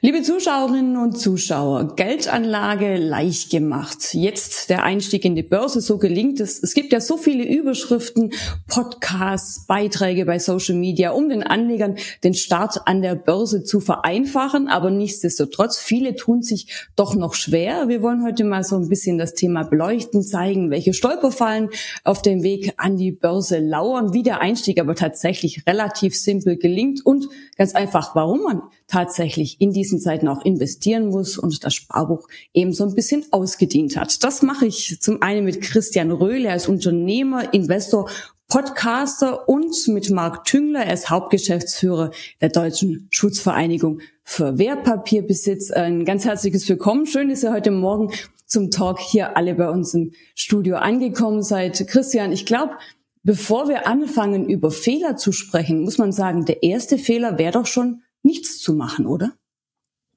Liebe 0.00 0.22
Zuschauerinnen 0.22 0.96
und 0.96 1.18
Zuschauer, 1.18 1.94
Geldanlage 1.94 2.96
leicht 2.96 3.50
gemacht. 3.50 4.14
Jetzt 4.14 4.70
der 4.70 4.82
Einstieg 4.82 5.24
in 5.24 5.36
die 5.36 5.42
Börse, 5.42 5.80
so 5.80 5.98
gelingt 5.98 6.40
es. 6.40 6.60
Es 6.60 6.74
gibt 6.74 6.92
ja 6.92 7.00
so 7.00 7.16
viele 7.16 7.44
Überschriften, 7.44 8.32
Podcasts, 8.66 9.66
Beiträge 9.66 10.24
bei 10.24 10.38
Social 10.38 10.74
Media, 10.74 11.10
um 11.10 11.28
den 11.28 11.42
Anlegern 11.42 11.96
den 12.24 12.34
Start 12.34 12.80
an 12.86 13.02
der 13.02 13.14
Börse 13.14 13.62
zu 13.62 13.80
vereinfachen. 13.80 14.66
Aber 14.66 14.90
nichtsdestotrotz, 14.90 15.78
viele 15.78 16.16
tun 16.16 16.42
sich 16.42 16.88
doch 16.96 17.14
noch 17.14 17.34
schwer. 17.34 17.86
Wir 17.88 18.02
wollen 18.02 18.24
heute 18.24 18.44
mal 18.44 18.64
so 18.64 18.76
ein 18.76 18.88
bisschen 18.88 19.18
das 19.18 19.34
Thema 19.34 19.62
beleuchten, 19.62 20.22
zeigen, 20.22 20.70
welche 20.70 20.94
Stolperfallen 20.94 21.68
auf 22.02 22.22
dem 22.22 22.42
Weg 22.42 22.72
an 22.76 22.96
die 22.96 23.12
Börse 23.12 23.58
lauern, 23.58 24.12
wie 24.12 24.22
der 24.22 24.40
Einstieg 24.40 24.80
aber 24.80 24.94
tatsächlich 24.94 25.66
relativ 25.66 26.16
simpel 26.16 26.56
gelingt 26.56 27.04
und 27.04 27.28
ganz 27.56 27.74
einfach, 27.74 28.16
warum 28.16 28.42
man 28.42 28.62
tatsächlich 28.92 29.58
in 29.58 29.72
diesen 29.72 29.98
Zeiten 29.98 30.28
auch 30.28 30.44
investieren 30.44 31.08
muss 31.08 31.38
und 31.38 31.64
das 31.64 31.74
Sparbuch 31.74 32.28
eben 32.52 32.74
so 32.74 32.84
ein 32.84 32.94
bisschen 32.94 33.24
ausgedient 33.30 33.96
hat. 33.96 34.22
Das 34.22 34.42
mache 34.42 34.66
ich 34.66 35.00
zum 35.00 35.22
einen 35.22 35.46
mit 35.46 35.62
Christian 35.62 36.10
Röhle 36.10 36.50
als 36.50 36.68
Unternehmer, 36.68 37.54
Investor, 37.54 38.10
Podcaster 38.48 39.48
und 39.48 39.88
mit 39.88 40.10
Marc 40.10 40.44
Tüngler, 40.44 40.84
er 40.84 40.92
ist 40.92 41.08
Hauptgeschäftsführer 41.08 42.10
der 42.42 42.50
Deutschen 42.50 43.08
Schutzvereinigung 43.10 44.00
für 44.24 44.58
Wertpapierbesitz. 44.58 45.70
Ein 45.70 46.04
ganz 46.04 46.26
herzliches 46.26 46.68
Willkommen. 46.68 47.06
Schön, 47.06 47.30
dass 47.30 47.42
ihr 47.42 47.52
heute 47.52 47.70
Morgen 47.70 48.12
zum 48.44 48.70
Talk 48.70 49.00
hier 49.00 49.38
alle 49.38 49.54
bei 49.54 49.70
uns 49.70 49.94
im 49.94 50.12
Studio 50.34 50.76
angekommen 50.76 51.42
seid. 51.42 51.82
Christian, 51.88 52.30
ich 52.30 52.44
glaube, 52.44 52.72
bevor 53.22 53.70
wir 53.70 53.86
anfangen, 53.86 54.46
über 54.50 54.70
Fehler 54.70 55.16
zu 55.16 55.32
sprechen, 55.32 55.80
muss 55.80 55.96
man 55.96 56.12
sagen, 56.12 56.44
der 56.44 56.62
erste 56.62 56.98
Fehler 56.98 57.38
wäre 57.38 57.52
doch 57.52 57.66
schon 57.66 58.02
nichts 58.22 58.58
zu 58.58 58.74
machen, 58.74 59.06
oder? 59.06 59.32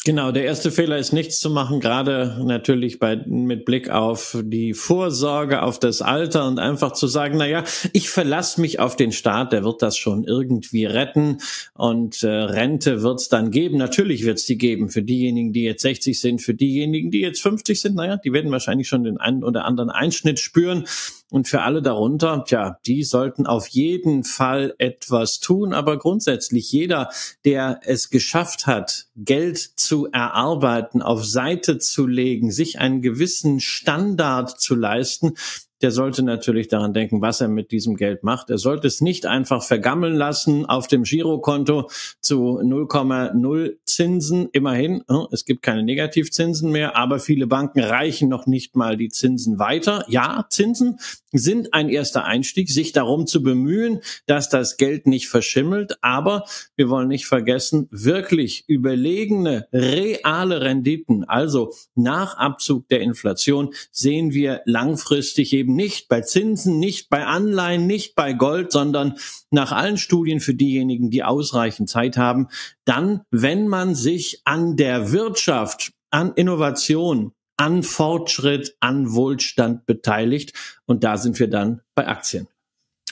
Genau, 0.05 0.31
der 0.31 0.45
erste 0.45 0.69
Fehler 0.69 0.99
ist 0.99 1.13
nichts 1.13 1.39
zu 1.39 1.49
machen, 1.49 1.79
gerade 1.79 2.39
natürlich 2.45 2.99
bei, 2.99 3.15
mit 3.25 3.65
Blick 3.65 3.89
auf 3.89 4.37
die 4.39 4.75
Vorsorge, 4.75 5.63
auf 5.63 5.79
das 5.79 6.03
Alter 6.03 6.47
und 6.47 6.59
einfach 6.59 6.91
zu 6.91 7.07
sagen, 7.07 7.37
na 7.39 7.47
ja, 7.47 7.63
ich 7.91 8.11
verlasse 8.11 8.61
mich 8.61 8.79
auf 8.79 8.95
den 8.95 9.11
Staat, 9.11 9.51
der 9.51 9.63
wird 9.63 9.81
das 9.81 9.97
schon 9.97 10.23
irgendwie 10.23 10.85
retten 10.85 11.39
und 11.73 12.21
äh, 12.21 12.27
Rente 12.27 13.01
wird 13.01 13.19
es 13.19 13.29
dann 13.29 13.49
geben. 13.49 13.79
Natürlich 13.79 14.25
wird 14.25 14.37
es 14.37 14.45
die 14.45 14.59
geben 14.59 14.89
für 14.89 15.01
diejenigen, 15.01 15.53
die 15.53 15.63
jetzt 15.63 15.81
60 15.81 16.21
sind, 16.21 16.39
für 16.39 16.53
diejenigen, 16.53 17.09
die 17.09 17.21
jetzt 17.21 17.41
50 17.41 17.81
sind, 17.81 17.95
naja, 17.95 18.17
die 18.17 18.31
werden 18.31 18.51
wahrscheinlich 18.51 18.87
schon 18.87 19.05
den 19.05 19.17
einen 19.17 19.43
oder 19.43 19.65
anderen 19.65 19.89
Einschnitt 19.89 20.39
spüren. 20.39 20.85
Und 21.31 21.47
für 21.47 21.63
alle 21.63 21.81
darunter, 21.81 22.43
tja, 22.45 22.77
die 22.85 23.03
sollten 23.03 23.47
auf 23.47 23.67
jeden 23.67 24.23
Fall 24.23 24.75
etwas 24.77 25.39
tun. 25.39 25.73
Aber 25.73 25.97
grundsätzlich 25.97 26.71
jeder, 26.71 27.09
der 27.45 27.79
es 27.83 28.11
geschafft 28.11 28.67
hat, 28.67 29.07
Geld 29.15 29.57
zu 29.57 30.07
erarbeiten, 30.11 31.01
auf 31.01 31.25
Seite 31.25 31.79
zu 31.79 32.05
legen, 32.05 32.51
sich 32.51 32.79
einen 32.79 33.01
gewissen 33.01 33.59
Standard 33.59 34.59
zu 34.61 34.75
leisten, 34.75 35.33
der 35.81 35.91
sollte 35.91 36.23
natürlich 36.23 36.67
daran 36.67 36.93
denken, 36.93 37.21
was 37.21 37.41
er 37.41 37.47
mit 37.47 37.71
diesem 37.71 37.95
Geld 37.95 38.23
macht. 38.23 38.49
Er 38.49 38.57
sollte 38.57 38.87
es 38.87 39.01
nicht 39.01 39.25
einfach 39.25 39.63
vergammeln 39.63 40.15
lassen 40.15 40.65
auf 40.65 40.87
dem 40.87 41.03
Girokonto 41.03 41.89
zu 42.21 42.59
0,0 42.59 43.77
Zinsen. 43.85 44.49
Immerhin, 44.51 45.03
äh, 45.09 45.13
es 45.31 45.45
gibt 45.45 45.61
keine 45.61 45.83
Negativzinsen 45.83 46.71
mehr, 46.71 46.95
aber 46.95 47.19
viele 47.19 47.47
Banken 47.47 47.81
reichen 47.81 48.29
noch 48.29 48.45
nicht 48.45 48.75
mal 48.75 48.97
die 48.97 49.09
Zinsen 49.09 49.59
weiter. 49.59 50.05
Ja, 50.07 50.45
Zinsen 50.49 50.99
sind 51.31 51.73
ein 51.73 51.89
erster 51.89 52.25
Einstieg, 52.25 52.69
sich 52.69 52.91
darum 52.91 53.27
zu 53.27 53.43
bemühen, 53.43 53.99
dass 54.25 54.49
das 54.49 54.77
Geld 54.77 55.07
nicht 55.07 55.27
verschimmelt. 55.27 55.97
Aber 56.01 56.45
wir 56.75 56.89
wollen 56.89 57.07
nicht 57.07 57.25
vergessen, 57.25 57.87
wirklich 57.91 58.63
überlegene, 58.67 59.67
reale 59.73 60.61
Renditen, 60.61 61.25
also 61.25 61.73
nach 61.95 62.37
Abzug 62.37 62.87
der 62.89 63.01
Inflation, 63.01 63.73
sehen 63.91 64.33
wir 64.33 64.61
langfristig 64.65 65.53
eben 65.53 65.64
nicht 65.67 66.07
bei 66.07 66.21
Zinsen, 66.21 66.79
nicht 66.79 67.09
bei 67.09 67.25
Anleihen, 67.25 67.87
nicht 67.87 68.15
bei 68.15 68.33
Gold, 68.33 68.71
sondern 68.71 69.17
nach 69.51 69.71
allen 69.71 69.97
Studien 69.97 70.39
für 70.39 70.53
diejenigen, 70.53 71.09
die 71.09 71.23
ausreichend 71.23 71.89
Zeit 71.89 72.17
haben, 72.17 72.47
dann, 72.85 73.21
wenn 73.31 73.67
man 73.67 73.95
sich 73.95 74.41
an 74.45 74.75
der 74.75 75.11
Wirtschaft, 75.11 75.91
an 76.09 76.33
Innovation, 76.35 77.31
an 77.57 77.83
Fortschritt, 77.83 78.75
an 78.79 79.13
Wohlstand 79.13 79.85
beteiligt. 79.85 80.53
Und 80.85 81.03
da 81.03 81.17
sind 81.17 81.39
wir 81.39 81.49
dann 81.49 81.81
bei 81.95 82.07
Aktien. 82.07 82.47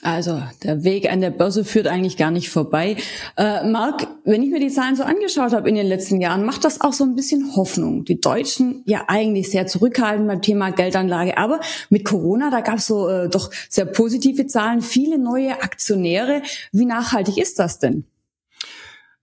Also 0.04 0.44
der 0.64 0.84
Weg 0.84 1.10
an 1.10 1.22
der 1.22 1.30
Börse 1.30 1.64
führt 1.64 1.88
eigentlich 1.88 2.18
gar 2.18 2.30
nicht 2.30 2.50
vorbei. 2.50 2.98
Äh, 3.38 3.66
Marc, 3.66 4.08
wenn 4.26 4.44
ich 4.44 4.52
mir 4.52 4.60
die 4.60 4.70
Zahlen 4.70 4.98
so 4.98 5.04
angeschaut 5.04 5.54
habe 5.54 5.70
in 5.70 5.76
den 5.76 5.88
letzten 5.88 6.20
Jahren, 6.20 6.46
macht 6.46 6.66
das 6.66 6.82
auch 6.82 6.92
so 6.92 7.06
ein 7.06 7.16
bisschen 7.16 7.56
Hoffnung. 7.56 8.04
Die 8.04 8.20
Deutschen 8.20 8.84
ja 8.86 9.06
eigentlich 9.08 9.50
sehr 9.50 9.66
zurückhaltend 9.66 10.28
beim 10.28 10.42
Thema 10.42 10.72
Geldanlage, 10.72 11.38
aber 11.38 11.62
mit 11.90 12.04
Corona, 12.04 12.52
da 12.52 12.60
gab 12.60 12.80
es 12.80 12.88
so 12.88 13.08
äh, 13.08 13.30
doch 13.30 13.50
sehr 13.70 13.86
positive 13.86 14.46
Zahlen, 14.46 14.82
viele 14.82 15.18
neue 15.18 15.62
Aktionäre. 15.62 16.42
Wie 16.74 16.86
nachhaltig 16.86 17.38
ist 17.38 17.60
das 17.60 17.80
denn? 17.80 18.04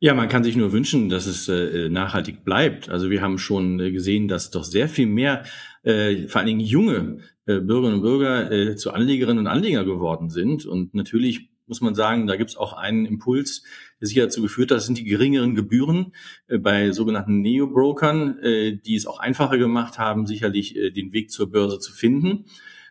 Ja, 0.02 0.14
man 0.14 0.30
kann 0.30 0.42
sich 0.42 0.56
nur 0.56 0.72
wünschen, 0.72 1.10
dass 1.10 1.26
es 1.26 1.46
äh, 1.48 1.90
nachhaltig 1.90 2.42
bleibt. 2.42 2.88
Also 2.88 3.10
wir 3.10 3.20
haben 3.20 3.36
schon 3.36 3.78
äh, 3.80 3.92
gesehen, 3.92 4.28
dass 4.28 4.50
doch 4.50 4.64
sehr 4.64 4.88
viel 4.88 5.06
mehr, 5.06 5.44
äh, 5.82 6.26
vor 6.26 6.38
allen 6.38 6.46
Dingen 6.46 6.60
junge 6.60 7.18
Bürgerinnen 7.58 7.96
und 7.96 8.02
Bürger 8.02 8.50
äh, 8.52 8.76
zu 8.76 8.92
Anlegerinnen 8.92 9.40
und 9.40 9.46
Anleger 9.46 9.84
geworden 9.84 10.30
sind. 10.30 10.66
Und 10.66 10.94
natürlich 10.94 11.50
muss 11.66 11.80
man 11.80 11.94
sagen, 11.94 12.26
da 12.26 12.36
gibt 12.36 12.50
es 12.50 12.56
auch 12.56 12.72
einen 12.72 13.06
Impuls, 13.06 13.62
der 14.00 14.08
sicher 14.08 14.22
dazu 14.22 14.42
geführt 14.42 14.70
hat, 14.70 14.78
das 14.78 14.86
sind 14.86 14.98
die 14.98 15.04
geringeren 15.04 15.54
Gebühren 15.54 16.12
äh, 16.48 16.58
bei 16.58 16.90
sogenannten 16.90 17.40
Neo-Brokern, 17.40 18.38
äh, 18.40 18.76
die 18.76 18.96
es 18.96 19.06
auch 19.06 19.20
einfacher 19.20 19.56
gemacht 19.56 19.98
haben, 19.98 20.26
sicherlich 20.26 20.76
äh, 20.76 20.90
den 20.90 21.12
Weg 21.12 21.30
zur 21.30 21.50
Börse 21.50 21.78
zu 21.78 21.92
finden. 21.92 22.44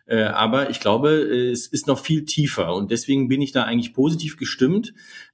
Äh, 0.06 0.24
aber 0.24 0.70
ich 0.70 0.80
glaube, 0.80 1.10
äh, 1.10 1.50
es 1.50 1.66
ist 1.68 1.86
noch 1.86 2.00
viel 2.00 2.24
tiefer 2.24 2.74
und 2.74 2.90
deswegen 2.90 3.28
bin 3.28 3.42
ich 3.42 3.52
da 3.52 3.64
eigentlich 3.64 3.92
positiv 3.92 4.36
gestimmt, 4.36 4.92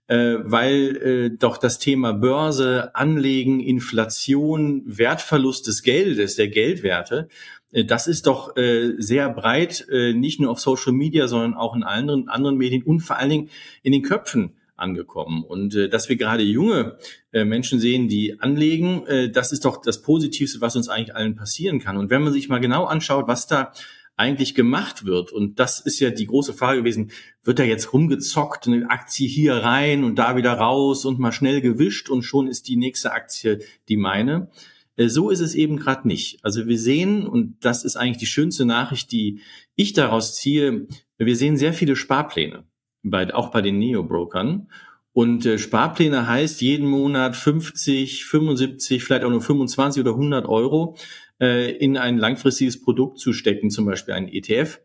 äh, 0.08 0.36
weil 0.42 0.96
äh, 0.96 1.30
doch 1.36 1.56
das 1.56 1.78
Thema 1.78 2.12
Börse, 2.12 2.94
Anlegen, 2.94 3.60
Inflation, 3.60 4.82
Wertverlust 4.84 5.66
des 5.66 5.82
Geldes, 5.82 6.36
der 6.36 6.48
Geldwerte, 6.48 7.28
äh, 7.28 7.55
das 7.72 8.06
ist 8.06 8.26
doch 8.26 8.56
äh, 8.56 8.94
sehr 8.98 9.28
breit, 9.28 9.86
äh, 9.90 10.12
nicht 10.12 10.40
nur 10.40 10.50
auf 10.50 10.60
Social 10.60 10.92
Media, 10.92 11.28
sondern 11.28 11.54
auch 11.54 11.74
in 11.74 11.82
allen 11.82 12.28
anderen 12.28 12.56
Medien 12.56 12.82
und 12.82 13.00
vor 13.00 13.16
allen 13.16 13.30
Dingen 13.30 13.50
in 13.82 13.92
den 13.92 14.02
Köpfen 14.02 14.54
angekommen. 14.76 15.42
Und 15.42 15.74
äh, 15.74 15.88
dass 15.88 16.08
wir 16.08 16.16
gerade 16.16 16.42
junge 16.42 16.98
äh, 17.32 17.44
Menschen 17.44 17.80
sehen, 17.80 18.08
die 18.08 18.40
anlegen, 18.40 19.06
äh, 19.06 19.30
das 19.30 19.52
ist 19.52 19.64
doch 19.64 19.80
das 19.82 20.02
Positivste, 20.02 20.60
was 20.60 20.76
uns 20.76 20.88
eigentlich 20.88 21.14
allen 21.14 21.34
passieren 21.34 21.80
kann. 21.80 21.96
Und 21.96 22.10
wenn 22.10 22.22
man 22.22 22.32
sich 22.32 22.48
mal 22.48 22.60
genau 22.60 22.84
anschaut, 22.84 23.26
was 23.26 23.46
da 23.46 23.72
eigentlich 24.16 24.54
gemacht 24.54 25.04
wird. 25.04 25.30
Und 25.30 25.58
das 25.58 25.78
ist 25.78 26.00
ja 26.00 26.10
die 26.10 26.26
große 26.26 26.54
Frage 26.54 26.78
gewesen, 26.80 27.10
wird 27.44 27.58
da 27.58 27.64
jetzt 27.64 27.92
rumgezockt, 27.92 28.66
eine 28.66 28.90
Aktie 28.90 29.28
hier 29.28 29.56
rein 29.56 30.04
und 30.04 30.16
da 30.16 30.36
wieder 30.36 30.54
raus 30.54 31.04
und 31.04 31.18
mal 31.18 31.32
schnell 31.32 31.60
gewischt 31.60 32.08
und 32.08 32.22
schon 32.22 32.48
ist 32.48 32.66
die 32.68 32.76
nächste 32.76 33.12
Aktie 33.12 33.60
die 33.88 33.98
meine. 33.98 34.48
Äh, 34.96 35.08
so 35.08 35.30
ist 35.30 35.40
es 35.40 35.54
eben 35.54 35.76
gerade 35.76 36.08
nicht. 36.08 36.38
Also 36.42 36.66
wir 36.66 36.78
sehen, 36.78 37.26
und 37.26 37.64
das 37.64 37.84
ist 37.84 37.96
eigentlich 37.96 38.18
die 38.18 38.26
schönste 38.26 38.64
Nachricht, 38.64 39.12
die 39.12 39.40
ich 39.74 39.92
daraus 39.92 40.34
ziehe, 40.34 40.86
wir 41.18 41.36
sehen 41.36 41.56
sehr 41.56 41.72
viele 41.72 41.96
Sparpläne, 41.96 42.64
bei, 43.02 43.32
auch 43.34 43.50
bei 43.50 43.62
den 43.62 43.78
Neo-Brokern. 43.78 44.68
Und 45.12 45.46
äh, 45.46 45.58
Sparpläne 45.58 46.28
heißt 46.28 46.60
jeden 46.60 46.86
Monat 46.86 47.36
50, 47.36 48.26
75, 48.26 49.02
vielleicht 49.02 49.24
auch 49.24 49.30
nur 49.30 49.40
25 49.40 50.02
oder 50.02 50.10
100 50.10 50.46
Euro 50.46 50.96
äh, 51.40 51.72
in 51.72 51.96
ein 51.96 52.18
langfristiges 52.18 52.82
Produkt 52.82 53.18
zu 53.18 53.32
stecken, 53.32 53.70
zum 53.70 53.86
Beispiel 53.86 54.12
einen 54.12 54.28
ETF, 54.28 54.78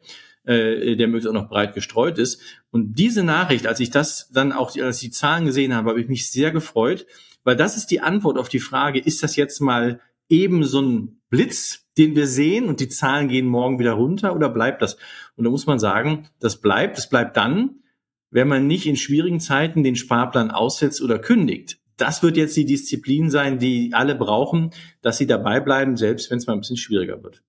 äh, 0.46 0.96
der 0.96 1.08
möglichst 1.08 1.28
auch 1.28 1.34
noch 1.34 1.50
breit 1.50 1.74
gestreut 1.74 2.18
ist. 2.18 2.42
Und 2.72 2.98
diese 2.98 3.24
Nachricht, 3.24 3.68
als 3.68 3.82
ich 3.82 3.90
das 3.90 4.30
dann 4.32 4.54
auch, 4.54 4.74
als 4.78 5.02
ich 5.02 5.10
die 5.10 5.16
Zahlen 5.16 5.46
gesehen 5.46 5.76
habe, 5.76 5.90
habe 5.90 6.02
ich 6.02 6.08
mich 6.08 6.30
sehr 6.30 6.52
gefreut, 6.52 7.06
weil 7.44 7.56
das 7.56 7.76
ist 7.76 7.88
die 7.88 8.02
Antwort 8.02 8.38
auf 8.38 8.50
die 8.50 8.60
Frage, 8.60 9.00
ist 9.00 9.24
das 9.24 9.36
jetzt 9.36 9.60
mal 9.60 10.00
eben 10.32 10.64
so 10.64 10.82
ein 10.82 11.22
Blitz, 11.30 11.88
den 11.98 12.16
wir 12.16 12.28
sehen 12.28 12.66
und 12.66 12.80
die 12.80 12.90
Zahlen 12.90 13.28
gehen 13.28 13.46
morgen 13.46 13.80
wieder 13.80 13.94
runter 13.94 14.36
oder 14.36 14.50
bleibt 14.50 14.82
das? 14.82 14.98
Und 15.36 15.44
da 15.44 15.50
muss 15.50 15.66
man 15.66 15.80
sagen, 15.80 16.28
das 16.40 16.62
bleibt, 16.62 16.98
das 16.98 17.10
bleibt 17.10 17.38
dann, 17.38 17.82
wenn 18.30 18.48
man 18.48 18.66
nicht 18.66 18.86
in 18.86 18.96
schwierigen 18.96 19.40
Zeiten 19.40 19.84
den 19.84 19.96
Sparplan 19.96 20.52
aussetzt 20.52 21.02
oder 21.02 21.20
kündigt 21.20 21.82
das 22.02 22.24
wird 22.24 22.36
jetzt 22.36 22.58
die 22.58 22.66
Disziplin 22.66 23.30
sein, 23.30 23.60
die 23.60 23.94
alle 23.94 24.16
brauchen, 24.16 24.72
dass 25.02 25.18
sie 25.18 25.28
dabei 25.28 25.60
bleiben, 25.60 25.98
selbst 25.98 26.32
wenn 26.32 26.40
es 26.40 26.48
mal 26.48 26.54
ein 26.54 26.60
bisschen 26.60 26.78
schwieriger 26.78 27.22
wird. 27.24 27.44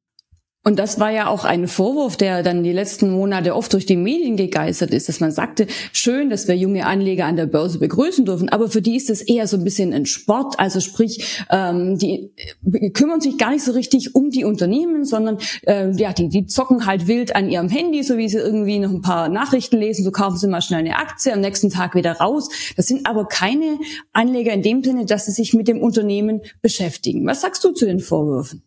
Und 0.64 0.78
das 0.78 1.00
war 1.00 1.10
ja 1.10 1.26
auch 1.26 1.44
ein 1.44 1.66
Vorwurf, 1.66 2.16
der 2.16 2.44
dann 2.44 2.62
die 2.62 2.72
letzten 2.72 3.10
Monate 3.10 3.56
oft 3.56 3.72
durch 3.72 3.84
die 3.84 3.96
Medien 3.96 4.36
gegeistert 4.36 4.92
ist, 4.92 5.08
dass 5.08 5.18
man 5.18 5.32
sagte, 5.32 5.66
schön, 5.92 6.30
dass 6.30 6.46
wir 6.46 6.56
junge 6.56 6.86
Anleger 6.86 7.26
an 7.26 7.34
der 7.34 7.46
Börse 7.46 7.80
begrüßen 7.80 8.24
dürfen, 8.24 8.48
aber 8.48 8.68
für 8.68 8.80
die 8.80 8.96
ist 8.96 9.10
es 9.10 9.22
eher 9.22 9.48
so 9.48 9.56
ein 9.56 9.64
bisschen 9.64 9.92
ein 9.92 10.06
Sport. 10.06 10.60
Also 10.60 10.78
sprich, 10.78 11.44
ähm, 11.50 11.98
die 11.98 12.30
äh, 12.72 12.90
kümmern 12.90 13.20
sich 13.20 13.38
gar 13.38 13.50
nicht 13.50 13.64
so 13.64 13.72
richtig 13.72 14.14
um 14.14 14.30
die 14.30 14.44
Unternehmen, 14.44 15.04
sondern 15.04 15.38
äh, 15.66 15.90
ja, 15.96 16.12
die, 16.12 16.28
die 16.28 16.46
zocken 16.46 16.86
halt 16.86 17.08
wild 17.08 17.34
an 17.34 17.50
ihrem 17.50 17.68
Handy, 17.68 18.04
so 18.04 18.16
wie 18.16 18.28
sie 18.28 18.38
irgendwie 18.38 18.78
noch 18.78 18.90
ein 18.90 19.02
paar 19.02 19.28
Nachrichten 19.28 19.78
lesen, 19.78 20.04
so 20.04 20.12
kaufen 20.12 20.36
sie 20.36 20.46
mal 20.46 20.62
schnell 20.62 20.80
eine 20.80 20.96
Aktie, 20.96 21.32
am 21.32 21.40
nächsten 21.40 21.70
Tag 21.70 21.96
wieder 21.96 22.12
raus. 22.12 22.48
Das 22.76 22.86
sind 22.86 23.06
aber 23.06 23.26
keine 23.26 23.78
Anleger 24.12 24.52
in 24.52 24.62
dem 24.62 24.84
Sinne, 24.84 25.06
dass 25.06 25.26
sie 25.26 25.32
sich 25.32 25.54
mit 25.54 25.66
dem 25.66 25.80
Unternehmen 25.80 26.42
beschäftigen. 26.60 27.26
Was 27.26 27.40
sagst 27.40 27.64
du 27.64 27.72
zu 27.72 27.84
den 27.84 27.98
Vorwürfen? 27.98 28.62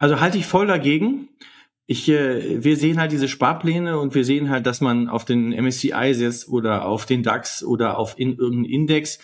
Also 0.00 0.18
halte 0.18 0.38
ich 0.38 0.46
voll 0.46 0.66
dagegen. 0.66 1.28
Ich, 1.86 2.08
äh, 2.08 2.64
wir 2.64 2.76
sehen 2.76 2.98
halt 2.98 3.12
diese 3.12 3.28
Sparpläne 3.28 3.98
und 3.98 4.14
wir 4.14 4.24
sehen 4.24 4.48
halt, 4.48 4.64
dass 4.64 4.80
man 4.80 5.08
auf 5.08 5.26
den 5.26 5.52
MSCI 5.52 6.14
setzt 6.14 6.48
oder 6.48 6.86
auf 6.86 7.04
den 7.04 7.22
DAX 7.22 7.62
oder 7.62 7.98
auf 7.98 8.18
in, 8.18 8.36
irgendeinen 8.36 8.64
Index. 8.64 9.18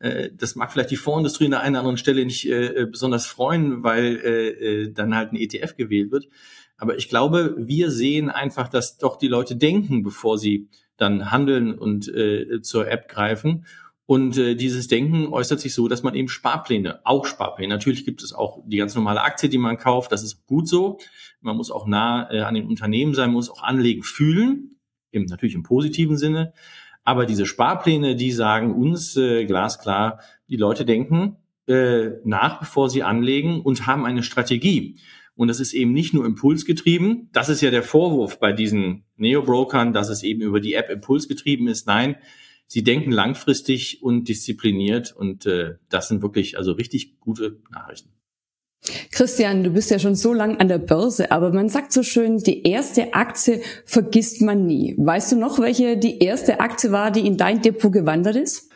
Äh, 0.00 0.30
das 0.34 0.56
mag 0.56 0.72
vielleicht 0.72 0.90
die 0.90 0.96
Fondsindustrie 0.96 1.44
an 1.44 1.52
der 1.52 1.60
einen 1.60 1.76
oder 1.76 1.80
anderen 1.80 1.96
Stelle 1.96 2.24
nicht 2.26 2.50
äh, 2.50 2.86
besonders 2.90 3.26
freuen, 3.26 3.84
weil 3.84 4.16
äh, 4.16 4.48
äh 4.48 4.92
dann 4.92 5.14
halt 5.14 5.32
ein 5.32 5.36
ETF 5.36 5.76
gewählt 5.76 6.10
wird. 6.10 6.28
Aber 6.76 6.96
ich 6.96 7.08
glaube, 7.08 7.54
wir 7.56 7.92
sehen 7.92 8.28
einfach, 8.28 8.68
dass 8.68 8.98
doch 8.98 9.18
die 9.18 9.28
Leute 9.28 9.54
denken, 9.54 10.02
bevor 10.02 10.38
sie 10.38 10.68
dann 10.96 11.30
handeln 11.30 11.78
und 11.78 12.08
äh, 12.08 12.60
zur 12.62 12.90
App 12.90 13.08
greifen. 13.08 13.64
Und 14.06 14.38
äh, 14.38 14.54
dieses 14.54 14.86
Denken 14.86 15.26
äußert 15.32 15.58
sich 15.58 15.74
so, 15.74 15.88
dass 15.88 16.04
man 16.04 16.14
eben 16.14 16.28
Sparpläne, 16.28 17.00
auch 17.04 17.26
Sparpläne, 17.26 17.74
natürlich 17.74 18.04
gibt 18.04 18.22
es 18.22 18.32
auch 18.32 18.62
die 18.64 18.76
ganz 18.76 18.94
normale 18.94 19.22
Aktie, 19.22 19.48
die 19.48 19.58
man 19.58 19.78
kauft, 19.78 20.12
das 20.12 20.22
ist 20.22 20.46
gut 20.46 20.68
so. 20.68 20.98
Man 21.40 21.56
muss 21.56 21.72
auch 21.72 21.86
nah 21.86 22.30
äh, 22.32 22.40
an 22.40 22.54
den 22.54 22.68
Unternehmen 22.68 23.14
sein, 23.14 23.32
muss 23.32 23.50
auch 23.50 23.64
anlegen 23.64 24.04
fühlen, 24.04 24.76
im, 25.10 25.24
natürlich 25.24 25.56
im 25.56 25.64
positiven 25.64 26.16
Sinne. 26.16 26.52
Aber 27.02 27.26
diese 27.26 27.46
Sparpläne, 27.46 28.14
die 28.14 28.30
sagen 28.30 28.74
uns 28.74 29.16
äh, 29.16 29.44
glasklar, 29.44 30.20
die 30.48 30.56
Leute 30.56 30.84
denken 30.84 31.36
äh, 31.66 32.10
nach, 32.24 32.60
bevor 32.60 32.88
sie 32.88 33.02
anlegen 33.02 33.60
und 33.60 33.86
haben 33.88 34.06
eine 34.06 34.22
Strategie. 34.22 34.98
Und 35.34 35.48
das 35.48 35.60
ist 35.60 35.74
eben 35.74 35.92
nicht 35.92 36.14
nur 36.14 36.24
impulsgetrieben. 36.24 37.28
Das 37.32 37.48
ist 37.48 37.60
ja 37.60 37.70
der 37.70 37.82
Vorwurf 37.82 38.38
bei 38.38 38.52
diesen 38.52 39.04
Neo-Brokern, 39.16 39.92
dass 39.92 40.08
es 40.08 40.22
eben 40.22 40.40
über 40.42 40.60
die 40.60 40.74
App 40.74 40.88
impulsgetrieben 40.88 41.68
ist. 41.68 41.86
Nein, 41.86 42.16
sie 42.66 42.82
denken 42.82 43.12
langfristig 43.12 44.02
und 44.02 44.28
diszipliniert 44.28 45.12
und 45.12 45.46
äh, 45.46 45.74
das 45.88 46.08
sind 46.08 46.22
wirklich 46.22 46.58
also 46.58 46.72
richtig 46.72 47.18
gute 47.20 47.60
Nachrichten. 47.70 48.10
Christian, 49.10 49.64
du 49.64 49.70
bist 49.70 49.90
ja 49.90 49.98
schon 49.98 50.14
so 50.14 50.32
lang 50.32 50.58
an 50.58 50.68
der 50.68 50.78
Börse, 50.78 51.32
aber 51.32 51.52
man 51.52 51.68
sagt 51.68 51.92
so 51.92 52.02
schön, 52.02 52.38
die 52.38 52.62
erste 52.62 53.14
Aktie 53.14 53.60
vergisst 53.84 54.42
man 54.42 54.66
nie. 54.66 54.94
Weißt 54.96 55.32
du 55.32 55.36
noch, 55.36 55.58
welche 55.58 55.96
die 55.96 56.18
erste 56.18 56.60
Aktie 56.60 56.92
war, 56.92 57.10
die 57.10 57.26
in 57.26 57.36
dein 57.36 57.62
Depot 57.62 57.92
gewandert 57.92 58.36
ist? 58.36 58.70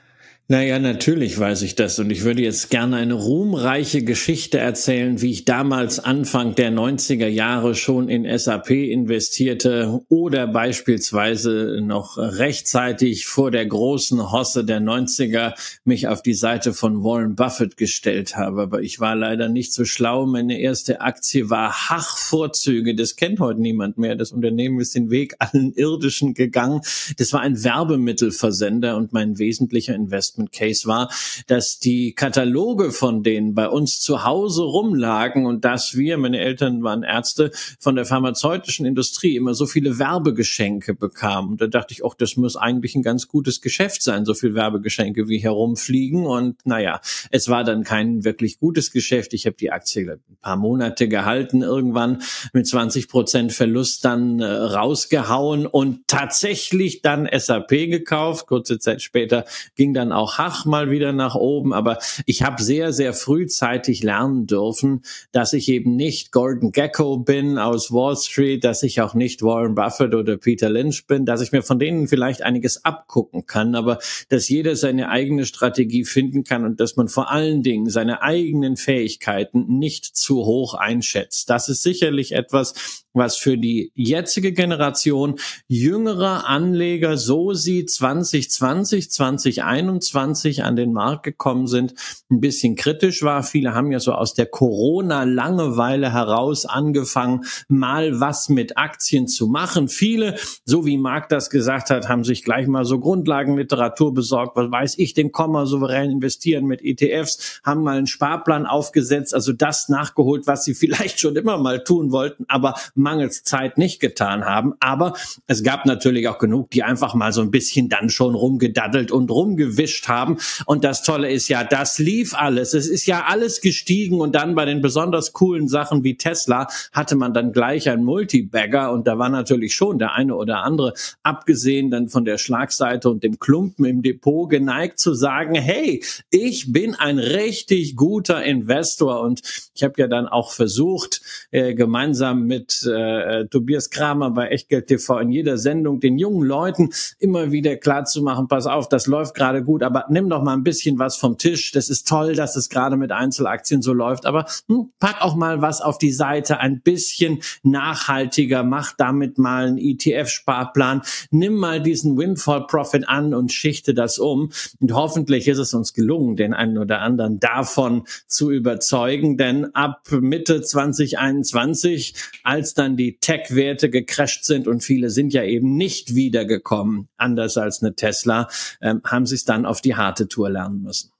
Naja, 0.51 0.81
natürlich 0.81 1.39
weiß 1.39 1.63
ich 1.63 1.77
das 1.77 2.01
und 2.01 2.11
ich 2.11 2.25
würde 2.25 2.43
jetzt 2.43 2.71
gerne 2.71 2.97
eine 2.97 3.15
ruhmreiche 3.15 4.03
Geschichte 4.03 4.59
erzählen, 4.59 5.23
wie 5.23 5.31
ich 5.31 5.45
damals 5.45 6.01
Anfang 6.01 6.57
der 6.57 6.73
90er 6.73 7.29
Jahre 7.29 7.77
schon 7.77 8.09
in 8.09 8.27
SAP 8.37 8.71
investierte 8.71 10.01
oder 10.09 10.49
beispielsweise 10.49 11.79
noch 11.85 12.19
rechtzeitig 12.19 13.27
vor 13.27 13.53
der 13.53 13.65
großen 13.65 14.33
Hosse 14.33 14.65
der 14.65 14.81
90er 14.81 15.55
mich 15.85 16.09
auf 16.09 16.21
die 16.21 16.35
Seite 16.35 16.73
von 16.73 17.05
Warren 17.05 17.37
Buffett 17.37 17.77
gestellt 17.77 18.35
habe. 18.35 18.63
Aber 18.63 18.83
ich 18.83 18.99
war 18.99 19.15
leider 19.15 19.49
nicht 19.49 19.73
so 19.73 19.85
schlau. 19.85 20.27
Meine 20.27 20.59
erste 20.59 21.01
Aktie 21.01 21.49
war 21.49 21.91
Hach-Vorzüge. 21.91 22.97
Das 22.97 23.15
kennt 23.15 23.39
heute 23.39 23.61
niemand 23.61 23.99
mehr. 23.99 24.17
Das 24.17 24.33
Unternehmen 24.33 24.81
ist 24.81 24.97
den 24.97 25.11
Weg 25.11 25.37
allen 25.39 25.75
Irdischen 25.75 26.35
gegangen. 26.35 26.81
Das 27.19 27.33
war 27.33 27.41
ein 27.41 27.63
Werbemittelversender 27.63 28.97
und 28.97 29.13
mein 29.13 29.39
wesentlicher 29.39 29.95
Investment 29.95 30.40
Investment 30.41 30.53
Case 30.53 30.87
war, 30.87 31.11
dass 31.47 31.79
die 31.79 32.15
Kataloge 32.15 32.93
von 32.93 33.23
denen 33.23 33.55
bei 33.55 33.69
uns 33.69 34.01
zu 34.01 34.25
Hause 34.25 34.63
rumlagen 34.63 35.47
und 35.47 35.65
dass 35.65 35.97
wir, 35.97 36.19
meine 36.19 36.39
Eltern 36.39 36.83
waren 36.83 37.03
Ärzte, 37.03 37.51
von 37.79 37.97
der 37.97 38.05
pharmazeutischen 38.05 38.87
Industrie 38.87 39.37
immer 39.37 39.55
so 39.55 39.67
viele 39.67 39.99
Werbegeschenke 39.99 40.95
bekamen. 40.95 41.53
Und 41.53 41.61
da 41.61 41.67
dachte 41.67 41.93
ich, 41.93 42.05
auch 42.05 42.15
das 42.15 42.37
muss 42.37 42.57
eigentlich 42.57 42.95
ein 42.95 43.03
ganz 43.03 43.29
gutes 43.29 43.61
Geschäft 43.61 44.03
sein, 44.03 44.25
so 44.25 44.35
viel 44.35 44.55
Werbegeschenke 44.55 45.29
wie 45.29 45.39
herumfliegen. 45.39 46.27
Und 46.27 46.57
naja, 46.65 47.01
es 47.31 47.49
war 47.49 47.65
dann 47.65 47.85
kein 47.85 48.25
wirklich 48.25 48.59
gutes 48.59 48.93
Geschäft. 48.93 49.33
Ich 49.35 49.47
habe 49.47 49.57
die 49.57 49.71
Aktie 49.71 50.11
ein 50.11 50.37
paar 50.41 50.57
Monate 50.57 51.09
gehalten, 51.09 51.63
irgendwann 51.63 52.23
mit 52.53 52.67
20 52.67 53.09
Prozent 53.09 53.53
Verlust 53.53 54.05
dann 54.05 54.41
äh, 54.41 54.47
rausgehauen 54.47 55.67
und 55.67 56.07
tatsächlich 56.07 57.03
dann 57.03 57.29
SAP 57.31 57.69
gekauft. 57.69 58.47
Kurze 58.47 58.79
Zeit 58.79 59.03
später 59.03 59.45
ging 59.77 59.95
dann 59.95 60.13
auch 60.13 60.30
auch 60.31 60.39
Hach 60.39 60.65
mal 60.65 60.91
wieder 60.91 61.13
nach 61.13 61.35
oben, 61.35 61.73
aber 61.73 61.99
ich 62.27 62.43
habe 62.43 62.63
sehr, 62.63 62.93
sehr 62.93 63.13
frühzeitig 63.13 64.03
lernen 64.03 64.47
dürfen, 64.47 65.03
dass 65.33 65.53
ich 65.53 65.69
eben 65.69 65.97
nicht 65.97 66.33
Gordon 66.33 66.73
Gecko 66.73 67.19
bin 67.19 67.59
aus 67.59 67.93
Wall 67.93 68.17
Street, 68.17 68.65
dass 68.65 68.83
ich 68.83 69.01
auch 69.01 69.15
nicht 69.15 69.43
Warren 69.43 69.75
Buffett 69.75 70.15
oder 70.15 70.37
Peter 70.37 70.71
Lynch 70.71 71.07
bin, 71.07 71.27
dass 71.27 71.41
ich 71.41 71.53
mir 71.53 71.63
von 71.63 71.79
denen 71.79 72.09
vielleicht 72.09 72.43
einiges 72.43 72.85
abgucken 72.85 73.47
kann, 73.47 73.75
aber 73.75 73.99
dass 74.29 74.49
jeder 74.49 74.77
seine 74.77 75.09
eigene 75.11 75.47
Strategie 75.47 76.05
finden 76.05 76.45
kann 76.45 76.65
und 76.65 76.81
dass 76.81 76.97
man 76.97 77.09
vor 77.09 77.31
allen 77.31 77.63
Dingen 77.63 77.91
seine 77.91 78.23
eigenen 78.23 78.77
Fähigkeiten 78.77 79.79
nicht 79.79 80.05
zu 80.05 80.45
hoch 80.45 80.75
einschätzt. 80.75 81.51
Das 81.51 81.69
ist 81.69 81.83
sicherlich 81.83 82.33
etwas, 82.33 83.05
was 83.13 83.37
für 83.37 83.59
die 83.59 83.91
jetzige 83.95 84.53
Generation 84.53 85.39
jüngerer 85.67 86.49
Anleger 86.49 87.17
so 87.17 87.53
sieht 87.53 87.91
2020, 87.91 89.11
2021 89.11 90.10
an 90.15 90.77
den 90.77 90.93
Markt 90.93 91.23
gekommen 91.23 91.67
sind, 91.67 91.95
ein 92.31 92.41
bisschen 92.41 92.77
kritisch 92.77 93.23
war. 93.23 93.43
Viele 93.43 93.75
haben 93.75 93.93
ja 93.93 94.01
so 94.01 94.13
aus 94.13 94.35
der 94.35 94.47
Corona-Langeweile 94.47 96.13
heraus 96.13 96.67
angefangen, 96.67 97.45
mal 97.69 98.21
was 98.21 98.49
mit 98.49 98.77
Aktien 98.77 99.29
zu 99.29 99.47
machen. 99.47 99.89
Viele, 99.89 100.37
so 100.65 100.87
wie 100.87 100.99
Marc 100.99 101.29
das 101.29 101.51
gesagt 101.51 101.91
hat, 101.91 102.09
haben 102.09 102.25
sich 102.25 102.45
gleich 102.45 102.67
mal 102.67 102.85
so 102.85 102.99
Grundlagenliteratur 102.99 104.15
besorgt. 104.15 104.57
Was 104.57 104.71
weiß 104.71 104.99
ich, 104.99 105.15
den 105.15 105.33
Komma 105.33 105.67
souverän 105.67 106.11
investieren 106.11 106.67
mit 106.67 106.83
ETFs, 106.83 107.61
haben 107.65 107.83
mal 107.83 107.99
einen 107.99 108.07
Sparplan 108.07 108.67
aufgesetzt, 108.67 109.35
also 109.35 109.53
das 109.53 109.89
nachgeholt, 109.89 110.47
was 110.47 110.65
sie 110.65 110.75
vielleicht 110.81 111.21
schon 111.21 111.37
immer 111.37 111.59
mal 111.59 111.85
tun 111.85 112.13
wollten, 112.13 112.45
aber 112.49 112.75
mangels 112.95 113.45
Zeit 113.45 113.79
nicht 113.79 114.01
getan 114.01 114.45
haben. 114.45 114.75
Aber 114.81 115.15
es 115.47 115.63
gab 115.63 115.87
natürlich 115.87 116.29
auch 116.29 116.39
genug, 116.39 116.71
die 116.71 116.83
einfach 116.83 117.15
mal 117.15 117.33
so 117.33 117.41
ein 117.41 117.51
bisschen 117.51 117.89
dann 117.89 118.09
schon 118.11 118.35
rumgedaddelt 118.35 119.11
und 119.11 119.31
rumgewischt 119.31 120.00
haben. 120.09 120.39
Und 120.67 120.85
das 120.85 121.03
Tolle 121.03 121.31
ist 121.31 121.49
ja, 121.49 121.65
das 121.65 121.99
lief 121.99 122.35
alles. 122.35 122.75
Es 122.75 122.89
ist 122.89 123.07
ja 123.07 123.25
alles 123.27 123.61
gestiegen 123.61 124.21
und 124.21 124.35
dann 124.35 124.55
bei 124.55 124.65
den 124.65 124.81
besonders 124.83 125.33
coolen 125.33 125.69
Sachen 125.69 126.05
wie 126.05 126.17
Tesla 126.17 126.69
hatte 126.93 127.17
man 127.17 127.35
dann 127.35 127.53
gleich 127.53 127.89
ein 127.89 128.05
Multibagger 128.05 128.93
und 128.93 129.07
da 129.07 129.19
war 129.19 129.29
natürlich 129.29 129.75
schon 129.75 129.99
der 129.99 130.15
eine 130.15 130.35
oder 130.35 130.63
andere, 130.63 130.95
abgesehen 131.23 131.91
dann 131.91 132.09
von 132.09 132.25
der 132.25 132.39
Schlagseite 132.39 133.11
und 133.11 133.23
dem 133.23 133.39
Klumpen 133.39 133.85
im 133.85 134.03
Depot, 134.03 134.49
geneigt 134.49 134.99
zu 134.99 135.15
sagen, 135.15 135.55
hey, 135.55 136.03
ich 136.31 136.73
bin 136.73 136.95
ein 136.95 137.19
richtig 137.19 137.97
guter 137.97 138.43
Investor 138.43 139.21
und 139.21 139.41
ich 139.75 139.83
habe 139.83 139.95
ja 139.99 140.07
dann 140.07 140.29
auch 140.29 140.53
versucht, 140.53 141.23
äh, 141.51 141.75
gemeinsam 141.75 142.47
mit 142.47 142.83
äh, 142.87 143.47
Tobias 143.47 143.91
Kramer 143.91 144.31
bei 144.31 144.49
Echtgeld 144.49 144.89
TV 144.89 145.19
in 145.19 145.31
jeder 145.31 145.59
Sendung 145.59 146.01
den 146.01 146.19
jungen 146.19 146.47
Leuten 146.47 146.91
immer 147.19 147.53
wieder 147.53 147.77
klar 147.77 148.05
zu 148.05 148.23
machen, 148.23 148.49
pass 148.49 148.67
auf, 148.67 148.89
das 148.89 149.07
läuft 149.07 149.35
gerade 149.35 149.63
gut, 149.63 149.83
aber 149.91 150.07
nimm 150.09 150.29
doch 150.29 150.43
mal 150.43 150.53
ein 150.53 150.63
bisschen 150.63 151.01
was 151.01 151.17
vom 151.17 151.37
Tisch. 151.37 151.73
Das 151.73 151.89
ist 151.89 152.07
toll, 152.07 152.35
dass 152.35 152.55
es 152.55 152.69
gerade 152.69 152.97
mit 152.97 153.11
Einzelaktien 153.11 153.83
so 153.83 153.93
läuft, 153.93 154.25
aber 154.25 154.47
hm, 154.69 154.93
pack 155.01 155.21
auch 155.21 155.35
mal 155.35 155.61
was 155.63 155.81
auf 155.81 155.99
die 155.99 156.13
Seite, 156.13 156.61
ein 156.61 156.81
bisschen 156.81 157.41
nachhaltiger, 157.65 158.63
mach 158.63 158.93
damit 158.97 159.37
mal 159.39 159.67
einen 159.67 159.79
ETF-Sparplan, 159.79 161.03
nimm 161.31 161.57
mal 161.57 161.83
diesen 161.83 162.17
Windfall 162.17 162.67
Profit 162.69 163.09
an 163.09 163.35
und 163.35 163.53
schichte 163.53 163.95
das 163.95 164.19
um. 164.19 164.53
Und 164.81 164.93
hoffentlich 164.93 165.49
ist 165.49 165.59
es 165.59 165.75
uns 165.75 165.93
gelungen, 165.93 166.37
den 166.37 166.55
einen 166.55 166.79
oder 166.79 167.01
anderen 167.01 167.41
davon 167.41 168.05
zu 168.29 168.53
überzeugen, 168.53 169.37
denn 169.37 169.75
ab 169.75 170.03
Mitte 170.13 170.63
2021, 170.63 172.15
als 172.45 172.75
dann 172.75 172.97
die 172.97 173.19
Tech-Werte 173.19 173.91
gecrasht 173.91 174.45
sind 174.45 174.69
und 174.69 174.85
viele 174.85 175.11
sind 175.11 175.33
ja 175.33 175.43
eben 175.43 175.77
nicht 175.77 176.15
wiedergekommen, 176.15 177.09
anders 177.17 177.57
als 177.57 177.83
eine 177.83 177.95
Tesla, 177.97 178.49
ähm, 178.81 179.01
haben 179.05 179.27
sie 179.27 179.35
es 179.35 179.45
dann 179.45 179.67
auf 179.67 179.80
die 179.81 179.97
harte 179.97 180.29
Tour 180.29 180.51
lernen 180.51 180.83
müssen. 180.83 181.11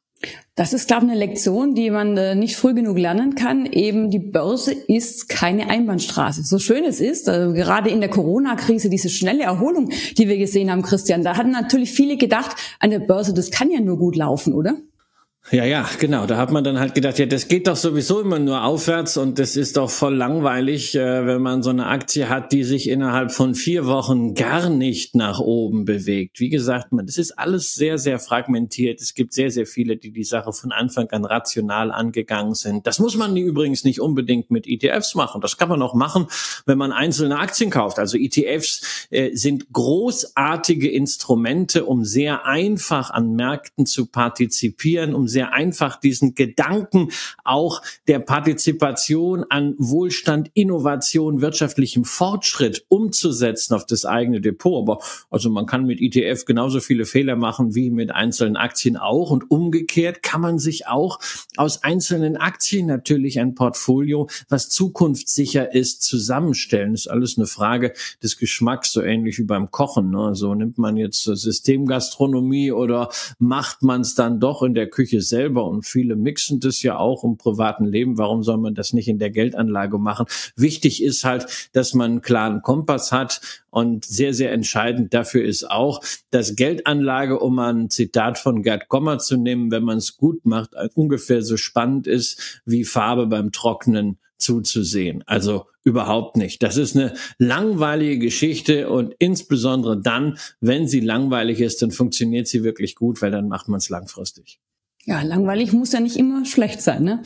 Das 0.55 0.75
ist, 0.75 0.89
glaube 0.89 1.07
ich, 1.07 1.13
eine 1.13 1.19
Lektion, 1.19 1.75
die 1.75 1.91
man 1.91 2.17
äh, 2.19 2.35
nicht 2.35 2.57
früh 2.57 2.75
genug 2.75 2.99
lernen 2.99 3.35
kann. 3.35 3.65
Eben 3.65 4.11
die 4.11 4.19
Börse 4.19 4.73
ist 4.73 5.31
keine 5.31 5.71
Einbahnstraße. 5.71 6.43
So 6.43 6.59
schön 6.59 6.85
es 6.85 7.01
ist, 7.01 7.29
also 7.29 7.55
gerade 7.55 7.89
in 7.89 8.01
der 8.01 8.11
Corona-Krise, 8.11 8.91
diese 8.91 9.09
schnelle 9.09 9.45
Erholung, 9.45 9.91
die 10.19 10.29
wir 10.29 10.37
gesehen 10.37 10.71
haben, 10.71 10.83
Christian, 10.83 11.23
da 11.23 11.39
hatten 11.39 11.53
natürlich 11.53 11.93
viele 11.93 12.19
gedacht, 12.19 12.55
an 12.81 12.91
der 12.91 12.99
Börse, 12.99 13.33
das 13.33 13.51
kann 13.51 13.71
ja 13.71 13.81
nur 13.81 13.97
gut 13.97 14.17
laufen, 14.17 14.53
oder? 14.53 14.77
Ja, 15.51 15.65
ja, 15.65 15.89
genau. 15.99 16.27
Da 16.27 16.37
hat 16.37 16.53
man 16.53 16.63
dann 16.63 16.79
halt 16.79 16.95
gedacht, 16.95 17.19
ja, 17.19 17.27
das 17.27 17.49
geht 17.49 17.67
doch 17.67 17.75
sowieso 17.75 18.21
immer 18.21 18.39
nur 18.39 18.63
aufwärts 18.63 19.17
und 19.17 19.39
das 19.39 19.57
ist 19.57 19.79
doch 19.79 19.91
voll 19.91 20.15
langweilig, 20.15 20.95
äh, 20.95 21.27
wenn 21.27 21.43
man 21.43 21.65
so 21.65 21.71
eine 21.71 21.87
Aktie 21.87 22.29
hat, 22.29 22.53
die 22.53 22.63
sich 22.63 22.89
innerhalb 22.89 23.33
von 23.33 23.57
vier 23.57 23.87
Wochen 23.87 24.35
gar 24.35 24.69
nicht 24.69 25.17
nach 25.17 25.41
oben 25.41 25.87
bewegt. 25.87 26.39
Wie 26.39 26.51
gesagt, 26.51 26.93
man, 26.93 27.07
das 27.07 27.17
ist 27.17 27.37
alles 27.37 27.75
sehr, 27.75 27.99
sehr 27.99 28.21
fragmentiert. 28.21 29.01
Es 29.01 29.15
gibt 29.15 29.33
sehr, 29.33 29.51
sehr 29.51 29.67
viele, 29.67 29.97
die 29.97 30.13
die 30.13 30.25
Sache 30.25 30.53
von 30.53 30.71
Anfang 30.73 31.09
an 31.11 31.25
rational 31.25 31.91
angegangen 31.91 32.55
sind. 32.55 32.87
Das 32.87 33.01
muss 33.01 33.17
man 33.17 33.37
übrigens 33.37 33.83
nicht 33.83 34.01
unbedingt 34.01 34.51
mit 34.53 34.69
ETFs 34.69 35.17
machen. 35.17 35.41
Das 35.41 35.57
kann 35.57 35.71
man 35.71 35.83
auch 35.83 35.95
machen, 35.95 36.27
wenn 36.67 36.79
man 36.79 36.93
einzelne 36.93 37.39
Aktien 37.39 37.71
kauft. 37.71 37.99
Also 37.99 38.19
ETFs 38.19 39.09
äh, 39.11 39.35
sind 39.35 39.73
großartige 39.73 40.91
Instrumente, 40.91 41.87
um 41.87 42.05
sehr 42.05 42.45
einfach 42.45 43.11
an 43.11 43.35
Märkten 43.35 43.87
zu 43.87 44.07
partizipieren, 44.07 45.15
um 45.15 45.30
sehr 45.31 45.53
einfach 45.53 45.99
diesen 45.99 46.35
Gedanken 46.35 47.11
auch 47.45 47.83
der 48.09 48.19
Partizipation 48.19 49.45
an 49.49 49.75
Wohlstand, 49.79 50.51
Innovation, 50.55 51.41
wirtschaftlichem 51.41 52.05
Fortschritt 52.05 52.85
umzusetzen 52.89 53.75
auf 53.75 53.87
das 53.87 54.05
eigene 54.05 54.41
Depot. 54.41 54.83
Aber 54.83 55.03
also 55.31 55.51
man 55.51 55.67
kann 55.67 55.87
mit 55.87 56.01
ETF 56.01 56.45
genauso 56.45 56.81
viele 56.81 57.05
Fehler 57.05 57.37
machen 57.37 57.75
wie 57.75 57.91
mit 57.91 58.11
einzelnen 58.11 58.57
Aktien 58.57 58.97
auch. 58.97 59.31
Und 59.31 59.51
umgekehrt 59.51 60.23
kann 60.23 60.41
man 60.41 60.59
sich 60.59 60.87
auch 60.87 61.19
aus 61.57 61.83
einzelnen 61.83 62.37
Aktien 62.37 62.87
natürlich 62.87 63.41
ein 63.41 63.55
Portfolio, 63.55 64.29
was 64.49 64.69
zukunftssicher 64.69 65.75
ist, 65.75 66.03
zusammenstellen. 66.03 66.93
Das 66.93 67.03
ist 67.03 67.09
alles 67.09 67.39
eine 67.39 67.47
Frage 67.47 67.93
des 68.23 68.37
Geschmacks, 68.37 68.93
so 68.93 69.03
ähnlich 69.03 69.39
wie 69.39 69.45
beim 69.45 69.71
Kochen. 69.71 70.11
Ne? 70.11 70.35
So 70.35 70.55
nimmt 70.55 70.79
man 70.79 70.97
jetzt 70.97 71.23
Systemgastronomie 71.23 72.73
oder 72.73 73.11
macht 73.39 73.83
man 73.83 74.03
es 74.03 74.15
dann 74.15 74.41
doch 74.41 74.63
in 74.63 74.75
der 74.75 74.89
Küche 74.89 75.20
selber 75.23 75.67
und 75.67 75.87
viele 75.87 76.17
mixen 76.17 76.61
das 76.61 76.83
ja 76.83 76.99
auch 76.99 77.25
im 77.25 77.37
privaten 77.37 77.85
Leben. 77.85 78.19
Warum 78.19 78.43
soll 78.43 78.59
man 78.59 78.75
das 78.75 78.93
nicht 78.93 79.09
in 79.09 79.19
der 79.19 79.31
Geldanlage 79.31 79.99
machen? 79.99 80.27
Wichtig 80.57 81.03
ist 81.03 81.25
halt, 81.25 81.71
dass 81.73 81.95
man 81.95 82.11
einen 82.11 82.23
klaren 82.23 82.63
Kompass 82.63 83.13
hat 83.13 83.41
und 83.71 84.05
sehr, 84.05 84.35
sehr 84.35 84.53
entscheidend 84.53 85.15
dafür 85.15 85.45
ist 85.45 85.71
auch, 85.71 86.03
dass 86.31 86.57
Geldanlage, 86.57 87.39
um 87.39 87.59
ein 87.59 87.91
Zitat 87.91 88.39
von 88.39 88.63
Gerd 88.63 88.89
Kommer 88.89 89.19
zu 89.19 89.37
nehmen, 89.37 89.71
wenn 89.71 89.85
man 89.85 89.99
es 89.99 90.17
gut 90.17 90.45
macht, 90.45 90.71
ungefähr 90.95 91.43
so 91.43 91.57
spannend 91.57 92.07
ist 92.07 92.63
wie 92.65 92.85
Farbe 92.85 93.27
beim 93.27 93.53
Trocknen 93.53 94.19
zuzusehen. 94.41 95.23
Also 95.27 95.67
überhaupt 95.85 96.37
nicht. 96.37 96.63
Das 96.63 96.77
ist 96.77 96.97
eine 96.97 97.15
langweilige 97.39 98.19
Geschichte 98.19 98.91
und 98.91 99.15
insbesondere 99.19 100.01
dann, 100.01 100.39
wenn 100.61 100.89
sie 100.89 101.01
langweilig 101.01 101.61
ist, 101.61 101.83
dann 101.83 101.91
funktioniert 101.91 102.49
sie 102.49 102.65
wirklich 102.65 102.97
gut, 102.97 103.23
weil 103.23 103.31
dann 103.31 103.49
macht 103.49 103.69
man 103.69 103.79
es 103.79 103.89
langfristig. 103.89 104.59
Ja, 105.07 105.23
langweilig 105.23 105.73
muss 105.73 105.93
ja 105.93 106.01
nicht 106.01 106.17
immer 106.17 106.45
schlecht 106.45 106.83
sein, 106.83 107.03
ne? 107.05 107.23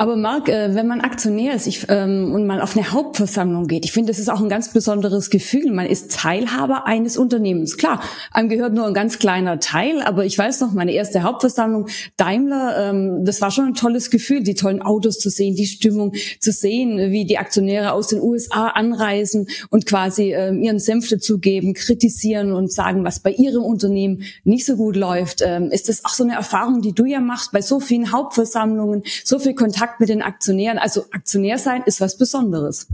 Aber 0.00 0.16
Marc, 0.16 0.48
äh, 0.48 0.74
wenn 0.74 0.86
man 0.86 1.02
Aktionär 1.02 1.52
ist 1.52 1.66
ich, 1.66 1.84
ähm, 1.90 2.32
und 2.32 2.46
mal 2.46 2.62
auf 2.62 2.74
eine 2.74 2.90
Hauptversammlung 2.90 3.66
geht, 3.66 3.84
ich 3.84 3.92
finde, 3.92 4.10
das 4.10 4.18
ist 4.18 4.30
auch 4.30 4.40
ein 4.40 4.48
ganz 4.48 4.72
besonderes 4.72 5.28
Gefühl. 5.28 5.70
Man 5.72 5.84
ist 5.84 6.10
Teilhaber 6.10 6.86
eines 6.86 7.18
Unternehmens. 7.18 7.76
Klar, 7.76 8.00
einem 8.32 8.48
gehört 8.48 8.72
nur 8.72 8.86
ein 8.86 8.94
ganz 8.94 9.18
kleiner 9.18 9.60
Teil, 9.60 10.00
aber 10.00 10.24
ich 10.24 10.38
weiß 10.38 10.62
noch, 10.62 10.72
meine 10.72 10.92
erste 10.92 11.22
Hauptversammlung 11.22 11.88
Daimler, 12.16 12.88
ähm, 12.88 13.26
das 13.26 13.42
war 13.42 13.50
schon 13.50 13.66
ein 13.66 13.74
tolles 13.74 14.08
Gefühl, 14.08 14.42
die 14.42 14.54
tollen 14.54 14.80
Autos 14.80 15.18
zu 15.18 15.28
sehen, 15.28 15.54
die 15.54 15.66
Stimmung 15.66 16.14
zu 16.38 16.50
sehen, 16.50 17.10
wie 17.10 17.26
die 17.26 17.36
Aktionäre 17.36 17.92
aus 17.92 18.06
den 18.06 18.22
USA 18.22 18.68
anreisen 18.68 19.48
und 19.68 19.84
quasi 19.84 20.32
ähm, 20.32 20.62
ihren 20.62 20.78
Senf 20.78 21.10
dazugeben, 21.10 21.74
kritisieren 21.74 22.52
und 22.52 22.72
sagen, 22.72 23.04
was 23.04 23.20
bei 23.20 23.32
ihrem 23.32 23.64
Unternehmen 23.64 24.22
nicht 24.44 24.64
so 24.64 24.76
gut 24.76 24.96
läuft. 24.96 25.42
Ähm, 25.44 25.70
ist 25.70 25.90
das 25.90 26.06
auch 26.06 26.14
so 26.14 26.24
eine 26.24 26.36
Erfahrung, 26.36 26.80
die 26.80 26.94
du 26.94 27.04
ja 27.04 27.20
machst 27.20 27.52
bei 27.52 27.60
so 27.60 27.80
vielen 27.80 28.12
Hauptversammlungen, 28.12 29.02
so 29.24 29.38
viel 29.38 29.54
Kontakt 29.54 29.89
Kontakt 29.90 30.00
mit 30.00 30.08
den 30.08 30.22
Aktionären. 30.22 30.78
Also 30.78 31.04
Aktionär 31.12 31.58
sein 31.58 31.82
ist 31.86 32.00
was 32.00 32.16
Besonderes. 32.16 32.88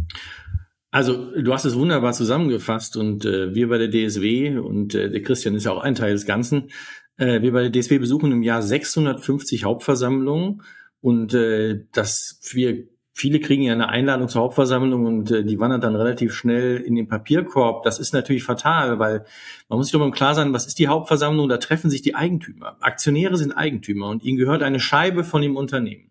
Also 0.90 1.32
du 1.36 1.52
hast 1.52 1.64
es 1.64 1.76
wunderbar 1.76 2.12
zusammengefasst 2.12 2.96
und 2.96 3.24
äh, 3.24 3.54
wir 3.54 3.68
bei 3.68 3.78
der 3.78 3.90
DSW 3.90 4.58
und 4.58 4.94
äh, 4.94 5.10
der 5.10 5.22
Christian 5.22 5.54
ist 5.54 5.64
ja 5.64 5.72
auch 5.72 5.82
ein 5.82 5.94
Teil 5.94 6.12
des 6.12 6.24
Ganzen. 6.24 6.70
Äh, 7.18 7.42
wir 7.42 7.52
bei 7.52 7.68
der 7.68 7.72
DSW 7.72 7.98
besuchen 7.98 8.32
im 8.32 8.42
Jahr 8.42 8.62
650 8.62 9.64
Hauptversammlungen 9.64 10.62
und 11.02 11.34
äh, 11.34 11.84
dass 11.92 12.40
wir 12.52 12.84
viele 13.12 13.40
kriegen 13.40 13.62
ja 13.62 13.72
eine 13.72 13.88
Einladung 13.88 14.28
zur 14.28 14.42
Hauptversammlung 14.42 15.04
und 15.04 15.30
äh, 15.30 15.44
die 15.44 15.58
wandert 15.58 15.84
dann 15.84 15.96
relativ 15.96 16.32
schnell 16.32 16.76
in 16.78 16.94
den 16.94 17.08
Papierkorb. 17.08 17.82
Das 17.82 17.98
ist 17.98 18.14
natürlich 18.14 18.44
fatal, 18.44 18.98
weil 18.98 19.24
man 19.68 19.78
muss 19.78 19.88
sich 19.88 19.98
mal 19.98 20.10
klar 20.12 20.34
sein, 20.34 20.52
was 20.54 20.66
ist 20.66 20.78
die 20.78 20.88
Hauptversammlung? 20.88 21.48
Da 21.48 21.58
treffen 21.58 21.90
sich 21.90 22.00
die 22.00 22.14
Eigentümer. 22.14 22.76
Aktionäre 22.80 23.36
sind 23.36 23.52
Eigentümer 23.52 24.08
und 24.08 24.22
ihnen 24.22 24.38
gehört 24.38 24.62
eine 24.62 24.80
Scheibe 24.80 25.24
von 25.24 25.42
dem 25.42 25.56
Unternehmen 25.56 26.10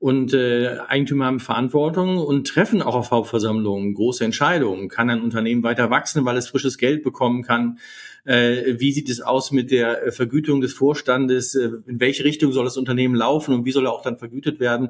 und 0.00 0.32
äh, 0.32 0.78
Eigentümer 0.88 1.26
haben 1.26 1.40
Verantwortung 1.40 2.16
und 2.16 2.46
treffen 2.48 2.80
auch 2.80 2.94
auf 2.94 3.10
Hauptversammlungen 3.10 3.92
große 3.92 4.24
Entscheidungen. 4.24 4.88
Kann 4.88 5.10
ein 5.10 5.20
Unternehmen 5.20 5.62
weiter 5.62 5.90
wachsen, 5.90 6.24
weil 6.24 6.38
es 6.38 6.48
frisches 6.48 6.78
Geld 6.78 7.02
bekommen 7.02 7.42
kann? 7.42 7.78
Äh, 8.24 8.78
wie 8.78 8.92
sieht 8.92 9.10
es 9.10 9.20
aus 9.20 9.52
mit 9.52 9.70
der 9.70 10.06
äh, 10.06 10.10
Vergütung 10.10 10.62
des 10.62 10.72
Vorstandes? 10.72 11.54
Äh, 11.54 11.70
in 11.86 12.00
welche 12.00 12.24
Richtung 12.24 12.52
soll 12.52 12.64
das 12.64 12.78
Unternehmen 12.78 13.14
laufen 13.14 13.54
und 13.54 13.66
wie 13.66 13.72
soll 13.72 13.86
er 13.86 13.92
auch 13.92 14.02
dann 14.02 14.18
vergütet 14.18 14.58
werden? 14.58 14.88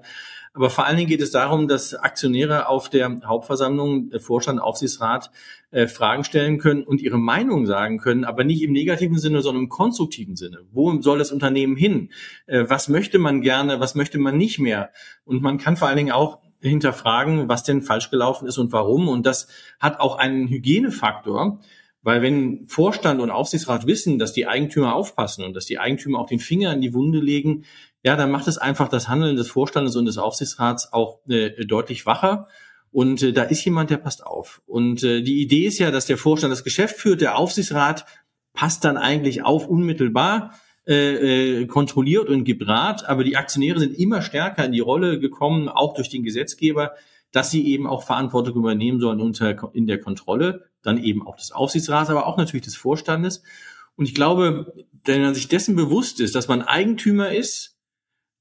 Aber 0.53 0.69
vor 0.69 0.85
allen 0.85 0.97
Dingen 0.97 1.09
geht 1.09 1.21
es 1.21 1.31
darum, 1.31 1.69
dass 1.69 1.95
Aktionäre 1.95 2.69
auf 2.69 2.91
der 2.91 3.21
Hauptversammlung, 3.25 4.11
Vorstand, 4.19 4.61
Aufsichtsrat 4.61 5.31
äh, 5.71 5.87
Fragen 5.87 6.25
stellen 6.25 6.59
können 6.59 6.83
und 6.83 7.01
ihre 7.01 7.19
Meinung 7.19 7.67
sagen 7.67 7.99
können, 7.99 8.25
aber 8.25 8.43
nicht 8.43 8.63
im 8.63 8.73
negativen 8.73 9.19
Sinne, 9.19 9.43
sondern 9.43 9.65
im 9.65 9.69
konstruktiven 9.69 10.35
Sinne. 10.35 10.59
Wo 10.73 11.01
soll 11.01 11.19
das 11.19 11.31
Unternehmen 11.31 11.77
hin? 11.77 12.11
Äh, 12.47 12.65
was 12.67 12.89
möchte 12.89 13.21
man 13.21 13.43
gerne? 13.43 13.79
Was 13.79 13.95
möchte 13.95 14.19
man 14.19 14.37
nicht 14.37 14.59
mehr? 14.59 14.91
Und 15.25 15.41
man 15.41 15.59
kann 15.59 15.77
vor 15.77 15.87
allen 15.87 15.99
Dingen 15.99 16.13
auch 16.13 16.39
hinterfragen, 16.61 17.49
was 17.49 17.63
denn 17.63 17.83
falsch 17.83 18.11
gelaufen 18.11 18.49
ist 18.49 18.59
und 18.59 18.73
warum. 18.73 19.09
Und 19.09 19.27
das 19.27 19.47
hat 19.79 20.01
auch 20.01 20.19
einen 20.19 20.49
Hygienefaktor, 20.49 21.61
weil 22.03 22.23
wenn 22.23 22.67
Vorstand 22.67 23.21
und 23.21 23.31
Aufsichtsrat 23.31 23.87
wissen, 23.87 24.19
dass 24.19 24.33
die 24.33 24.47
Eigentümer 24.47 24.95
aufpassen 24.95 25.45
und 25.45 25.55
dass 25.55 25.67
die 25.67 25.79
Eigentümer 25.79 26.19
auch 26.19 26.27
den 26.27 26.39
Finger 26.39 26.73
in 26.73 26.81
die 26.81 26.95
Wunde 26.95 27.21
legen, 27.21 27.65
ja, 28.03 28.17
dann 28.17 28.31
macht 28.31 28.49
es 28.49 28.59
einfach 28.59 28.89
das 28.89 29.09
Handeln 29.09 29.37
des 29.37 29.51
Vorstandes 29.51 29.97
und 29.97 30.07
des 30.07 30.19
Aufsichtsrats 30.19 30.93
auch 30.93 31.21
äh, 31.29 31.65
deutlich 31.65 32.07
wacher. 32.07 32.49
Und 32.93 33.23
äh, 33.23 33.33
da 33.33 33.43
ist 33.45 33.65
jemand, 33.65 33.91
der 33.91 33.99
passt 33.99 34.25
auf. 34.25 34.63
Und 34.67 35.03
äh, 35.03 35.23
die 35.23 35.43
Idee 35.43 35.67
ist 35.67 35.79
ja, 35.79 35.91
dass 35.91 36.07
der 36.07 36.17
Vorstand 36.17 36.53
das 36.53 36.65
Geschäft 36.65 36.97
führt, 36.97 37.21
der 37.21 37.37
Aufsichtsrat 37.37 38.07
passt 38.53 38.85
dann 38.85 38.97
eigentlich 38.97 39.45
auf 39.45 39.69
unmittelbar, 39.69 40.55
äh, 40.87 41.61
äh, 41.61 41.67
kontrolliert 41.67 42.29
und 42.29 42.45
gibt 42.45 42.67
Rat, 42.67 43.09
aber 43.09 43.23
die 43.23 43.37
Aktionäre 43.37 43.79
sind 43.79 43.95
immer 43.97 44.23
stärker 44.23 44.65
in 44.65 44.73
die 44.73 44.81
Rolle 44.81 45.21
gekommen, 45.21 45.69
auch 45.69 45.95
durch 45.95 46.09
den 46.09 46.25
Gesetzgeber, 46.25 46.93
dass 47.33 47.51
sie 47.51 47.67
eben 47.67 47.87
auch 47.87 48.03
Verantwortung 48.03 48.57
übernehmen 48.57 48.99
sollen 48.99 49.21
unter, 49.21 49.71
in 49.75 49.87
der 49.87 50.01
Kontrolle, 50.01 50.65
dann 50.83 50.99
eben 50.99 51.25
auch 51.27 51.37
des 51.37 51.53
Aufsichtsrats, 51.53 52.11
aber 52.11 52.27
auch 52.27 52.39
natürlich 52.39 52.65
des 52.65 52.77
Vorstandes. 52.77 53.43
Und 53.95 54.07
ich 54.07 54.15
glaube, 54.15 54.73
wenn 55.05 55.23
man 55.23 55.35
sich 55.35 55.49
dessen 55.49 55.77
bewusst 55.77 56.19
ist, 56.19 56.35
dass 56.35 56.49
man 56.49 56.63
Eigentümer 56.63 57.31
ist, 57.31 57.77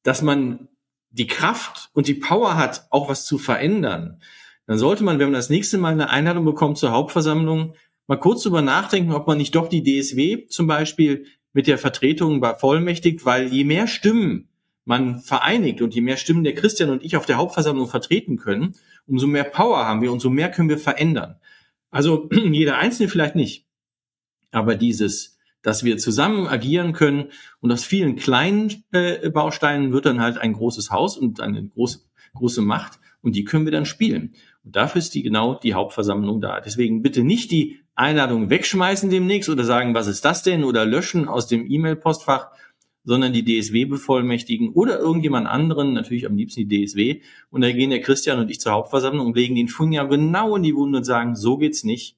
dass 0.04 0.22
man 0.22 0.68
die 1.12 1.28
Kraft 1.28 1.90
und 1.94 2.08
die 2.08 2.14
Power 2.14 2.56
hat, 2.56 2.88
auch 2.90 3.10
was 3.10 3.26
zu 3.26 3.38
verändern, 3.38 4.22
dann 4.68 4.78
sollte 4.78 5.04
man, 5.04 5.18
wenn 5.18 5.28
man 5.28 5.40
das 5.40 5.50
nächste 5.50 5.78
Mal 5.78 5.94
eine 5.94 6.10
Einladung 6.10 6.46
bekommt 6.46 6.78
zur 6.78 6.92
Hauptversammlung, 6.92 7.74
mal 8.06 8.20
kurz 8.20 8.44
drüber 8.44 8.62
nachdenken, 8.62 9.14
ob 9.14 9.26
man 9.26 9.38
nicht 9.38 9.56
doch 9.56 9.68
die 9.68 9.84
DSW 9.84 10.46
zum 10.48 10.68
Beispiel 10.68 11.26
mit 11.54 11.68
der 11.68 11.80
Vertretung 11.80 12.40
bevollmächtigt, 12.40 13.26
weil 13.26 13.48
je 13.48 13.64
mehr 13.64 13.88
Stimmen 13.88 14.50
man 14.86 15.20
vereinigt 15.20 15.82
und 15.82 15.94
je 15.96 16.02
mehr 16.02 16.18
Stimmen 16.18 16.44
der 16.44 16.54
Christian 16.54 16.90
und 16.90 17.04
ich 17.04 17.18
auf 17.18 17.26
der 17.26 17.38
Hauptversammlung 17.38 17.88
vertreten 17.88 18.38
können, 18.38 18.76
umso 19.08 19.28
mehr 19.28 19.44
Power 19.44 19.86
haben 19.86 20.02
wir, 20.02 20.12
umso 20.12 20.30
mehr 20.30 20.52
können 20.52 20.70
wir 20.70 20.78
verändern. 20.78 21.36
Also 21.90 22.30
jeder 22.52 22.78
Einzelne 22.78 23.10
vielleicht 23.10 23.36
nicht, 23.36 23.66
aber 24.52 24.76
dieses 24.76 25.39
dass 25.62 25.84
wir 25.84 25.98
zusammen 25.98 26.48
agieren 26.48 26.94
können 26.94 27.30
und 27.60 27.72
aus 27.72 27.84
vielen 27.84 28.16
kleinen 28.16 28.84
äh, 28.92 29.30
Bausteinen 29.30 29.92
wird 29.92 30.06
dann 30.06 30.22
halt 30.22 30.38
ein 30.38 30.54
großes 30.54 30.92
Haus 30.92 31.18
und 31.18 31.40
eine 31.42 31.68
große, 31.68 32.00
große 32.36 32.62
Macht 32.62 33.00
und 33.22 33.36
die 33.36 33.44
können 33.44 33.66
wir 33.66 33.72
dann 33.72 33.86
spielen. 33.86 34.34
Und 34.64 34.76
dafür 34.76 35.00
ist 35.00 35.14
die 35.16 35.24
genau 35.24 35.56
die 35.56 35.74
Hauptversammlung 35.74 36.42
da. 36.42 36.62
Deswegen 36.62 37.02
bitte 37.02 37.24
nicht 37.24 37.52
die 37.52 37.80
Einladung 37.96 38.50
wegschmeißen 38.50 39.10
demnächst 39.10 39.50
oder 39.50 39.66
sagen, 39.66 39.94
was 39.94 40.08
ist 40.08 40.24
das 40.24 40.44
denn 40.44 40.64
oder 40.64 40.86
löschen 40.86 41.28
aus 41.28 41.48
dem 41.48 41.70
E-Mail-Postfach, 41.70 42.52
sondern 43.04 43.34
die 43.34 43.44
DSW 43.44 43.86
bevollmächtigen 43.86 44.70
oder 44.70 45.00
irgendjemand 45.00 45.48
anderen, 45.48 45.94
natürlich 45.94 46.26
am 46.26 46.36
liebsten 46.36 46.68
die 46.68 46.86
DSW. 46.86 47.22
Und 47.50 47.62
da 47.62 47.72
gehen 47.72 47.90
der 47.90 48.02
Christian 48.02 48.40
und 48.40 48.52
ich 48.52 48.60
zur 48.60 48.74
Hauptversammlung 48.74 49.28
und 49.28 49.36
legen 49.36 49.56
den 49.56 49.68
Finger 49.68 50.08
genau 50.08 50.56
in 50.56 50.64
die 50.64 50.76
Wunde 50.76 51.00
und 51.00 51.04
sagen, 51.04 51.36
so 51.36 51.58
geht's 51.58 51.84
nicht. 51.84 52.18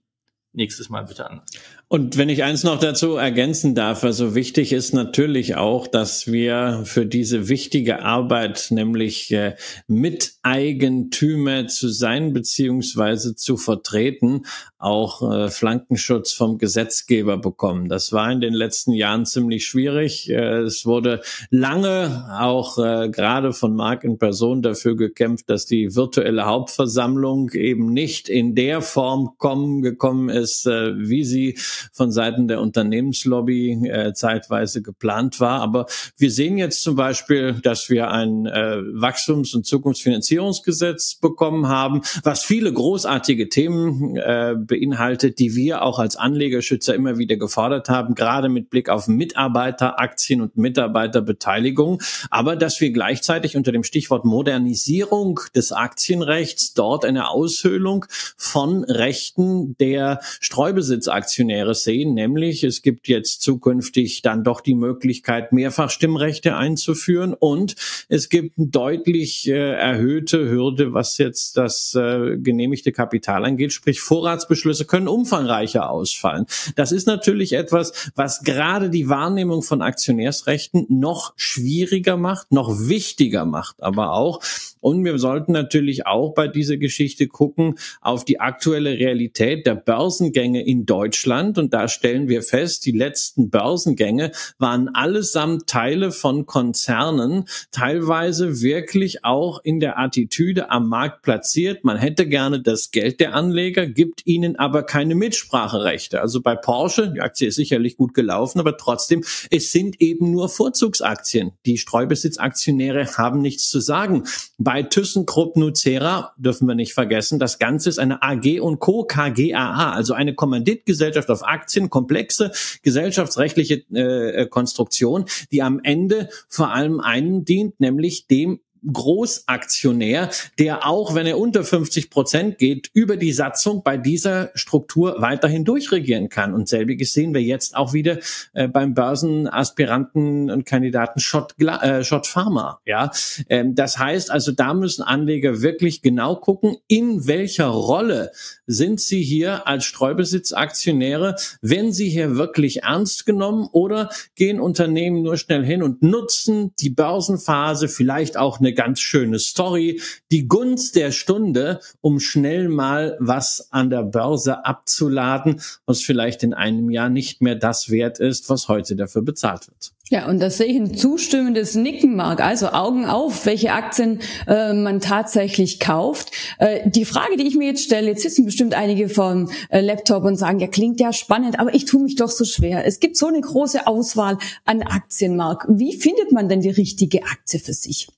Nächstes 0.53 0.89
Mal 0.89 1.05
bitte 1.05 1.29
anders. 1.29 1.50
Und 1.91 2.17
wenn 2.17 2.29
ich 2.29 2.41
eins 2.45 2.63
noch 2.63 2.79
dazu 2.79 3.17
ergänzen 3.17 3.75
darf, 3.75 4.05
also 4.05 4.33
wichtig 4.33 4.71
ist 4.71 4.93
natürlich 4.93 5.57
auch, 5.57 5.88
dass 5.88 6.31
wir 6.31 6.83
für 6.86 7.05
diese 7.05 7.50
wichtige 7.50 8.01
Arbeit, 8.01 8.67
nämlich 8.69 9.29
äh, 9.33 9.57
Miteigentümer 9.88 11.67
zu 11.67 11.89
sein 11.89 12.31
beziehungsweise 12.31 13.36
zu 13.36 13.57
vertreten, 13.57 14.45
auch 14.77 15.21
äh, 15.31 15.50
Flankenschutz 15.50 16.31
vom 16.31 16.60
Gesetzgeber 16.60 17.38
bekommen. 17.38 17.89
Das 17.89 18.13
war 18.13 18.31
in 18.31 18.39
den 18.39 18.53
letzten 18.53 18.93
Jahren 18.93 19.25
ziemlich 19.25 19.65
schwierig. 19.65 20.29
Äh, 20.29 20.62
es 20.62 20.86
wurde 20.86 21.21
lange 21.50 22.25
auch 22.39 22.77
äh, 22.77 23.10
gerade 23.10 23.51
von 23.51 23.75
Mark 23.75 24.05
in 24.05 24.17
Person 24.17 24.62
dafür 24.62 24.95
gekämpft, 24.95 25.50
dass 25.50 25.65
die 25.65 25.93
virtuelle 25.93 26.45
Hauptversammlung 26.45 27.51
eben 27.51 27.91
nicht 27.91 28.29
in 28.29 28.55
der 28.55 28.81
Form 28.81 29.31
kommen, 29.38 29.81
gekommen 29.81 30.29
ist, 30.29 30.65
äh, 30.67 30.93
wie 30.98 31.25
sie 31.25 31.57
von 31.91 32.11
Seiten 32.11 32.47
der 32.47 32.61
Unternehmenslobby 32.61 33.88
äh, 33.88 34.13
zeitweise 34.13 34.81
geplant 34.81 35.39
war. 35.39 35.61
Aber 35.61 35.85
wir 36.17 36.31
sehen 36.31 36.57
jetzt 36.57 36.83
zum 36.83 36.95
Beispiel, 36.95 37.53
dass 37.63 37.89
wir 37.89 38.11
ein 38.11 38.45
äh, 38.45 38.77
Wachstums- 38.93 39.53
und 39.53 39.65
Zukunftsfinanzierungsgesetz 39.65 41.15
bekommen 41.15 41.67
haben, 41.67 42.01
was 42.23 42.43
viele 42.43 42.71
großartige 42.71 43.50
Themen 43.50 44.15
äh, 44.17 44.55
beinhaltet, 44.57 45.39
die 45.39 45.55
wir 45.55 45.81
auch 45.83 46.00
als 46.00 46.15
Anlegerschützer 46.15 46.95
immer 46.95 47.17
wieder 47.17 47.38
gefordert 47.38 47.89
haben, 47.89 48.15
gerade 48.15 48.50
mit 48.50 48.69
Blick 48.69 48.89
auf 48.89 49.07
Mitarbeiteraktien 49.07 50.41
und 50.41 50.57
Mitarbeiterbeteiligung. 50.57 52.01
Aber 52.29 52.55
dass 52.55 52.79
wir 52.81 52.91
gleichzeitig 52.91 53.55
unter 53.55 53.71
dem 53.71 53.83
Stichwort 53.83 54.25
Modernisierung 54.25 55.39
des 55.55 55.71
Aktienrechts 55.71 56.73
dort 56.73 57.05
eine 57.05 57.29
Aushöhlung 57.29 58.05
von 58.38 58.83
Rechten 58.83 59.75
der 59.77 60.19
Streubesitzaktionäre 60.39 61.70
sehen, 61.73 62.13
nämlich 62.13 62.63
es 62.63 62.81
gibt 62.81 63.07
jetzt 63.07 63.41
zukünftig 63.41 64.21
dann 64.21 64.43
doch 64.43 64.61
die 64.61 64.75
Möglichkeit, 64.75 65.51
Mehrfachstimmrechte 65.51 66.55
einzuführen 66.55 67.33
und 67.33 67.75
es 68.09 68.29
gibt 68.29 68.53
deutlich 68.57 69.47
äh, 69.47 69.73
erhöhte 69.73 70.49
Hürde, 70.49 70.93
was 70.93 71.17
jetzt 71.17 71.57
das 71.57 71.95
äh, 71.95 72.37
genehmigte 72.37 72.91
Kapital 72.91 73.45
angeht, 73.45 73.73
sprich 73.73 74.01
Vorratsbeschlüsse 74.01 74.85
können 74.85 75.07
umfangreicher 75.07 75.89
ausfallen. 75.89 76.45
Das 76.75 76.91
ist 76.91 77.07
natürlich 77.07 77.53
etwas, 77.53 78.11
was 78.15 78.43
gerade 78.43 78.89
die 78.89 79.09
Wahrnehmung 79.09 79.61
von 79.61 79.81
Aktionärsrechten 79.81 80.85
noch 80.89 81.33
schwieriger 81.35 82.17
macht, 82.17 82.51
noch 82.51 82.87
wichtiger 82.87 83.45
macht, 83.45 83.81
aber 83.81 84.13
auch. 84.13 84.41
Und 84.79 85.05
wir 85.05 85.19
sollten 85.19 85.51
natürlich 85.51 86.07
auch 86.07 86.33
bei 86.33 86.47
dieser 86.47 86.77
Geschichte 86.77 87.27
gucken 87.27 87.75
auf 88.01 88.25
die 88.25 88.39
aktuelle 88.39 88.91
Realität 88.91 89.67
der 89.67 89.75
Börsengänge 89.75 90.65
in 90.65 90.85
Deutschland. 90.85 91.57
Und 91.61 91.75
da 91.75 91.87
stellen 91.87 92.27
wir 92.27 92.41
fest, 92.41 92.87
die 92.87 92.91
letzten 92.91 93.51
Börsengänge 93.51 94.31
waren 94.57 94.89
allesamt 94.89 95.67
Teile 95.67 96.11
von 96.11 96.47
Konzernen, 96.47 97.45
teilweise 97.71 98.61
wirklich 98.61 99.23
auch 99.23 99.59
in 99.63 99.79
der 99.79 99.99
Attitüde 99.99 100.71
am 100.71 100.89
Markt 100.89 101.21
platziert. 101.21 101.83
Man 101.83 101.97
hätte 101.97 102.27
gerne 102.27 102.61
das 102.61 102.89
Geld 102.89 103.19
der 103.19 103.35
Anleger, 103.35 103.85
gibt 103.85 104.25
ihnen 104.25 104.55
aber 104.55 104.81
keine 104.81 105.13
Mitspracherechte. 105.13 106.19
Also 106.19 106.41
bei 106.41 106.55
Porsche, 106.55 107.13
die 107.13 107.21
Aktie 107.21 107.49
ist 107.49 107.55
sicherlich 107.55 107.95
gut 107.95 108.15
gelaufen, 108.15 108.59
aber 108.59 108.75
trotzdem, 108.75 109.23
es 109.51 109.71
sind 109.71 110.01
eben 110.01 110.31
nur 110.31 110.49
Vorzugsaktien. 110.49 111.51
Die 111.67 111.77
Streubesitzaktionäre 111.77 113.05
haben 113.17 113.41
nichts 113.41 113.69
zu 113.69 113.79
sagen. 113.79 114.23
Bei 114.57 114.81
ThyssenKrupp 114.81 115.57
Nucera 115.57 116.33
dürfen 116.37 116.67
wir 116.67 116.73
nicht 116.73 116.95
vergessen, 116.95 117.37
das 117.37 117.59
Ganze 117.59 117.89
ist 117.89 117.99
eine 117.99 118.23
AG 118.23 118.59
und 118.61 118.79
Co. 118.79 119.03
KGAA, 119.03 119.91
also 119.91 120.15
eine 120.15 120.33
Kommanditgesellschaft 120.33 121.29
auf 121.29 121.47
Aktien, 121.51 121.89
komplexe 121.89 122.51
gesellschaftsrechtliche 122.81 123.84
äh, 123.93 124.48
Konstruktion, 124.48 125.25
die 125.51 125.62
am 125.62 125.79
Ende 125.84 126.29
vor 126.48 126.74
allem 126.74 127.00
einen 127.00 127.46
dient, 127.46 127.79
nämlich 127.79 128.27
dem 128.27 128.60
Großaktionär, 128.85 130.29
der 130.59 130.88
auch, 130.88 131.13
wenn 131.15 131.27
er 131.27 131.39
unter 131.39 131.63
50 131.63 132.09
Prozent 132.09 132.57
geht, 132.57 132.89
über 132.93 133.17
die 133.17 133.31
Satzung 133.31 133.83
bei 133.83 133.97
dieser 133.97 134.51
Struktur 134.55 135.15
weiterhin 135.19 135.65
durchregieren 135.65 136.29
kann. 136.29 136.53
Und 136.53 136.67
selbiges 136.67 137.13
sehen 137.13 137.33
wir 137.33 137.41
jetzt 137.41 137.75
auch 137.75 137.93
wieder 137.93 138.19
äh, 138.53 138.67
beim 138.67 138.93
Börsenaspiranten 138.93 140.50
und 140.50 140.65
Kandidaten 140.65 141.19
Schott, 141.19 141.55
äh, 141.59 142.03
Schott 142.03 142.27
Pharma. 142.27 142.79
Ja, 142.85 143.11
ähm, 143.50 143.75
das 143.75 143.97
heißt 143.97 144.31
also, 144.31 144.51
da 144.51 144.73
müssen 144.73 145.03
Anleger 145.03 145.61
wirklich 145.61 146.01
genau 146.01 146.35
gucken, 146.35 146.77
in 146.88 147.27
welcher 147.27 147.67
Rolle 147.67 148.31
sind 148.65 149.00
sie 149.00 149.21
hier 149.21 149.67
als 149.67 149.85
Streubesitzaktionäre, 149.85 151.35
wenn 151.61 151.91
sie 151.91 152.09
hier 152.09 152.35
wirklich 152.35 152.83
ernst 152.83 153.25
genommen 153.25 153.67
oder 153.71 154.09
gehen 154.35 154.59
Unternehmen 154.59 155.21
nur 155.21 155.38
schnell 155.38 155.65
hin 155.65 155.83
und 155.83 156.01
nutzen 156.01 156.73
die 156.79 156.89
Börsenphase 156.89 157.88
vielleicht 157.88 158.38
auch 158.38 158.59
eine 158.59 158.70
ganz 158.73 158.99
schöne 158.99 159.39
Story, 159.39 160.01
die 160.31 160.47
Gunst 160.47 160.95
der 160.95 161.11
Stunde, 161.11 161.79
um 162.01 162.19
schnell 162.19 162.69
mal 162.69 163.17
was 163.19 163.67
an 163.71 163.89
der 163.89 164.03
Börse 164.03 164.65
abzuladen, 164.65 165.61
was 165.85 166.01
vielleicht 166.01 166.43
in 166.43 166.53
einem 166.53 166.89
Jahr 166.89 167.09
nicht 167.09 167.41
mehr 167.41 167.55
das 167.55 167.89
wert 167.89 168.19
ist, 168.19 168.49
was 168.49 168.67
heute 168.67 168.95
dafür 168.95 169.21
bezahlt 169.21 169.67
wird. 169.67 169.91
Ja, 170.11 170.27
und 170.27 170.41
das 170.41 170.57
sehe 170.57 170.65
ich 170.65 170.75
ein 170.75 170.93
zustimmendes 170.93 171.73
Nicken, 171.75 172.17
Mark. 172.17 172.41
Also 172.41 172.67
Augen 172.73 173.05
auf, 173.05 173.45
welche 173.45 173.71
Aktien 173.71 174.19
äh, 174.45 174.73
man 174.73 174.99
tatsächlich 174.99 175.79
kauft. 175.79 176.31
Äh, 176.59 176.89
die 176.89 177.05
Frage, 177.05 177.37
die 177.37 177.47
ich 177.47 177.55
mir 177.55 177.69
jetzt 177.69 177.85
stelle, 177.85 178.09
jetzt 178.09 178.23
sitzen 178.23 178.43
bestimmt 178.43 178.74
einige 178.74 179.07
vom 179.07 179.50
äh, 179.69 179.79
Laptop 179.79 180.25
und 180.25 180.35
sagen, 180.35 180.59
ja, 180.59 180.67
klingt 180.67 181.00
ja 181.00 181.13
spannend, 181.13 181.59
aber 181.61 181.74
ich 181.74 181.85
tue 181.85 182.03
mich 182.03 182.17
doch 182.17 182.29
so 182.29 182.43
schwer. 182.43 182.85
Es 182.85 183.00
gibt 183.00 183.15
so 183.15 183.27
eine 183.27 183.39
große 183.39 183.87
Auswahl 183.87 184.37
an 184.65 184.81
Aktien, 184.81 185.37
Mark. 185.37 185.65
Wie 185.69 185.96
findet 185.96 186.33
man 186.33 186.50
denn 186.50 186.59
die 186.59 186.72
richtige 186.72 187.24
Aktie 187.24 187.61
für 187.61 187.74
sich? 187.74 188.09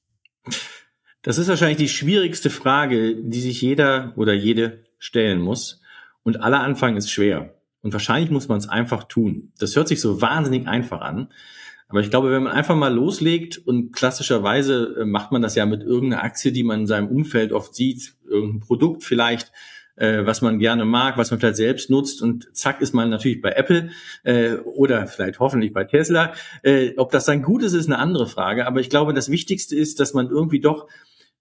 Das 1.21 1.37
ist 1.37 1.47
wahrscheinlich 1.47 1.77
die 1.77 1.89
schwierigste 1.89 2.49
Frage, 2.49 3.15
die 3.15 3.39
sich 3.39 3.61
jeder 3.61 4.13
oder 4.17 4.33
jede 4.33 4.83
stellen 4.99 5.39
muss. 5.39 5.81
Und 6.23 6.41
aller 6.41 6.61
Anfang 6.61 6.97
ist 6.97 7.09
schwer. 7.09 7.55
Und 7.81 7.93
wahrscheinlich 7.93 8.31
muss 8.31 8.47
man 8.47 8.57
es 8.57 8.67
einfach 8.67 9.05
tun. 9.05 9.51
Das 9.59 9.75
hört 9.75 9.87
sich 9.87 10.01
so 10.01 10.21
wahnsinnig 10.21 10.67
einfach 10.67 11.01
an. 11.01 11.29
Aber 11.87 11.99
ich 11.99 12.09
glaube, 12.09 12.31
wenn 12.31 12.43
man 12.43 12.53
einfach 12.53 12.75
mal 12.75 12.93
loslegt 12.93 13.57
und 13.57 13.91
klassischerweise 13.91 14.95
äh, 15.01 15.05
macht 15.05 15.31
man 15.31 15.41
das 15.41 15.55
ja 15.55 15.65
mit 15.65 15.83
irgendeiner 15.83 16.23
Aktie, 16.23 16.51
die 16.51 16.63
man 16.63 16.81
in 16.81 16.87
seinem 16.87 17.07
Umfeld 17.07 17.51
oft 17.51 17.75
sieht, 17.75 18.15
irgendein 18.27 18.61
Produkt 18.61 19.03
vielleicht, 19.03 19.51
äh, 19.95 20.25
was 20.25 20.41
man 20.41 20.59
gerne 20.59 20.85
mag, 20.85 21.17
was 21.17 21.31
man 21.31 21.39
vielleicht 21.39 21.57
selbst 21.57 21.89
nutzt 21.89 22.21
und 22.21 22.55
zack 22.55 22.81
ist 22.81 22.93
man 22.93 23.09
natürlich 23.09 23.41
bei 23.41 23.51
Apple 23.51 23.89
äh, 24.23 24.55
oder 24.55 25.07
vielleicht 25.07 25.39
hoffentlich 25.39 25.73
bei 25.73 25.83
Tesla. 25.83 26.33
Äh, 26.63 26.93
ob 26.97 27.11
das 27.11 27.25
dann 27.25 27.41
gut 27.41 27.63
ist, 27.63 27.73
ist 27.73 27.87
eine 27.87 27.99
andere 27.99 28.27
Frage. 28.27 28.65
Aber 28.65 28.79
ich 28.79 28.89
glaube, 28.89 29.13
das 29.13 29.29
Wichtigste 29.29 29.75
ist, 29.75 29.99
dass 29.99 30.13
man 30.13 30.29
irgendwie 30.29 30.59
doch 30.59 30.87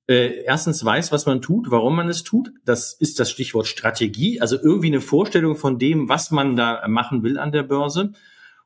äh, 0.09 0.43
erstens 0.45 0.85
weiß, 0.85 1.13
was 1.13 1.27
man 1.27 1.41
tut, 1.41 1.71
warum 1.71 1.97
man 1.97 2.09
es 2.09 2.23
tut. 2.23 2.53
Das 2.65 2.93
ist 2.93 3.21
das 3.21 3.31
Stichwort 3.31 3.67
Strategie, 3.67 4.41
also 4.41 4.57
irgendwie 4.61 4.89
eine 4.89 5.01
Vorstellung 5.01 5.57
von 5.57 5.79
dem, 5.79 6.09
was 6.09 6.31
man 6.31 6.57
da 6.57 6.87
machen 6.89 7.23
will 7.23 7.39
an 7.39 7.53
der 7.53 7.63
Börse. 7.63 8.13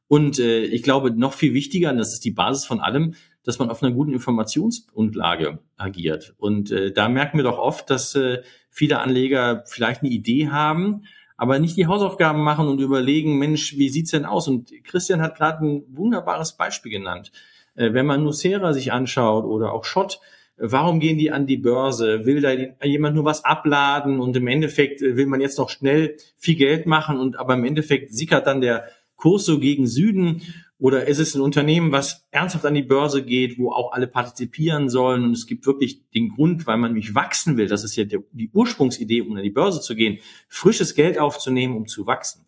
Und 0.08 0.38
äh, 0.38 0.64
ich 0.64 0.82
glaube, 0.82 1.10
noch 1.10 1.34
viel 1.34 1.52
wichtiger, 1.52 1.90
und 1.90 1.98
das 1.98 2.12
ist 2.12 2.24
die 2.24 2.30
Basis 2.30 2.64
von 2.64 2.80
allem, 2.80 3.14
dass 3.46 3.60
man 3.60 3.70
auf 3.70 3.82
einer 3.82 3.92
guten 3.92 4.12
Informationsgrundlage 4.12 5.60
agiert. 5.76 6.34
Und 6.36 6.72
äh, 6.72 6.92
da 6.92 7.08
merken 7.08 7.38
wir 7.38 7.44
doch 7.44 7.58
oft, 7.58 7.88
dass 7.88 8.14
äh, 8.16 8.42
viele 8.70 8.98
Anleger 8.98 9.62
vielleicht 9.66 10.02
eine 10.02 10.10
Idee 10.10 10.48
haben, 10.48 11.04
aber 11.36 11.58
nicht 11.58 11.76
die 11.76 11.86
Hausaufgaben 11.86 12.42
machen 12.42 12.66
und 12.66 12.80
überlegen, 12.80 13.38
Mensch, 13.38 13.76
wie 13.76 13.88
sieht's 13.88 14.10
denn 14.10 14.24
aus? 14.24 14.48
Und 14.48 14.72
Christian 14.84 15.22
hat 15.22 15.36
gerade 15.36 15.64
ein 15.64 15.84
wunderbares 15.88 16.56
Beispiel 16.56 16.90
genannt. 16.90 17.30
Äh, 17.76 17.92
wenn 17.92 18.04
man 18.04 18.24
Nucera 18.24 18.72
sich 18.72 18.92
anschaut 18.92 19.44
oder 19.44 19.72
auch 19.72 19.84
Schott, 19.84 20.18
warum 20.56 20.98
gehen 20.98 21.18
die 21.18 21.30
an 21.30 21.46
die 21.46 21.58
Börse? 21.58 22.26
Will 22.26 22.40
da 22.40 22.50
jemand 22.84 23.14
nur 23.14 23.24
was 23.24 23.44
abladen 23.44 24.18
und 24.18 24.36
im 24.36 24.48
Endeffekt 24.48 25.02
äh, 25.02 25.16
will 25.16 25.26
man 25.26 25.40
jetzt 25.40 25.58
noch 25.58 25.70
schnell 25.70 26.16
viel 26.36 26.56
Geld 26.56 26.86
machen 26.86 27.20
und 27.20 27.38
aber 27.38 27.54
im 27.54 27.64
Endeffekt 27.64 28.12
sickert 28.12 28.48
dann 28.48 28.60
der 28.60 28.86
Kurs 29.16 29.44
so 29.44 29.58
gegen 29.58 29.86
Süden 29.86 30.42
oder 30.78 31.06
ist 31.06 31.18
es 31.18 31.34
ein 31.34 31.40
Unternehmen, 31.40 31.90
was 31.90 32.26
ernsthaft 32.30 32.66
an 32.66 32.74
die 32.74 32.82
Börse 32.82 33.24
geht, 33.24 33.58
wo 33.58 33.72
auch 33.72 33.92
alle 33.92 34.06
partizipieren 34.06 34.88
sollen 34.90 35.24
und 35.24 35.32
es 35.32 35.46
gibt 35.46 35.66
wirklich 35.66 36.08
den 36.10 36.28
Grund, 36.28 36.66
weil 36.66 36.76
man 36.76 36.92
nämlich 36.92 37.14
wachsen 37.14 37.56
will, 37.56 37.66
das 37.66 37.82
ist 37.82 37.96
ja 37.96 38.04
die 38.04 38.50
Ursprungsidee, 38.52 39.22
um 39.22 39.36
an 39.36 39.42
die 39.42 39.50
Börse 39.50 39.80
zu 39.80 39.94
gehen, 39.94 40.18
frisches 40.48 40.94
Geld 40.94 41.18
aufzunehmen, 41.18 41.76
um 41.76 41.86
zu 41.86 42.06
wachsen. 42.06 42.46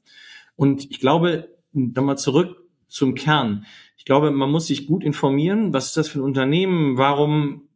Und 0.56 0.90
ich 0.90 1.00
glaube, 1.00 1.48
nochmal 1.72 2.18
zurück 2.18 2.56
zum 2.86 3.14
Kern. 3.14 3.64
Ich 3.96 4.04
glaube, 4.04 4.30
man 4.30 4.50
muss 4.50 4.66
sich 4.66 4.86
gut 4.86 5.04
informieren, 5.04 5.72
was 5.72 5.86
ist 5.86 5.96
das 5.96 6.08
für 6.08 6.18
ein 6.18 6.24
Unternehmen, 6.24 6.98
warum 6.98 7.68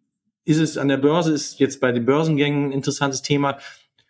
ist 0.44 0.58
es 0.58 0.76
an 0.76 0.88
der 0.88 0.96
Börse, 0.96 1.32
ist 1.32 1.60
jetzt 1.60 1.80
bei 1.80 1.92
den 1.92 2.04
Börsengängen 2.04 2.66
ein 2.66 2.72
interessantes 2.72 3.22
Thema. 3.22 3.58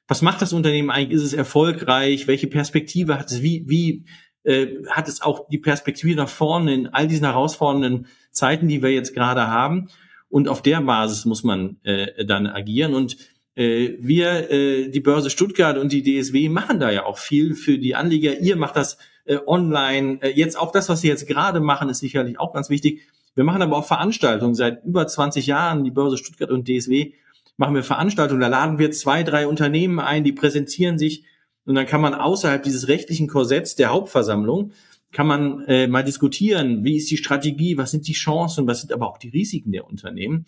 Was 0.09 0.23
macht 0.23 0.43
das 0.43 0.53
Unternehmen 0.53 0.91
eigentlich? 0.91 1.17
Ist 1.17 1.25
es 1.27 1.35
erfolgreich? 1.35 2.27
Welche 2.27 2.47
Perspektive 2.47 3.19
hat 3.19 3.31
es? 3.31 3.43
Wie, 3.43 3.65
wie 3.69 4.05
äh, 4.45 4.67
hat 4.89 5.09
es 5.09 5.23
auch 5.23 5.49
die 5.49 5.59
Perspektive 5.59 6.17
nach 6.17 6.29
vorne 6.29 6.75
in 6.75 6.87
all 6.89 7.07
diesen 7.07 7.27
herausfordernden 7.27 8.07
Zeiten, 8.31 8.69
die 8.69 8.83
wir 8.83 8.91
jetzt 8.91 9.15
gerade 9.15 9.47
haben? 9.47 9.89
Und 10.29 10.49
auf 10.49 10.63
der 10.63 10.81
Basis 10.81 11.25
muss 11.27 11.45
man 11.45 11.77
äh, 11.83 12.25
dann 12.25 12.47
agieren. 12.47 12.95
Und 12.95 13.17
äh, 13.55 13.91
wir, 13.99 14.51
äh, 14.51 14.89
die 14.89 15.01
Börse 15.01 15.31
Stuttgart 15.31 15.77
und 15.77 15.93
die 15.93 16.03
DSW 16.03 16.49
machen 16.49 16.81
da 16.81 16.91
ja 16.91 17.05
auch 17.05 17.19
viel 17.19 17.55
für 17.55 17.79
die 17.79 17.95
Anleger. 17.95 18.39
Ihr 18.41 18.57
macht 18.57 18.77
das 18.77 18.97
äh, 19.27 19.39
online. 19.47 20.19
Äh, 20.23 20.31
jetzt 20.31 20.59
auch 20.59 20.73
das, 20.73 20.89
was 20.89 21.03
wir 21.03 21.11
jetzt 21.11 21.27
gerade 21.29 21.61
machen, 21.61 21.89
ist 21.89 21.99
sicherlich 21.99 22.41
auch 22.41 22.55
ganz 22.55 22.71
wichtig. 22.71 23.03
Wir 23.35 23.45
machen 23.45 23.63
aber 23.63 23.77
auch 23.77 23.87
Veranstaltungen 23.87 24.55
seit 24.55 24.85
über 24.85 25.07
20 25.07 25.47
Jahren, 25.47 25.85
die 25.85 25.91
Börse 25.91 26.17
Stuttgart 26.19 26.51
und 26.51 26.69
DSW 26.69 27.13
machen 27.57 27.75
wir 27.75 27.83
Veranstaltungen, 27.83 28.41
da 28.41 28.49
laden 28.49 28.79
wir 28.79 28.91
zwei, 28.91 29.23
drei 29.23 29.47
Unternehmen 29.47 30.01
ein, 30.01 30.25
die 30.25 30.33
präsentieren 30.33 30.99
sich 30.99 31.25
und 31.65 31.75
dann 31.75 31.87
kann 31.87 32.01
man 32.01 32.15
außerhalb 32.15 32.63
dieses 32.63 32.89
rechtlichen 32.89 33.29
Korsetts 33.29 33.75
der 33.75 33.91
Hauptversammlung 33.91 34.73
kann 35.13 35.27
man 35.27 35.65
äh, 35.67 35.87
mal 35.87 36.03
diskutieren, 36.03 36.85
wie 36.85 36.97
ist 36.97 37.11
die 37.11 37.19
Strategie, 37.19 37.77
was 37.77 37.91
sind 37.91 38.09
die 38.09 38.15
Chancen, 38.15 38.67
was 38.67 38.81
sind 38.81 38.93
aber 38.93 39.09
auch 39.09 39.19
die 39.19 39.29
Risiken 39.29 39.71
der 39.71 39.87
Unternehmen. 39.87 40.47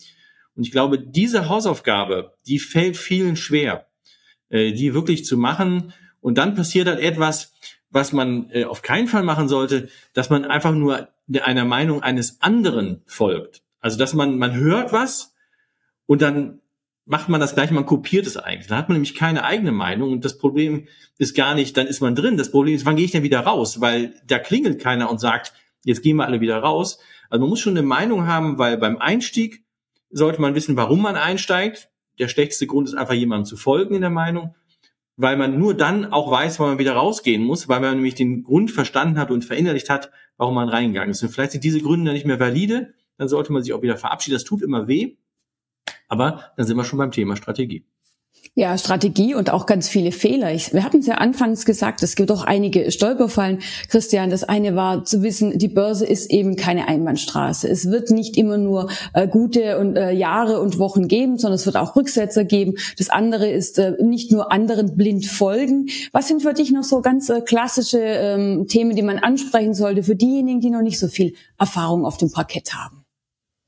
Und 0.55 0.63
ich 0.63 0.71
glaube, 0.71 0.99
diese 0.99 1.49
Hausaufgabe, 1.49 2.33
die 2.47 2.59
fällt 2.59 2.97
vielen 2.97 3.35
schwer, 3.35 3.87
äh, 4.49 4.73
die 4.73 4.93
wirklich 4.93 5.23
zu 5.23 5.37
machen. 5.37 5.93
Und 6.19 6.37
dann 6.37 6.55
passiert 6.55 6.87
halt 6.87 6.99
etwas, 6.99 7.53
was 7.91 8.11
man 8.11 8.49
äh, 8.49 8.65
auf 8.65 8.81
keinen 8.81 9.07
Fall 9.07 9.23
machen 9.23 9.47
sollte, 9.47 9.89
dass 10.13 10.29
man 10.29 10.45
einfach 10.45 10.73
nur 10.73 11.09
einer 11.41 11.65
Meinung 11.65 12.01
eines 12.01 12.41
anderen 12.41 13.03
folgt. 13.05 13.61
Also 13.79 13.97
dass 13.97 14.13
man, 14.13 14.37
man 14.37 14.55
hört 14.55 14.91
was 14.91 15.35
und 16.07 16.21
dann 16.21 16.61
macht 17.05 17.29
man 17.29 17.39
das 17.39 17.53
gleich, 17.53 17.71
man 17.71 17.85
kopiert 17.85 18.25
es 18.25 18.37
eigentlich. 18.37 18.67
Dann 18.67 18.79
hat 18.79 18.89
man 18.89 18.95
nämlich 18.95 19.15
keine 19.15 19.43
eigene 19.43 19.71
Meinung 19.71 20.11
und 20.11 20.25
das 20.25 20.37
Problem 20.37 20.87
ist 21.17 21.35
gar 21.35 21.53
nicht, 21.53 21.77
dann 21.77 21.87
ist 21.87 22.01
man 22.01 22.15
drin. 22.15 22.37
Das 22.37 22.51
Problem 22.51 22.75
ist, 22.75 22.85
wann 22.85 22.95
gehe 22.95 23.05
ich 23.05 23.11
denn 23.11 23.23
wieder 23.23 23.41
raus? 23.41 23.79
Weil 23.79 24.15
da 24.25 24.39
klingelt 24.39 24.81
keiner 24.81 25.09
und 25.09 25.19
sagt, 25.19 25.53
jetzt 25.83 26.01
gehen 26.01 26.17
wir 26.17 26.25
alle 26.25 26.41
wieder 26.41 26.57
raus. 26.57 26.99
Also 27.29 27.41
man 27.41 27.49
muss 27.49 27.59
schon 27.59 27.77
eine 27.77 27.85
Meinung 27.85 28.27
haben, 28.27 28.57
weil 28.57 28.77
beim 28.77 28.97
Einstieg 28.97 29.63
sollte 30.09 30.41
man 30.41 30.55
wissen, 30.55 30.75
warum 30.75 31.01
man 31.01 31.15
einsteigt. 31.15 31.89
Der 32.19 32.27
schlechteste 32.27 32.65
Grund 32.65 32.87
ist 32.87 32.95
einfach 32.95 33.13
jemandem 33.13 33.45
zu 33.45 33.57
folgen 33.57 33.93
in 33.93 34.01
der 34.01 34.09
Meinung, 34.09 34.55
weil 35.15 35.37
man 35.37 35.59
nur 35.59 35.75
dann 35.75 36.05
auch 36.05 36.31
weiß, 36.31 36.59
wann 36.59 36.69
man 36.69 36.79
wieder 36.79 36.93
rausgehen 36.93 37.43
muss, 37.43 37.67
weil 37.67 37.81
man 37.81 37.95
nämlich 37.95 38.15
den 38.15 38.43
Grund 38.43 38.71
verstanden 38.71 39.19
hat 39.19 39.31
und 39.31 39.45
verinnerlicht 39.45 39.89
hat, 39.89 40.11
warum 40.37 40.55
man 40.55 40.69
reingegangen 40.69 41.11
ist. 41.11 41.21
Und 41.21 41.29
vielleicht 41.29 41.51
sind 41.51 41.63
diese 41.63 41.81
Gründe 41.81 42.05
dann 42.05 42.13
nicht 42.15 42.25
mehr 42.25 42.39
valide, 42.39 42.93
dann 43.17 43.27
sollte 43.27 43.53
man 43.53 43.63
sich 43.63 43.73
auch 43.73 43.81
wieder 43.81 43.97
verabschieden. 43.97 44.35
Das 44.35 44.43
tut 44.43 44.61
immer 44.61 44.87
weh. 44.87 45.17
Aber 46.07 46.51
dann 46.57 46.65
sind 46.65 46.77
wir 46.77 46.83
schon 46.83 46.99
beim 46.99 47.11
Thema 47.11 47.35
Strategie. 47.35 47.85
Ja, 48.57 48.77
Strategie 48.77 49.35
und 49.35 49.49
auch 49.49 49.65
ganz 49.65 49.89
viele 49.89 50.13
Fehler. 50.13 50.53
Ich, 50.53 50.73
wir 50.73 50.85
hatten 50.85 50.99
es 50.99 51.07
ja 51.07 51.15
anfangs 51.15 51.65
gesagt, 51.65 52.01
es 52.03 52.15
gibt 52.15 52.31
auch 52.31 52.45
einige 52.45 52.89
Stolperfallen. 52.89 53.59
Christian, 53.89 54.29
das 54.29 54.45
eine 54.45 54.77
war 54.77 55.03
zu 55.03 55.23
wissen, 55.23 55.57
die 55.57 55.67
Börse 55.67 56.05
ist 56.05 56.31
eben 56.31 56.55
keine 56.55 56.87
Einbahnstraße. 56.87 57.67
Es 57.67 57.91
wird 57.91 58.11
nicht 58.11 58.37
immer 58.37 58.57
nur 58.57 58.89
äh, 59.13 59.27
gute 59.27 59.77
und, 59.77 59.97
äh, 59.97 60.11
Jahre 60.11 60.61
und 60.61 60.79
Wochen 60.79 61.09
geben, 61.09 61.37
sondern 61.37 61.55
es 61.55 61.65
wird 61.65 61.75
auch 61.75 61.97
Rücksetzer 61.97 62.45
geben. 62.45 62.75
Das 62.97 63.09
andere 63.09 63.49
ist 63.49 63.77
äh, 63.77 63.95
nicht 64.01 64.31
nur 64.31 64.53
anderen 64.53 64.95
blind 64.95 65.25
folgen. 65.25 65.87
Was 66.13 66.29
sind 66.29 66.41
für 66.41 66.53
dich 66.53 66.71
noch 66.71 66.83
so 66.83 67.01
ganz 67.01 67.29
äh, 67.29 67.41
klassische 67.41 67.99
ähm, 67.99 68.67
Themen, 68.67 68.95
die 68.95 69.01
man 69.01 69.19
ansprechen 69.19 69.73
sollte 69.73 70.01
für 70.01 70.15
diejenigen, 70.15 70.61
die 70.61 70.69
noch 70.69 70.81
nicht 70.81 70.99
so 70.99 71.09
viel 71.09 71.33
Erfahrung 71.57 72.05
auf 72.05 72.15
dem 72.15 72.31
Parkett 72.31 72.73
haben? 72.73 73.04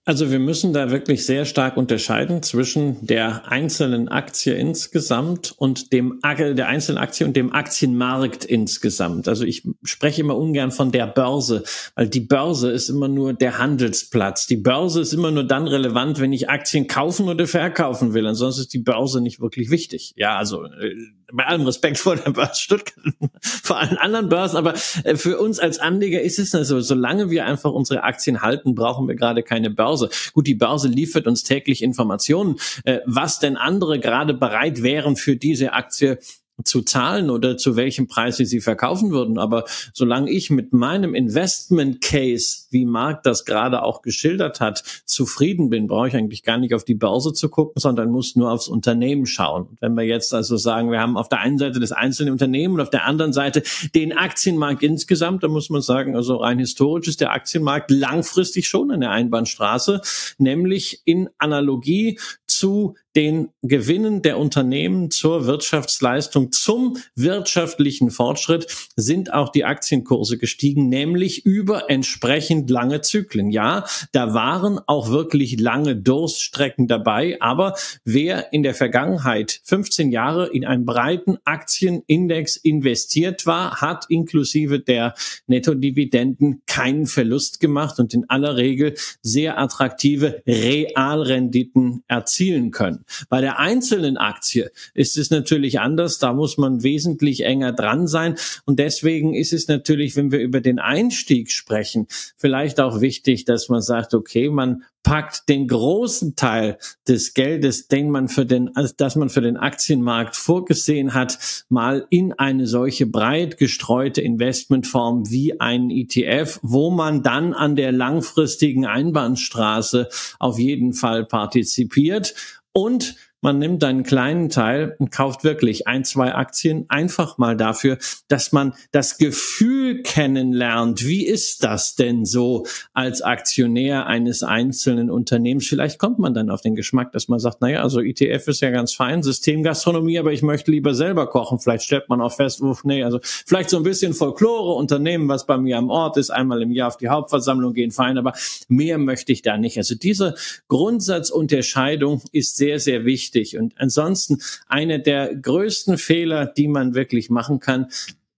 Also 0.08 0.32
wir 0.32 0.40
müssen 0.40 0.72
da 0.72 0.90
wirklich 0.90 1.26
sehr 1.26 1.44
stark 1.44 1.76
unterscheiden 1.76 2.42
zwischen 2.42 3.06
der 3.06 3.52
einzelnen 3.52 4.08
Aktie 4.08 4.54
insgesamt 4.54 5.54
und 5.58 5.92
dem 5.92 6.22
der 6.24 6.68
einzelnen 6.70 6.98
Aktie 6.98 7.28
und 7.28 7.36
dem 7.36 7.52
Aktienmarkt 7.52 8.46
insgesamt. 8.46 9.28
Also 9.28 9.44
ich 9.44 9.68
spreche 9.84 10.22
immer 10.22 10.38
ungern 10.38 10.72
von 10.72 10.94
der 10.94 11.08
Börse, 11.08 11.66
weil 11.96 12.08
die 12.08 12.22
Börse 12.22 12.72
ist 12.72 12.88
immer 12.88 13.10
nur 13.10 13.34
der 13.34 13.58
Handelsplatz. 13.58 14.48
Die 14.48 14.56
Börse 14.56 15.02
ist 15.02 15.12
immer 15.12 15.30
nur 15.30 15.44
dann 15.44 15.68
relevant, 15.68 16.22
wenn 16.22 16.32
ich 16.32 16.50
Aktien 16.50 16.88
kaufen 16.88 17.28
oder 17.28 17.46
verkaufen 17.46 18.14
will. 18.14 18.26
Ansonsten 18.26 18.62
ist 18.62 18.74
die 18.74 18.80
Börse 18.80 19.20
nicht 19.20 19.42
wirklich 19.42 19.72
wichtig. 19.72 20.14
Ja, 20.16 20.38
also 20.38 20.64
äh, 20.64 20.96
bei 21.34 21.46
allem 21.46 21.66
Respekt 21.66 21.98
vor 21.98 22.16
der 22.16 22.32
Börse 22.32 22.62
Stuttgart, 22.62 23.14
vor 23.42 23.78
allen 23.78 23.98
anderen 23.98 24.30
Börsen, 24.30 24.56
aber 24.56 24.74
äh, 25.04 25.18
für 25.18 25.38
uns 25.38 25.60
als 25.60 25.80
Anleger 25.80 26.22
ist 26.22 26.40
es 26.40 26.56
also, 26.56 26.80
solange 26.80 27.30
wir 27.30 27.46
einfach 27.46 27.72
unsere 27.72 28.04
Aktien 28.04 28.42
halten, 28.42 28.76
brauchen 28.76 29.08
wir 29.10 29.16
gerade 29.16 29.44
keine 29.44 29.70
Börse. 29.70 29.97
Gut, 30.34 30.48
die 30.48 30.56
Börse 30.56 30.88
liefert 30.88 31.28
uns 31.28 31.44
täglich 31.44 31.82
Informationen, 31.82 32.58
äh, 32.84 33.00
was 33.06 33.40
denn 33.40 33.58
andere 33.58 34.00
gerade 34.00 34.34
bereit 34.34 34.84
wären 34.84 35.16
für 35.16 35.36
diese 35.36 35.74
Aktie 35.74 36.20
zu 36.64 36.82
zahlen 36.82 37.30
oder 37.30 37.58
zu 37.58 37.76
welchem 37.76 38.08
Preis 38.08 38.38
sie 38.38 38.46
sie 38.46 38.62
verkaufen 38.62 39.12
würden. 39.12 39.38
Aber 39.38 39.66
solange 39.94 40.32
ich 40.32 40.50
mit 40.50 40.74
meinem 40.74 41.14
Investment 41.14 42.02
Case, 42.02 42.66
wie 42.72 42.86
Marc 42.86 43.24
das 43.24 43.46
gerade 43.46 43.84
auch 43.84 44.02
geschildert 44.02 44.60
hat, 44.60 44.84
zufrieden 45.06 45.70
bin, 45.70 45.88
brauche 45.88 46.08
ich 46.08 46.16
eigentlich 46.16 46.44
gar 46.44 46.58
nicht 46.58 46.74
auf 46.74 46.84
die 46.84 46.96
Börse 46.96 47.34
zu 47.34 47.50
gucken, 47.50 47.80
sondern 47.80 48.10
muss 48.10 48.36
nur 48.36 48.52
aufs 48.52 48.68
Unternehmen 48.68 49.26
schauen. 49.26 49.78
Wenn 49.80 49.96
wir 49.96 50.04
jetzt 50.04 50.34
also 50.34 50.58
sagen, 50.58 50.92
wir 50.92 51.00
haben 51.00 51.18
auf 51.18 51.30
der 51.30 51.40
einen 51.40 51.58
Seite 51.58 51.80
das 51.80 51.92
einzelne 51.92 52.32
Unternehmen 52.32 52.76
und 52.76 52.82
auf 52.82 52.90
der 52.90 53.06
anderen 53.06 53.34
Seite 53.34 53.64
den 53.94 54.14
Aktienmarkt 54.14 54.84
insgesamt, 54.84 55.44
dann 55.44 55.52
muss 55.52 55.70
man 55.70 55.82
sagen, 55.82 56.16
also 56.16 56.38
rein 56.38 56.60
historisch 56.60 57.08
ist 57.08 57.22
der 57.22 57.32
Aktienmarkt 57.32 57.92
langfristig 57.92 58.68
schon 58.68 58.92
eine 58.92 59.10
Einbahnstraße, 59.10 60.02
nämlich 60.38 61.02
in 61.06 61.30
Analogie 61.38 62.20
zu 62.48 62.96
den 63.18 63.50
Gewinnen 63.64 64.22
der 64.22 64.38
Unternehmen 64.38 65.10
zur 65.10 65.48
Wirtschaftsleistung, 65.48 66.52
zum 66.52 66.98
wirtschaftlichen 67.16 68.12
Fortschritt 68.12 68.68
sind 68.96 69.34
auch 69.34 69.50
die 69.50 69.66
Aktienkurse 69.66 70.38
gestiegen, 70.38 70.88
nämlich 70.88 71.44
über 71.44 71.90
entsprechend 71.90 72.70
lange 72.70 73.02
Zyklen. 73.02 73.50
Ja, 73.50 73.86
da 74.12 74.36
waren 74.36 74.80
auch 74.86 75.10
wirklich 75.10 75.60
lange 75.60 75.96
Durststrecken 75.96 76.88
dabei, 76.88 77.38
aber 77.40 77.74
wer 78.06 78.54
in 78.54 78.62
der 78.62 78.76
Vergangenheit 78.76 79.62
15 79.64 80.12
Jahre 80.12 80.50
in 80.50 80.64
einen 80.64 80.86
breiten 80.86 81.40
Aktienindex 81.44 82.56
investiert 82.56 83.48
war, 83.48 83.82
hat 83.82 84.06
inklusive 84.10 84.80
der 84.80 85.16
Nettodividenden 85.48 86.62
keinen 86.68 87.08
Verlust 87.08 87.60
gemacht 87.60 87.98
und 87.98 88.14
in 88.14 88.30
aller 88.30 88.58
Regel 88.58 88.94
sehr 89.24 89.58
attraktive 89.58 90.44
Realrenditen 90.46 92.04
erzielen 92.08 92.70
können. 92.70 93.06
Bei 93.30 93.42
der 93.42 93.60
einzelnen 93.60 94.18
Aktie 94.18 94.72
ist 94.94 95.18
es 95.18 95.30
natürlich 95.30 95.80
anders. 95.80 96.20
Da 96.20 96.34
muss 96.34 96.58
man 96.58 96.84
wesentlich 96.84 97.44
enger 97.44 97.74
dran 97.74 98.08
sein. 98.08 98.36
Und 98.66 98.80
deswegen 98.80 99.34
ist 99.34 99.54
es 99.54 99.68
natürlich, 99.68 100.16
wenn 100.16 100.32
wir 100.32 100.40
über 100.40 100.62
den 100.62 100.80
Einstieg 100.80 101.52
sprechen, 101.52 102.08
vielleicht 102.38 102.80
auch 102.80 103.02
wichtig, 103.02 103.46
dass 103.46 103.70
man 103.70 103.82
sagt, 103.82 104.14
okay, 104.14 104.50
man 104.50 104.84
packt 105.08 105.48
den 105.48 105.70
großen 105.70 106.36
Teil 106.36 106.78
des 107.08 107.34
Geldes, 107.34 107.88
den 107.88 108.10
man 108.10 108.28
für 108.28 108.46
den, 108.46 108.76
also 108.76 108.94
das 108.98 109.16
man 109.16 109.30
für 109.30 109.40
den 109.40 109.56
Aktienmarkt 109.56 110.36
vorgesehen 110.36 111.14
hat, 111.14 111.66
mal 111.70 112.06
in 112.10 112.34
eine 112.34 112.68
solche 112.68 113.06
breit 113.06 113.58
gestreute 113.58 114.20
Investmentform 114.22 115.30
wie 115.30 115.62
einen 115.62 115.92
ETF, 115.92 116.60
wo 116.62 116.92
man 116.92 117.24
dann 117.24 117.54
an 117.54 117.78
der 117.78 117.94
langfristigen 117.94 118.86
Einbahnstraße 118.86 120.10
auf 120.40 120.60
jeden 120.60 120.92
Fall 120.92 121.24
partizipiert 121.24 122.34
und 122.78 123.16
man 123.42 123.60
nimmt 123.60 123.84
einen 123.84 124.04
kleinen 124.04 124.50
Teil 124.50 124.96
und 124.98 125.12
kauft 125.12 125.44
wirklich 125.44 125.88
ein, 125.88 126.04
zwei 126.04 126.34
Aktien 126.34 126.86
einfach 126.90 127.38
mal 127.38 127.56
dafür, 127.56 128.00
dass 128.28 128.52
man 128.52 128.74
das 128.92 129.18
Gefühl 129.18 130.02
kennenlernt. 130.02 131.06
Wie 131.06 131.26
ist 131.26 131.64
das 131.64 131.96
denn 131.96 132.26
so 132.26 132.66
als 132.94 133.22
Aktionär 133.22 134.08
eines 134.08 134.42
einzelnen 134.42 135.12
Unternehmens? 135.12 135.68
Vielleicht 135.68 136.00
kommt 136.00 136.18
man 136.18 136.34
dann 136.34 136.50
auf 136.50 136.62
den 136.62 136.76
Geschmack, 136.76 137.12
dass 137.12 137.28
man 137.28 137.40
sagt, 137.40 137.62
naja, 137.62 137.84
also 137.84 138.02
ETF 138.02 138.48
ist 138.48 138.62
ja 138.62 138.72
ganz 138.72 138.94
fein, 138.94 139.22
Systemgastronomie, 139.22 140.18
aber 140.18 140.34
ich 140.34 140.42
möchte 140.42 140.72
lieber 140.72 140.96
selber 140.96 141.28
kochen. 141.28 141.60
Vielleicht 141.60 141.84
stellt 141.84 142.10
man 142.10 142.22
auch 142.22 142.34
fest, 142.34 142.62
uff, 142.62 142.84
nee, 142.86 143.04
also 143.04 143.20
vielleicht 143.22 143.70
so 143.70 143.78
ein 143.78 143.84
bisschen 143.84 144.14
Folklore, 144.14 144.74
Unternehmen, 144.74 145.28
was 145.28 145.46
bei 145.46 145.58
mir 145.58 145.78
am 145.78 145.92
Ort 145.92 146.18
ist, 146.18 146.32
einmal 146.32 146.64
im 146.64 146.72
Jahr 146.72 146.88
auf 146.88 146.98
die 146.98 147.10
Hauptversammlung 147.10 147.74
gehen, 147.74 147.92
fein, 147.92 148.18
aber 148.18 148.34
mehr 148.68 148.98
möchte 148.98 149.32
ich 149.32 149.44
da 149.44 149.58
nicht. 149.58 149.78
Also 149.78 149.94
diese 149.94 150.34
Grundsatzunterscheidung 150.70 152.22
ist 152.32 152.58
sehr, 152.58 152.80
sehr 152.80 153.06
wichtig 153.06 153.27
wichtig. 153.28 153.58
Und 153.58 153.74
ansonsten 153.78 154.40
eine 154.68 155.00
der 155.00 155.36
größten 155.36 155.98
Fehler, 155.98 156.46
die 156.46 156.68
man 156.68 156.94
wirklich 156.94 157.30
machen 157.30 157.60
kann, 157.60 157.88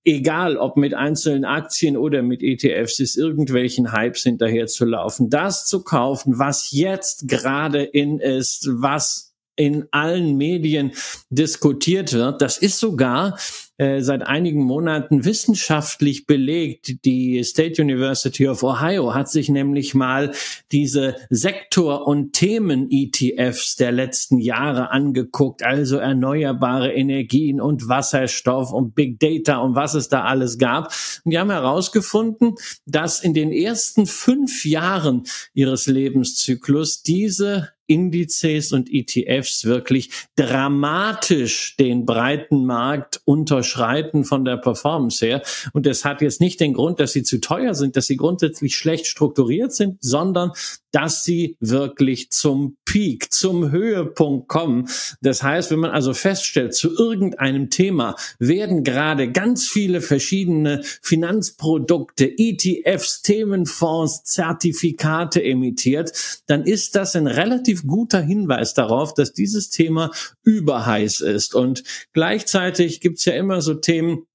egal 0.03 0.57
ob 0.57 0.77
mit 0.77 0.93
einzelnen 0.93 1.45
Aktien 1.45 1.97
oder 1.97 2.21
mit 2.21 2.41
ETFs, 2.41 2.99
ist 2.99 3.17
irgendwelchen 3.17 3.93
Hypes 3.93 4.23
hinterher 4.23 4.67
zu 4.67 4.85
laufen. 4.85 5.29
Das 5.29 5.67
zu 5.67 5.83
kaufen, 5.83 6.39
was 6.39 6.71
jetzt 6.71 7.27
gerade 7.27 7.83
in 7.83 8.19
ist, 8.19 8.67
was 8.71 9.35
in 9.55 9.87
allen 9.91 10.37
Medien 10.37 10.93
diskutiert 11.29 12.13
wird. 12.13 12.41
Das 12.41 12.57
ist 12.57 12.79
sogar 12.79 13.37
äh, 13.79 14.01
seit 14.01 14.27
einigen 14.27 14.63
Monaten 14.63 15.23
wissenschaftlich 15.23 16.25
belegt. 16.25 17.05
Die 17.05 17.41
State 17.45 17.81
University 17.81 18.45
of 18.45 18.61
Ohio 18.61 19.15
hat 19.15 19.29
sich 19.29 19.47
nämlich 19.47 19.95
mal 19.95 20.33
diese 20.73 21.15
Sektor- 21.29 22.05
und 22.05 22.33
Themen-ETFs 22.33 23.77
der 23.77 23.93
letzten 23.93 24.39
Jahre 24.39 24.91
angeguckt, 24.91 25.63
also 25.63 25.95
erneuerbare 25.95 26.91
Energien 26.91 27.61
und 27.61 27.87
Wasserstoff 27.87 28.73
und 28.73 28.95
Big 28.95 29.17
Data 29.17 29.59
und 29.59 29.75
was 29.75 29.93
es 29.93 30.09
da 30.09 30.25
alles 30.25 30.57
gab. 30.57 30.93
Und 31.23 31.31
die 31.31 31.39
haben 31.39 31.49
herausgefunden, 31.49 32.55
dass 32.85 33.21
in 33.21 33.33
den 33.33 33.53
ersten 33.53 34.07
fünf 34.07 34.65
Jahren 34.65 35.23
ihres 35.53 35.87
Lebenszyklus 35.87 37.01
diese 37.01 37.69
Indizes 37.89 38.71
und 38.71 38.89
ETFs 38.91 39.65
wirklich 39.65 40.11
dramatisch 40.35 41.75
den 41.77 42.05
breiten 42.05 42.65
Markt 42.65 43.21
unterschreiten 43.25 44.23
von 44.23 44.45
der 44.45 44.57
Performance 44.57 45.25
her. 45.25 45.41
Und 45.73 45.85
das 45.85 46.05
hat 46.05 46.21
jetzt 46.21 46.39
nicht 46.39 46.59
den 46.59 46.73
Grund, 46.73 46.99
dass 46.99 47.13
sie 47.13 47.23
zu 47.23 47.39
teuer 47.39 47.73
sind, 47.73 47.95
dass 47.95 48.07
sie 48.07 48.17
grundsätzlich 48.17 48.75
schlecht 48.75 49.07
strukturiert 49.07 49.73
sind, 49.73 49.97
sondern 50.01 50.51
dass 50.91 51.23
sie 51.23 51.55
wirklich 51.59 52.31
zum 52.31 52.77
Peak, 52.85 53.31
zum 53.31 53.71
Höhepunkt 53.71 54.47
kommen. 54.47 54.87
Das 55.21 55.43
heißt, 55.43 55.71
wenn 55.71 55.79
man 55.79 55.91
also 55.91 56.13
feststellt, 56.13 56.73
zu 56.73 56.95
irgendeinem 56.95 57.69
Thema 57.69 58.15
werden 58.39 58.83
gerade 58.83 59.31
ganz 59.31 59.67
viele 59.67 60.01
verschiedene 60.01 60.81
Finanzprodukte, 61.01 62.31
ETFs, 62.37 63.21
Themenfonds, 63.21 64.23
Zertifikate 64.23 65.43
emittiert, 65.43 66.11
dann 66.47 66.63
ist 66.63 66.95
das 66.95 67.15
ein 67.15 67.27
relativ 67.27 67.78
guter 67.85 68.21
Hinweis 68.21 68.73
darauf, 68.73 69.13
dass 69.13 69.33
dieses 69.33 69.69
Thema 69.69 70.11
überheiß 70.43 71.21
ist. 71.21 71.55
Und 71.55 71.83
gleichzeitig 72.13 73.01
gibt's 73.01 73.25
ja 73.25 73.33
immer 73.33 73.61
so 73.61 73.73
Themen, 73.73 74.25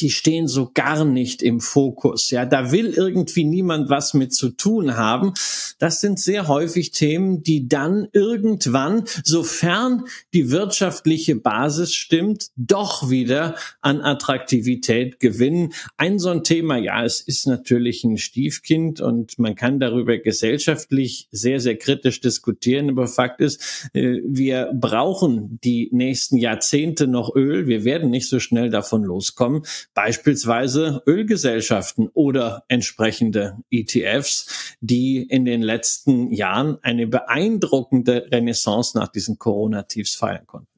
die 0.00 0.10
stehen 0.10 0.48
so 0.48 0.70
gar 0.72 1.04
nicht 1.04 1.42
im 1.42 1.60
Fokus. 1.60 2.30
Ja, 2.30 2.46
da 2.46 2.72
will 2.72 2.94
irgendwie 2.94 3.44
niemand 3.44 3.90
was 3.90 4.14
mit 4.14 4.34
zu 4.34 4.50
tun 4.50 4.96
haben. 4.96 5.32
Das 5.78 6.00
sind 6.00 6.18
sehr 6.18 6.48
häufig 6.48 6.90
Themen, 6.90 7.42
die 7.42 7.68
dann 7.68 8.08
irgendwann, 8.12 9.04
sofern 9.24 10.04
die 10.34 10.50
wirtschaftliche 10.50 11.36
Basis 11.36 11.94
stimmt, 11.94 12.48
doch 12.56 13.10
wieder 13.10 13.56
an 13.80 14.00
Attraktivität 14.00 15.20
gewinnen. 15.20 15.72
Ein 15.96 16.18
so 16.18 16.30
ein 16.30 16.44
Thema, 16.44 16.76
ja, 16.76 17.04
es 17.04 17.20
ist 17.20 17.46
natürlich 17.46 18.04
ein 18.04 18.18
Stiefkind 18.18 19.00
und 19.00 19.38
man 19.38 19.54
kann 19.54 19.80
darüber 19.80 20.18
gesellschaftlich 20.18 21.28
sehr, 21.30 21.60
sehr 21.60 21.76
kritisch 21.76 22.20
diskutieren. 22.20 22.90
Aber 22.90 23.06
Fakt 23.06 23.40
ist, 23.40 23.90
äh, 23.92 24.20
wir 24.24 24.72
brauchen 24.74 25.58
die 25.62 25.88
nächsten 25.92 26.36
Jahrzehnte 26.36 27.06
noch 27.06 27.34
Öl. 27.34 27.66
Wir 27.66 27.84
werden 27.84 28.10
nicht 28.10 28.28
so 28.28 28.38
schnell 28.38 28.70
davon 28.70 29.04
loskommen 29.04 29.62
beispielsweise 29.94 31.02
Ölgesellschaften 31.06 32.08
oder 32.14 32.64
entsprechende 32.68 33.58
ETFs, 33.70 34.76
die 34.80 35.22
in 35.22 35.44
den 35.44 35.62
letzten 35.62 36.32
Jahren 36.32 36.78
eine 36.82 37.06
beeindruckende 37.06 38.28
Renaissance 38.30 38.96
nach 38.96 39.08
diesen 39.08 39.38
Corona-Tiefs 39.38 40.14
feiern 40.14 40.46
konnten. 40.46 40.70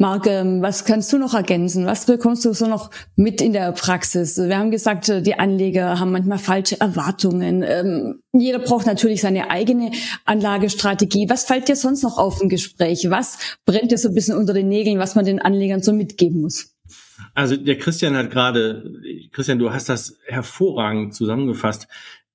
Marc, 0.00 0.26
ähm, 0.28 0.62
was 0.62 0.86
kannst 0.86 1.12
du 1.12 1.18
noch 1.18 1.34
ergänzen? 1.34 1.84
Was 1.84 2.06
bekommst 2.06 2.46
du 2.46 2.54
so 2.54 2.66
noch 2.66 2.90
mit 3.16 3.42
in 3.42 3.52
der 3.52 3.70
Praxis? 3.72 4.38
Wir 4.38 4.56
haben 4.56 4.70
gesagt, 4.70 5.08
die 5.08 5.38
Anleger 5.38 6.00
haben 6.00 6.10
manchmal 6.10 6.38
falsche 6.38 6.80
Erwartungen. 6.80 7.62
Ähm, 7.62 8.22
jeder 8.32 8.60
braucht 8.60 8.86
natürlich 8.86 9.20
seine 9.20 9.50
eigene 9.50 9.90
Anlagestrategie. 10.24 11.28
Was 11.28 11.44
fällt 11.44 11.68
dir 11.68 11.76
sonst 11.76 12.02
noch 12.02 12.16
auf 12.16 12.40
im 12.40 12.48
Gespräch? 12.48 13.10
Was 13.10 13.36
brennt 13.66 13.92
dir 13.92 13.98
so 13.98 14.08
ein 14.08 14.14
bisschen 14.14 14.38
unter 14.38 14.54
den 14.54 14.70
Nägeln, 14.70 14.98
was 14.98 15.16
man 15.16 15.26
den 15.26 15.38
Anlegern 15.38 15.82
so 15.82 15.92
mitgeben 15.92 16.40
muss? 16.40 16.74
Also 17.34 17.56
der 17.56 17.78
Christian 17.78 18.16
hat 18.16 18.30
gerade, 18.30 19.00
Christian, 19.32 19.58
du 19.58 19.72
hast 19.72 19.88
das 19.88 20.18
hervorragend 20.26 21.14
zusammengefasst. 21.14 21.88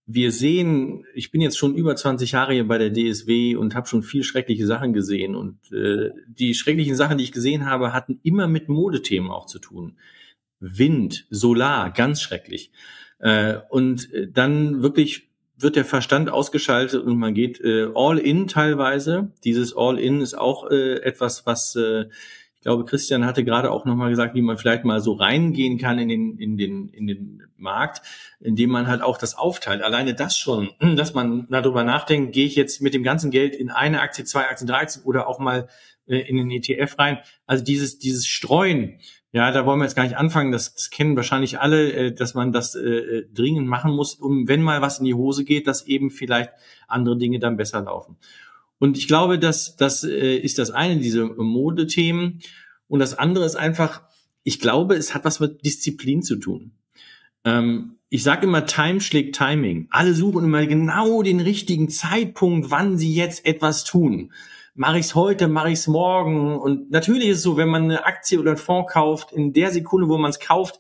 Wir 0.08 0.32
sehen, 0.32 1.04
ich 1.16 1.32
bin 1.32 1.42
jetzt 1.42 1.58
schon 1.58 1.76
über 1.76 1.96
20 1.96 2.32
Jahre 2.32 2.54
hier 2.54 2.68
bei 2.68 2.78
der 2.78 2.94
DSW 2.94 3.56
und 3.56 3.74
habe 3.74 3.88
schon 3.88 4.04
viel 4.04 4.24
schreckliche 4.24 4.68
Sachen 4.68 4.94
gesehen. 4.94 5.36
Und 5.36 5.72
äh, 5.72 6.12
die 6.28 6.54
schrecklichen 6.54 6.96
Sachen, 6.96 7.18
die 7.18 7.24
ich 7.24 7.32
gesehen 7.32 7.66
habe, 7.66 7.92
hatten 7.92 8.20
immer 8.24 8.48
mit 8.48 8.70
Modethemen 8.70 9.32
auch 9.32 9.48
zu 9.48 9.60
tun. 9.60 9.98
Wind, 10.60 11.26
Solar, 11.30 11.92
ganz 11.92 12.22
schrecklich. 12.22 12.72
Äh, 13.20 13.58
und 13.70 14.10
dann 14.32 14.84
wirklich 14.84 15.30
wird 15.58 15.76
der 15.76 15.86
Verstand 15.86 16.30
ausgeschaltet 16.30 17.04
und 17.04 17.18
man 17.18 17.34
geht 17.34 17.62
äh, 17.62 17.88
all 17.96 18.18
in 18.18 18.48
teilweise. 18.48 19.32
Dieses 19.44 19.76
all 19.76 20.00
in 20.00 20.22
ist 20.22 20.38
auch 20.38 20.70
äh, 20.70 21.02
etwas, 21.02 21.46
was 21.46 21.76
äh, 21.76 22.06
glaube, 22.66 22.84
Christian 22.86 23.26
hatte 23.26 23.46
gerade 23.46 23.72
auch 23.72 23.86
nochmal 23.86 24.10
gesagt, 24.10 24.34
wie 24.34 24.42
man 24.42 24.58
vielleicht 24.58 24.84
mal 24.84 25.00
so 25.00 25.14
reingehen 25.14 25.78
kann 25.78 26.00
in 26.00 26.10
den, 26.10 26.38
in 26.40 26.58
den, 26.58 26.90
in 26.90 27.06
den 27.06 27.44
Markt, 27.58 28.02
indem 28.40 28.72
man 28.72 28.88
halt 28.88 29.04
auch 29.04 29.20
das 29.20 29.38
aufteilt. 29.38 29.84
Alleine 29.84 30.16
das 30.16 30.36
schon, 30.36 30.72
dass 30.98 31.14
man 31.14 31.48
darüber 31.50 31.84
nachdenkt, 31.84 32.34
gehe 32.34 32.48
ich 32.48 32.56
jetzt 32.56 32.82
mit 32.82 32.96
dem 32.96 33.04
ganzen 33.04 33.30
Geld 33.30 33.56
in 33.56 33.70
eine 33.70 34.02
Aktie, 34.02 34.26
zwei 34.26 34.50
Aktien, 34.50 34.68
drei 34.68 34.80
Aktien 34.80 35.06
oder 35.06 35.28
auch 35.28 35.38
mal 35.38 35.68
äh, 36.08 36.18
in 36.18 36.38
den 36.38 36.50
ETF 36.50 36.98
rein. 36.98 37.20
Also 37.46 37.64
dieses, 37.64 38.00
dieses 38.00 38.26
Streuen, 38.26 39.00
ja, 39.32 39.52
da 39.52 39.68
wollen 39.68 39.80
wir 39.80 39.86
jetzt 39.86 39.96
gar 39.96 40.04
nicht 40.04 40.18
anfangen. 40.18 40.52
Das, 40.52 40.74
das 40.74 40.90
kennen 40.90 41.16
wahrscheinlich 41.16 41.60
alle, 41.60 41.92
äh, 41.92 42.12
dass 42.14 42.34
man 42.34 42.52
das 42.52 42.74
äh, 42.74 43.26
dringend 43.32 43.68
machen 43.68 43.92
muss, 43.92 44.16
um 44.16 44.48
wenn 44.48 44.64
mal 44.64 44.82
was 44.82 44.98
in 44.98 45.06
die 45.06 45.14
Hose 45.14 45.46
geht, 45.46 45.68
dass 45.68 45.86
eben 45.86 46.10
vielleicht 46.10 46.50
andere 46.88 47.16
Dinge 47.16 47.38
dann 47.38 47.58
besser 47.58 47.82
laufen. 47.82 48.18
Und 48.80 48.98
ich 48.98 49.08
glaube, 49.08 49.40
dass 49.40 49.76
das 49.76 50.04
äh, 50.04 50.38
ist 50.38 50.60
das 50.60 50.72
eine, 50.72 50.98
diese 50.98 51.26
Modethemen. 51.26 52.42
Und 52.88 53.00
das 53.00 53.18
andere 53.18 53.46
ist 53.46 53.56
einfach, 53.56 54.04
ich 54.44 54.60
glaube, 54.60 54.96
es 54.96 55.14
hat 55.14 55.26
was 55.26 55.40
mit 55.40 55.66
Disziplin 55.66 56.22
zu 56.22 56.36
tun. 56.36 56.72
Ähm, 57.44 57.98
ich 58.10 58.24
sage 58.24 58.46
immer, 58.46 58.66
Time 58.66 59.02
schlägt 59.02 59.36
Timing. 59.36 59.88
Alle 59.90 60.14
suchen 60.14 60.46
immer 60.46 60.66
genau 60.66 61.24
den 61.24 61.40
richtigen 61.40 61.90
Zeitpunkt, 61.90 62.72
wann 62.72 62.98
sie 62.98 63.14
jetzt 63.14 63.46
etwas 63.46 63.84
tun. 63.84 64.32
Mache 64.74 65.00
ich 65.00 65.06
es 65.08 65.16
heute, 65.16 65.48
mache 65.48 65.70
ich 65.70 65.80
es 65.80 65.88
morgen. 65.88 66.58
Und 66.58 66.92
natürlich 66.92 67.30
ist 67.30 67.38
es 67.38 67.44
so, 67.44 67.58
wenn 67.58 67.70
man 67.70 67.84
eine 67.84 68.06
Aktie 68.06 68.40
oder 68.40 68.52
einen 68.52 68.58
Fonds 68.58 68.92
kauft, 68.92 69.32
in 69.32 69.54
der 69.54 69.72
Sekunde, 69.72 70.10
wo 70.10 70.18
man 70.18 70.30
es 70.30 70.40
kauft, 70.40 70.80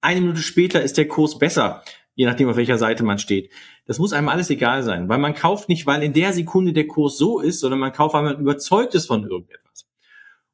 eine 0.00 0.20
Minute 0.20 0.42
später 0.42 0.82
ist 0.82 0.98
der 0.98 1.08
Kurs 1.08 1.38
besser, 1.38 1.82
je 2.14 2.26
nachdem, 2.26 2.48
auf 2.48 2.56
welcher 2.56 2.78
Seite 2.78 3.04
man 3.04 3.18
steht. 3.18 3.50
Das 3.86 3.98
muss 3.98 4.12
einem 4.12 4.28
alles 4.28 4.50
egal 4.50 4.82
sein, 4.82 5.08
weil 5.08 5.18
man 5.18 5.34
kauft 5.34 5.68
nicht, 5.68 5.86
weil 5.86 6.02
in 6.02 6.12
der 6.12 6.32
Sekunde 6.32 6.72
der 6.72 6.86
Kurs 6.86 7.16
so 7.16 7.40
ist, 7.40 7.60
sondern 7.60 7.80
man 7.80 7.92
kauft, 7.92 8.14
weil 8.14 8.22
man 8.22 8.40
überzeugt 8.40 8.94
ist 8.94 9.06
von 9.06 9.24
irgendetwas. 9.26 9.86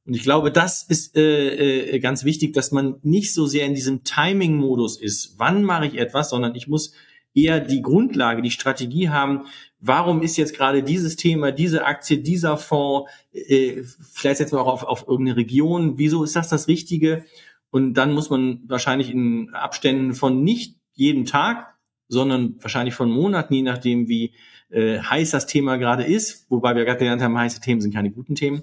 Und 0.07 0.15
ich 0.15 0.23
glaube, 0.23 0.51
das 0.51 0.83
ist 0.85 1.17
äh, 1.17 1.97
äh, 1.97 1.99
ganz 2.01 2.25
wichtig, 2.25 2.55
dass 2.55 2.73
man 2.73 2.97
nicht 3.03 3.35
so 3.35 3.47
sehr 3.47 3.67
in 3.67 3.75
diesem 3.75 4.05
Timing-Modus 4.05 4.99
ist. 4.99 5.35
Wann 5.39 5.65
mache 5.65 5.87
ich 5.87 5.99
etwas, 5.99 6.31
sondern 6.31 6.55
ich 6.55 6.67
muss 6.67 6.95
eher 7.35 7.61
die 7.61 7.83
Grundlage, 7.83 8.41
die 8.41 8.51
Strategie 8.51 9.11
haben. 9.11 9.43
Warum 9.81 10.23
ist 10.23 10.37
jetzt 10.37 10.57
gerade 10.57 10.83
dieses 10.83 11.17
Thema, 11.17 11.53
diese 11.53 11.85
Aktie, 11.85 12.19
dieser 12.19 12.57
Fonds, 12.57 13.11
äh, 13.33 13.83
vielleicht 14.13 14.41
jetzt 14.41 14.53
mal 14.53 14.61
auch 14.61 14.73
auf, 14.73 14.83
auf 14.83 15.09
irgendeine 15.09 15.37
Region, 15.37 15.99
wieso 15.99 16.25
ist 16.25 16.37
das 16.37 16.49
das 16.49 16.69
Richtige? 16.69 17.25
Und 17.71 17.95
dann 17.95 18.13
muss 18.13 18.31
man 18.31 18.63
wahrscheinlich 18.67 19.11
in 19.11 19.51
Abständen 19.53 20.15
von 20.15 20.43
nicht 20.43 20.78
jeden 20.99 21.25
Tag, 21.25 21.75
sondern 22.09 22.57
wahrscheinlich 22.61 22.95
von 22.95 23.11
Monaten, 23.11 23.55
je 23.55 23.63
nachdem, 23.63 24.09
wie 24.09 24.35
äh, 24.71 24.99
heiß 24.99 25.31
das 25.31 25.47
Thema 25.47 25.77
gerade 25.77 26.05
ist, 26.05 26.47
wobei 26.51 26.75
wir 26.75 26.85
gerade 26.85 26.99
gelernt 26.99 27.23
haben, 27.23 27.39
heiße 27.39 27.61
Themen 27.61 27.81
sind 27.81 27.95
keine 27.95 28.11
guten 28.11 28.35
Themen, 28.35 28.63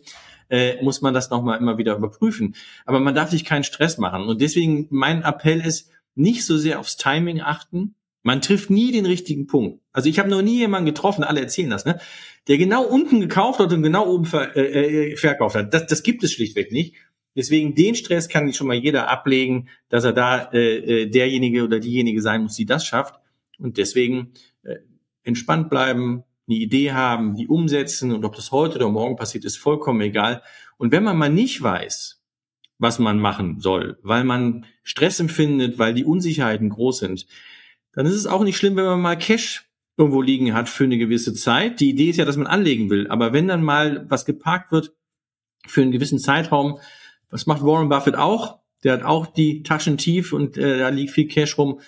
äh, 0.50 0.82
muss 0.84 1.02
man 1.02 1.14
das 1.14 1.30
nochmal 1.30 1.60
immer 1.60 1.78
wieder 1.78 1.96
überprüfen. 1.96 2.56
Aber 2.86 3.00
man 3.00 3.16
darf 3.16 3.32
sich 3.32 3.46
keinen 3.46 3.64
Stress 3.64 3.98
machen. 3.98 4.24
Und 4.24 4.42
deswegen 4.42 4.88
mein 4.90 5.24
Appell 5.24 5.62
ist, 5.62 5.90
nicht 6.16 6.46
so 6.46 6.58
sehr 6.58 6.80
aufs 6.80 6.98
Timing 6.98 7.42
achten. 7.42 7.96
Man 8.24 8.42
trifft 8.42 8.70
nie 8.70 8.92
den 8.92 9.06
richtigen 9.06 9.48
Punkt. 9.48 9.82
Also 9.92 10.10
ich 10.10 10.18
habe 10.18 10.30
noch 10.30 10.42
nie 10.42 10.58
jemanden 10.58 10.88
getroffen, 10.88 11.24
alle 11.24 11.42
erzählen 11.42 11.70
das, 11.70 11.86
ne? 11.86 12.00
Der 12.48 12.58
genau 12.58 12.84
unten 12.84 13.20
gekauft 13.20 13.60
hat 13.60 13.74
und 13.74 13.84
genau 13.84 14.08
oben 14.08 14.26
ver, 14.26 14.56
äh, 14.56 15.12
äh, 15.12 15.16
verkauft 15.18 15.56
hat. 15.56 15.74
Das, 15.74 15.88
das 15.88 16.04
gibt 16.04 16.24
es 16.24 16.32
schlichtweg 16.32 16.72
nicht. 16.72 16.96
Deswegen 17.36 17.76
den 17.76 17.96
Stress 17.96 18.30
kann 18.30 18.52
schon 18.54 18.68
mal 18.68 18.76
jeder 18.76 19.10
ablegen, 19.10 19.68
dass 19.90 20.06
er 20.06 20.14
da 20.14 20.50
äh, 20.54 21.04
äh, 21.04 21.06
derjenige 21.08 21.64
oder 21.64 21.80
diejenige 21.80 22.22
sein 22.22 22.44
muss, 22.44 22.56
die 22.56 22.66
das 22.66 22.86
schafft. 22.86 23.20
Und 23.60 23.78
deswegen 23.78 24.34
äh, 24.64 24.78
entspannt 25.24 25.70
bleiben, 25.70 26.24
eine 26.48 26.58
Idee 26.58 26.94
haben, 26.94 27.36
die 27.36 27.48
umsetzen 27.48 28.12
und 28.12 28.24
ob 28.24 28.36
das 28.36 28.52
heute 28.52 28.76
oder 28.76 28.90
morgen 28.90 29.16
passiert, 29.16 29.46
ist 29.46 29.58
vollkommen 29.58 30.02
egal. 30.02 30.44
Und 30.78 30.92
wenn 30.92 31.04
man 31.04 31.18
mal 31.18 31.30
nicht 31.30 31.62
weiß, 31.62 32.22
was 32.78 33.00
man 33.00 33.20
machen 33.20 33.60
soll, 33.60 33.98
weil 34.04 34.24
man 34.24 34.66
Stress 34.84 35.20
empfindet, 35.20 35.80
weil 35.80 35.94
die 35.94 36.06
Unsicherheiten 36.06 36.70
groß 36.70 37.00
sind, 37.00 37.26
dann 37.94 38.06
ist 38.06 38.16
es 38.16 38.28
auch 38.28 38.44
nicht 38.44 38.58
schlimm, 38.58 38.76
wenn 38.76 38.86
man 38.86 39.02
mal 39.02 39.18
Cash 39.18 39.66
irgendwo 39.98 40.22
liegen 40.22 40.54
hat 40.54 40.68
für 40.68 40.84
eine 40.84 40.98
gewisse 40.98 41.34
Zeit. 41.34 41.80
Die 41.80 41.90
Idee 41.90 42.10
ist 42.10 42.18
ja, 42.18 42.26
dass 42.26 42.38
man 42.38 42.48
anlegen 42.48 42.90
will. 42.90 43.08
Aber 43.08 43.32
wenn 43.34 43.48
dann 43.48 43.64
mal 43.64 44.06
was 44.10 44.26
geparkt 44.26 44.72
wird 44.72 44.94
für 45.66 45.82
einen 45.82 45.94
gewissen 45.94 46.20
Zeitraum, 46.20 46.80
was 47.30 47.46
macht 47.46 47.64
Warren 47.64 47.90
Buffett 47.90 48.16
auch? 48.16 48.60
Der 48.84 48.94
hat 48.94 49.04
auch 49.04 49.26
die 49.28 49.64
Taschen 49.64 49.98
tief 49.98 50.34
und 50.34 50.58
äh, 50.58 50.80
da 50.80 50.90
liegt 50.90 51.12
viel 51.12 51.28
Cash 51.28 51.58
rum. 51.58 51.80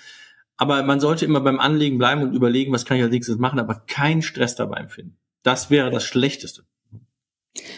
Aber 0.57 0.81
man 0.83 0.99
sollte 0.99 1.25
immer 1.25 1.41
beim 1.41 1.59
Anlegen 1.59 1.97
bleiben 1.99 2.23
und 2.23 2.33
überlegen, 2.33 2.73
was 2.73 2.85
kann 2.85 2.97
ich 2.97 3.03
als 3.03 3.11
nächstes 3.11 3.37
machen, 3.37 3.59
aber 3.59 3.83
keinen 3.87 4.23
Stress 4.23 4.55
dabei 4.55 4.77
empfinden. 4.77 5.17
Das 5.43 5.69
wäre 5.69 5.91
das 5.91 6.03
Schlechteste. 6.03 6.63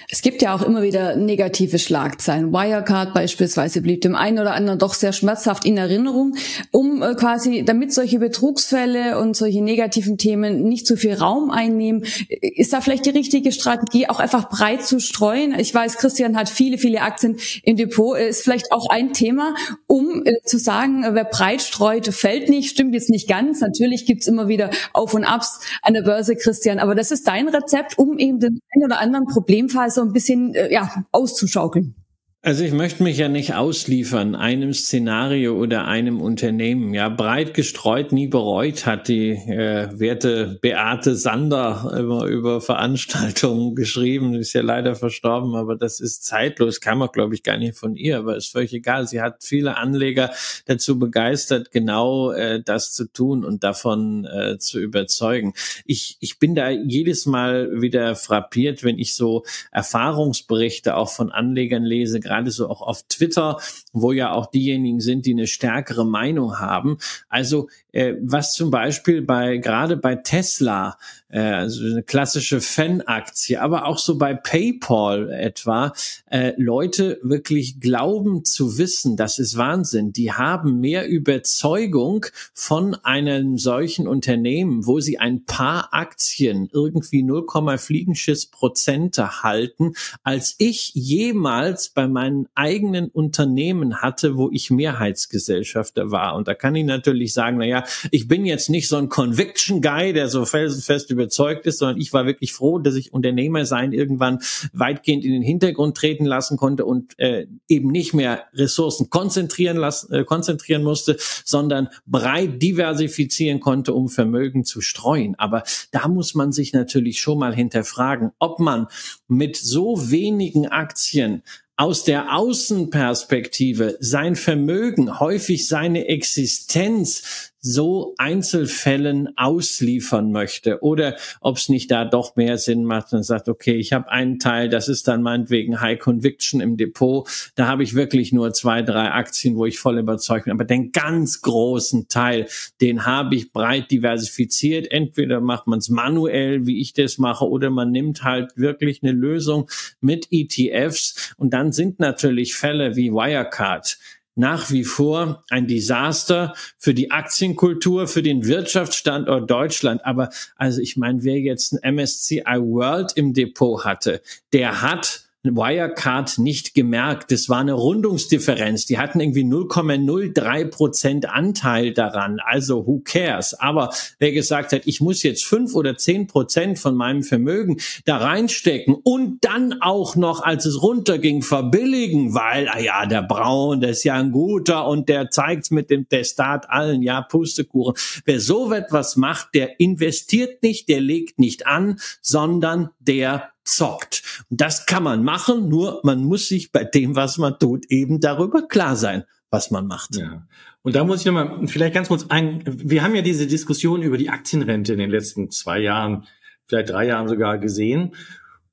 Es 0.09 0.21
gibt 0.21 0.41
ja 0.41 0.55
auch 0.55 0.61
immer 0.61 0.81
wieder 0.81 1.15
negative 1.15 1.79
Schlagzeilen. 1.79 2.51
Wirecard 2.51 3.13
beispielsweise 3.13 3.81
blieb 3.81 4.01
dem 4.01 4.15
einen 4.15 4.39
oder 4.39 4.53
anderen 4.53 4.79
doch 4.79 4.93
sehr 4.93 5.13
schmerzhaft 5.13 5.65
in 5.65 5.77
Erinnerung, 5.77 6.35
um 6.71 7.03
äh, 7.03 7.15
quasi, 7.15 7.63
damit 7.63 7.93
solche 7.93 8.19
Betrugsfälle 8.19 9.19
und 9.19 9.35
solche 9.35 9.61
negativen 9.61 10.17
Themen 10.17 10.63
nicht 10.63 10.87
zu 10.87 10.97
viel 10.97 11.13
Raum 11.13 11.51
einnehmen, 11.51 12.03
ist 12.29 12.73
da 12.73 12.81
vielleicht 12.81 13.05
die 13.05 13.11
richtige 13.11 13.51
Strategie, 13.51 14.07
auch 14.07 14.19
einfach 14.19 14.49
breit 14.49 14.83
zu 14.83 14.99
streuen? 14.99 15.57
Ich 15.59 15.73
weiß, 15.73 15.97
Christian 15.97 16.37
hat 16.37 16.49
viele, 16.49 16.77
viele 16.77 17.01
Aktien 17.01 17.37
im 17.63 17.77
Depot, 17.77 18.17
ist 18.17 18.43
vielleicht 18.43 18.71
auch 18.71 18.89
ein 18.89 19.13
Thema, 19.13 19.55
um 19.87 20.23
äh, 20.25 20.33
zu 20.45 20.57
sagen, 20.57 21.05
wer 21.11 21.25
breit 21.25 21.61
streut, 21.61 22.07
fällt 22.07 22.49
nicht, 22.49 22.69
stimmt 22.69 22.93
jetzt 22.93 23.09
nicht 23.09 23.27
ganz. 23.27 23.61
Natürlich 23.61 24.05
gibt's 24.05 24.27
immer 24.27 24.47
wieder 24.47 24.69
Auf 24.93 25.13
und 25.13 25.23
Abs 25.23 25.59
an 25.81 25.93
der 25.93 26.01
Börse, 26.01 26.35
Christian, 26.35 26.79
aber 26.79 26.95
das 26.95 27.11
ist 27.11 27.27
dein 27.27 27.47
Rezept, 27.47 27.97
um 27.97 28.17
eben 28.17 28.39
den 28.39 28.59
einen 28.73 28.85
oder 28.85 28.99
anderen 28.99 29.25
Problemfall 29.69 29.91
so 29.91 30.01
ein 30.01 30.13
bisschen 30.13 30.53
äh, 30.55 30.71
ja, 30.71 31.05
auszuschaukeln. 31.11 31.95
Also 32.41 32.63
ich 32.63 32.71
möchte 32.71 33.03
mich 33.03 33.17
ja 33.17 33.27
nicht 33.27 33.55
ausliefern 33.55 34.33
einem 34.33 34.73
Szenario 34.73 35.57
oder 35.57 35.89
einem 35.89 36.21
Unternehmen. 36.21 36.93
Ja, 36.93 37.09
breit 37.09 37.53
gestreut, 37.53 38.13
nie 38.13 38.27
bereut, 38.27 38.85
hat 38.85 39.09
die 39.09 39.31
äh, 39.31 39.89
werte 39.91 40.57
Beate 40.61 41.17
Sander 41.17 41.93
immer 41.99 42.27
über 42.27 42.61
Veranstaltungen 42.61 43.75
geschrieben. 43.75 44.35
Ist 44.35 44.53
ja 44.53 44.61
leider 44.61 44.95
verstorben, 44.95 45.53
aber 45.55 45.75
das 45.75 45.99
ist 45.99 46.23
zeitlos. 46.23 46.79
Kam 46.79 47.01
auch, 47.01 47.11
glaube 47.11 47.35
ich, 47.35 47.43
gar 47.43 47.57
nicht 47.57 47.77
von 47.77 47.97
ihr, 47.97 48.19
aber 48.19 48.37
ist 48.37 48.53
völlig 48.53 48.71
egal. 48.71 49.05
Sie 49.05 49.19
hat 49.19 49.43
viele 49.43 49.75
Anleger 49.75 50.31
dazu 50.65 50.97
begeistert, 50.97 51.71
genau 51.71 52.31
äh, 52.31 52.63
das 52.63 52.93
zu 52.93 53.11
tun 53.11 53.43
und 53.43 53.65
davon 53.65 54.23
äh, 54.23 54.57
zu 54.59 54.79
überzeugen. 54.79 55.55
Ich, 55.83 56.15
ich 56.21 56.39
bin 56.39 56.55
da 56.55 56.69
jedes 56.69 57.25
Mal 57.25 57.81
wieder 57.81 58.15
frappiert, 58.15 58.85
wenn 58.85 58.97
ich 58.97 59.13
so 59.13 59.43
Erfahrungsberichte 59.73 60.95
auch 60.95 61.09
von 61.09 61.33
Anlegern 61.33 61.83
lese 61.83 62.21
gerade 62.29 62.51
so 62.51 62.69
auch 62.69 62.81
auf 62.81 63.03
Twitter, 63.09 63.57
wo 63.91 64.11
ja 64.11 64.31
auch 64.31 64.45
diejenigen 64.45 64.99
sind, 64.99 65.25
die 65.25 65.33
eine 65.33 65.47
stärkere 65.47 66.05
Meinung 66.05 66.59
haben. 66.59 66.97
Also 67.27 67.69
äh, 67.91 68.13
was 68.21 68.53
zum 68.53 68.69
Beispiel 68.69 69.21
bei 69.21 69.57
gerade 69.57 69.97
bei 69.97 70.15
Tesla 70.15 70.97
äh, 71.29 71.39
also 71.39 71.85
eine 71.85 72.03
klassische 72.03 72.61
Fan-Aktie, 72.61 73.61
aber 73.61 73.85
auch 73.85 73.97
so 73.97 74.17
bei 74.17 74.33
PayPal 74.33 75.31
etwa, 75.31 75.93
äh, 76.29 76.53
Leute 76.57 77.19
wirklich 77.21 77.79
glauben 77.79 78.45
zu 78.45 78.77
wissen, 78.77 79.15
das 79.15 79.39
ist 79.39 79.57
Wahnsinn. 79.57 80.11
Die 80.11 80.33
haben 80.33 80.79
mehr 80.79 81.07
Überzeugung 81.07 82.25
von 82.53 82.95
einem 82.95 83.57
solchen 83.57 84.07
Unternehmen, 84.07 84.85
wo 84.85 84.99
sie 84.99 85.19
ein 85.19 85.45
paar 85.45 85.89
Aktien 85.93 86.69
irgendwie 86.71 87.23
0, 87.23 87.45
Fliegenschiss 87.77 88.47
Prozente 88.47 89.43
halten, 89.43 89.93
als 90.23 90.55
ich 90.57 90.91
jemals 90.93 91.89
bei 91.89 92.07
meinen 92.19 92.49
eigenen 92.53 93.07
Unternehmen 93.07 94.01
hatte, 94.01 94.35
wo 94.35 94.49
ich 94.51 94.71
Mehrheitsgesellschafter 94.71 96.11
war. 96.11 96.35
Und 96.35 96.49
da 96.49 96.53
kann 96.53 96.75
ich 96.75 96.83
natürlich 96.83 97.33
sagen, 97.33 97.57
na 97.59 97.85
ich 98.11 98.27
bin 98.27 98.45
jetzt 98.45 98.69
nicht 98.69 98.89
so 98.89 98.97
ein 98.97 99.07
Conviction 99.07 99.81
Guy, 99.81 100.11
der 100.11 100.27
so 100.27 100.43
felsenfest 100.43 101.11
überzeugt 101.11 101.65
ist, 101.65 101.79
sondern 101.79 101.97
ich 101.97 102.11
war 102.11 102.25
wirklich 102.25 102.51
froh, 102.51 102.77
dass 102.77 102.95
ich 102.95 103.13
Unternehmer 103.13 103.63
sein 103.65 103.93
irgendwann 103.93 104.39
weitgehend 104.73 105.23
in 105.23 105.31
den 105.31 105.41
Hintergrund 105.41 105.95
treten 105.95 106.25
lassen 106.25 106.57
konnte 106.57 106.83
und 106.83 107.17
äh, 107.19 107.47
eben 107.69 107.89
nicht 107.89 108.13
mehr 108.13 108.43
Ressourcen 108.53 109.09
konzentrieren 109.09 109.77
lassen, 109.77 110.13
äh, 110.13 110.25
konzentrieren 110.25 110.83
musste, 110.83 111.15
sondern 111.45 111.87
breit 112.05 112.61
diversifizieren 112.61 113.61
konnte, 113.61 113.93
um 113.93 114.09
Vermögen 114.09 114.65
zu 114.65 114.81
streuen. 114.81 115.35
Aber 115.37 115.63
da 115.91 116.09
muss 116.09 116.35
man 116.35 116.51
sich 116.51 116.73
natürlich 116.73 117.21
schon 117.21 117.39
mal 117.39 117.55
hinterfragen, 117.55 118.31
ob 118.39 118.59
man 118.59 118.87
mit 119.29 119.55
so 119.55 120.11
wenigen 120.11 120.67
Aktien 120.67 121.43
aus 121.79 122.03
der 122.03 122.35
Außenperspektive 122.35 123.95
sein 124.01 124.35
Vermögen, 124.35 125.21
häufig 125.21 125.65
seine 125.65 126.09
Existenz 126.09 127.48
so 127.61 128.13
Einzelfällen 128.17 129.29
ausliefern 129.37 130.31
möchte 130.31 130.81
oder 130.81 131.15
ob 131.41 131.57
es 131.57 131.69
nicht 131.69 131.91
da 131.91 132.05
doch 132.05 132.35
mehr 132.35 132.57
Sinn 132.57 132.85
macht 132.85 133.13
und 133.13 133.23
sagt, 133.23 133.49
okay, 133.49 133.75
ich 133.75 133.93
habe 133.93 134.09
einen 134.09 134.39
Teil, 134.39 134.69
das 134.69 134.87
ist 134.87 135.07
dann 135.07 135.21
meinetwegen 135.21 135.81
High 135.81 135.99
Conviction 135.99 136.61
im 136.61 136.77
Depot, 136.77 137.27
da 137.55 137.67
habe 137.67 137.83
ich 137.83 137.95
wirklich 137.95 138.31
nur 138.31 138.53
zwei, 138.53 138.81
drei 138.81 139.11
Aktien, 139.11 139.55
wo 139.55 139.65
ich 139.65 139.79
voll 139.79 139.99
überzeugt 139.99 140.45
bin, 140.45 140.53
aber 140.53 140.65
den 140.65 140.91
ganz 140.91 141.41
großen 141.41 142.07
Teil, 142.07 142.47
den 142.81 143.05
habe 143.05 143.35
ich 143.35 143.51
breit 143.51 143.91
diversifiziert. 143.91 144.91
Entweder 144.91 145.41
macht 145.41 145.67
man 145.67 145.79
es 145.79 145.89
manuell, 145.89 146.65
wie 146.65 146.79
ich 146.81 146.93
das 146.93 147.17
mache, 147.17 147.47
oder 147.47 147.69
man 147.69 147.91
nimmt 147.91 148.23
halt 148.23 148.51
wirklich 148.55 149.03
eine 149.03 149.11
Lösung 149.11 149.69
mit 150.01 150.27
ETFs 150.31 151.33
und 151.37 151.53
dann 151.53 151.71
sind 151.71 151.99
natürlich 151.99 152.55
Fälle 152.55 152.95
wie 152.95 153.11
Wirecard, 153.11 153.97
nach 154.39 154.71
wie 154.71 154.85
vor 154.85 155.43
ein 155.49 155.67
Desaster 155.67 156.53
für 156.77 156.93
die 156.93 157.11
Aktienkultur, 157.11 158.07
für 158.07 158.23
den 158.23 158.47
Wirtschaftsstandort 158.47 159.51
Deutschland. 159.51 160.05
Aber 160.05 160.29
also 160.55 160.81
ich 160.81 160.97
meine, 160.97 161.23
wer 161.23 161.39
jetzt 161.39 161.73
ein 161.73 161.95
MSCI 161.95 162.43
World 162.45 163.11
im 163.15 163.33
Depot 163.33 163.83
hatte, 163.83 164.21
der 164.53 164.81
hat 164.81 165.28
Wirecard 165.43 166.37
nicht 166.37 166.73
gemerkt. 166.73 167.31
Das 167.31 167.47
war 167.47 167.59
eine 167.59 167.73
Rundungsdifferenz. 167.73 168.85
Die 168.85 168.97
hatten 168.97 169.21
irgendwie 169.21 169.45
0,03 169.45 170.65
Prozent 170.65 171.29
Anteil 171.29 171.93
daran. 171.93 172.39
Also 172.43 172.85
who 172.85 172.99
cares? 172.99 173.53
Aber 173.53 173.91
wer 174.19 174.33
gesagt 174.33 174.73
hat, 174.73 174.81
ich 174.85 174.99
muss 174.99 175.23
jetzt 175.23 175.45
fünf 175.45 175.75
oder 175.75 175.95
zehn 175.95 176.27
Prozent 176.27 176.77
von 176.77 176.95
meinem 176.95 177.23
Vermögen 177.23 177.77
da 178.03 178.17
reinstecken 178.17 178.95
und 178.95 179.45
dann 179.45 179.81
auch 179.81 180.17
noch, 180.17 180.41
als 180.41 180.65
es 180.65 180.81
runterging, 180.81 181.41
verbilligen, 181.41 182.33
weil, 182.33 182.67
ah 182.67 182.79
ja, 182.79 183.05
der 183.05 183.21
Braun, 183.21 183.79
der 183.79 183.91
ist 183.91 184.03
ja 184.03 184.15
ein 184.15 184.31
guter 184.31 184.87
und 184.87 185.07
der 185.07 185.29
zeigt's 185.29 185.71
mit 185.71 185.89
dem 185.89 186.09
Testat 186.09 186.69
allen, 186.69 187.01
ja, 187.01 187.21
Pustekuchen. 187.21 187.93
Wer 188.25 188.41
so 188.41 188.73
etwas 188.73 189.15
macht, 189.15 189.53
der 189.53 189.79
investiert 189.79 190.63
nicht, 190.63 190.89
der 190.89 190.99
legt 190.99 191.39
nicht 191.39 191.65
an, 191.65 191.97
sondern 192.21 192.89
der 192.99 193.51
zockt. 193.75 194.45
Und 194.49 194.61
das 194.61 194.85
kann 194.85 195.03
man 195.03 195.23
machen, 195.23 195.69
nur 195.69 196.01
man 196.03 196.23
muss 196.23 196.47
sich 196.47 196.71
bei 196.71 196.83
dem, 196.83 197.15
was 197.15 197.37
man 197.37 197.57
tut, 197.59 197.85
eben 197.89 198.19
darüber 198.19 198.67
klar 198.67 198.95
sein, 198.95 199.23
was 199.49 199.71
man 199.71 199.87
macht. 199.87 200.15
Ja. 200.15 200.47
Und 200.81 200.95
da 200.95 201.03
muss 201.03 201.21
ich 201.21 201.25
nochmal 201.25 201.67
vielleicht 201.67 201.93
ganz 201.93 202.07
kurz 202.07 202.25
ein, 202.29 202.63
wir 202.65 203.03
haben 203.03 203.15
ja 203.15 203.21
diese 203.21 203.47
Diskussion 203.47 204.01
über 204.01 204.17
die 204.17 204.29
Aktienrente 204.29 204.93
in 204.93 204.99
den 204.99 205.09
letzten 205.09 205.51
zwei 205.51 205.79
Jahren, 205.79 206.25
vielleicht 206.67 206.89
drei 206.89 207.07
Jahren 207.07 207.27
sogar 207.27 207.57
gesehen. 207.57 208.15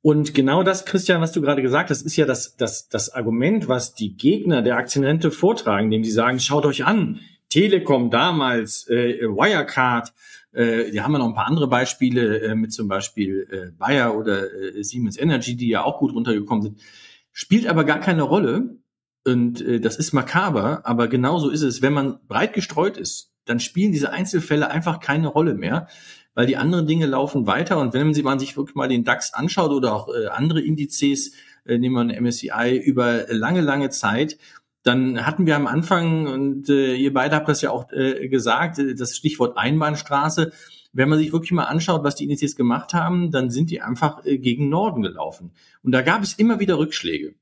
Und 0.03 0.35
genau 0.35 0.63
das, 0.63 0.85
Christian, 0.85 1.21
was 1.21 1.33
du 1.33 1.41
gerade 1.41 1.63
gesagt 1.63 1.91
hast, 1.91 2.03
ist 2.03 2.17
ja 2.17 2.27
das, 2.27 2.57
das, 2.57 2.89
das 2.89 3.13
Argument, 3.13 3.67
was 3.67 3.95
die 3.95 4.17
Gegner 4.17 4.63
der 4.63 4.77
Aktienrente 4.77 5.33
vortragen, 5.33 5.87
indem 5.87 6.05
sie 6.05 6.13
sagen, 6.13 6.39
schaut 6.39 6.65
euch 6.65 6.85
an, 6.85 7.21
Telekom 7.49 8.11
damals, 8.11 8.87
äh, 8.89 9.21
Wirecard, 9.23 10.13
äh, 10.57 10.90
hier 10.90 11.05
haben 11.05 11.12
wir 11.12 11.19
noch 11.19 11.29
ein 11.29 11.35
paar 11.35 11.47
andere 11.47 11.69
Beispiele 11.69 12.40
äh, 12.40 12.55
mit 12.55 12.73
zum 12.73 12.88
Beispiel 12.88 13.47
äh, 13.51 13.71
Bayer 13.77 14.16
oder 14.16 14.51
äh, 14.53 14.83
Siemens 14.83 15.19
Energy, 15.19 15.55
die 15.55 15.69
ja 15.69 15.85
auch 15.85 15.99
gut 15.99 16.14
runtergekommen 16.14 16.62
sind. 16.62 16.81
Spielt 17.31 17.66
aber 17.66 17.85
gar 17.85 18.01
keine 18.01 18.23
Rolle. 18.23 18.79
Und 19.27 19.61
äh, 19.61 19.81
das 19.81 19.97
ist 19.97 20.12
makaber, 20.12 20.81
aber 20.85 21.09
genauso 21.09 21.51
ist 21.51 21.62
es. 21.62 21.83
Wenn 21.83 21.92
man 21.92 22.21
breit 22.27 22.55
gestreut 22.55 22.97
ist, 22.97 23.33
dann 23.45 23.61
spielen 23.61 23.92
diese 23.92 24.12
Einzelfälle 24.12 24.71
einfach 24.71 25.01
keine 25.01 25.29
Rolle 25.29 25.55
mehr, 25.55 25.88
weil 26.35 26.47
die 26.47 26.57
anderen 26.57 26.87
Dinge 26.87 27.07
laufen 27.07 27.47
weiter. 27.47 27.79
Und 27.79 27.92
wenn 27.92 28.12
man 28.23 28.38
sich 28.38 28.57
wirklich 28.57 28.77
mal 28.77 28.88
den 28.88 29.05
DAX 29.05 29.35
anschaut 29.35 29.73
oder 29.73 29.95
auch 29.95 30.09
äh, 30.09 30.29
andere 30.29 30.62
Indizes, 30.62 31.33
äh, 31.66 31.77
nehmen 31.77 31.97
wir 31.97 32.01
eine 32.01 32.21
MSCI 32.21 32.81
über 32.83 33.27
lange, 33.29 33.61
lange 33.61 33.90
Zeit, 33.90 34.38
dann 34.87 35.27
hatten 35.27 35.46
wir 35.46 35.57
am 35.57 35.66
Anfang, 35.66 36.27
und 36.27 36.68
äh, 36.68 36.94
ihr 36.94 37.12
beide 37.12 37.35
habt 37.35 37.49
das 37.49 37.61
ja 37.61 37.70
auch 37.70 37.90
äh, 37.92 38.29
gesagt, 38.29 38.79
äh, 38.79 38.94
das 38.94 39.16
Stichwort 39.16 39.59
Einbahnstraße. 39.59 40.53
Wenn 40.92 41.09
man 41.09 41.18
sich 41.18 41.33
wirklich 41.33 41.53
mal 41.53 41.64
anschaut, 41.64 42.05
was 42.05 42.14
die 42.14 42.25
Indizes 42.25 42.55
gemacht 42.55 42.94
haben, 42.94 43.31
dann 43.33 43.51
sind 43.51 43.70
die 43.70 43.83
einfach 43.83 44.25
äh, 44.25 44.38
gegen 44.38 44.68
Norden 44.68 45.03
gelaufen. 45.03 45.51
Und 45.83 45.92
da 45.92 46.03
gab 46.03 46.22
es 46.22 46.35
immer 46.35 46.61
wieder 46.61 46.79
Rückschläge. 46.79 47.35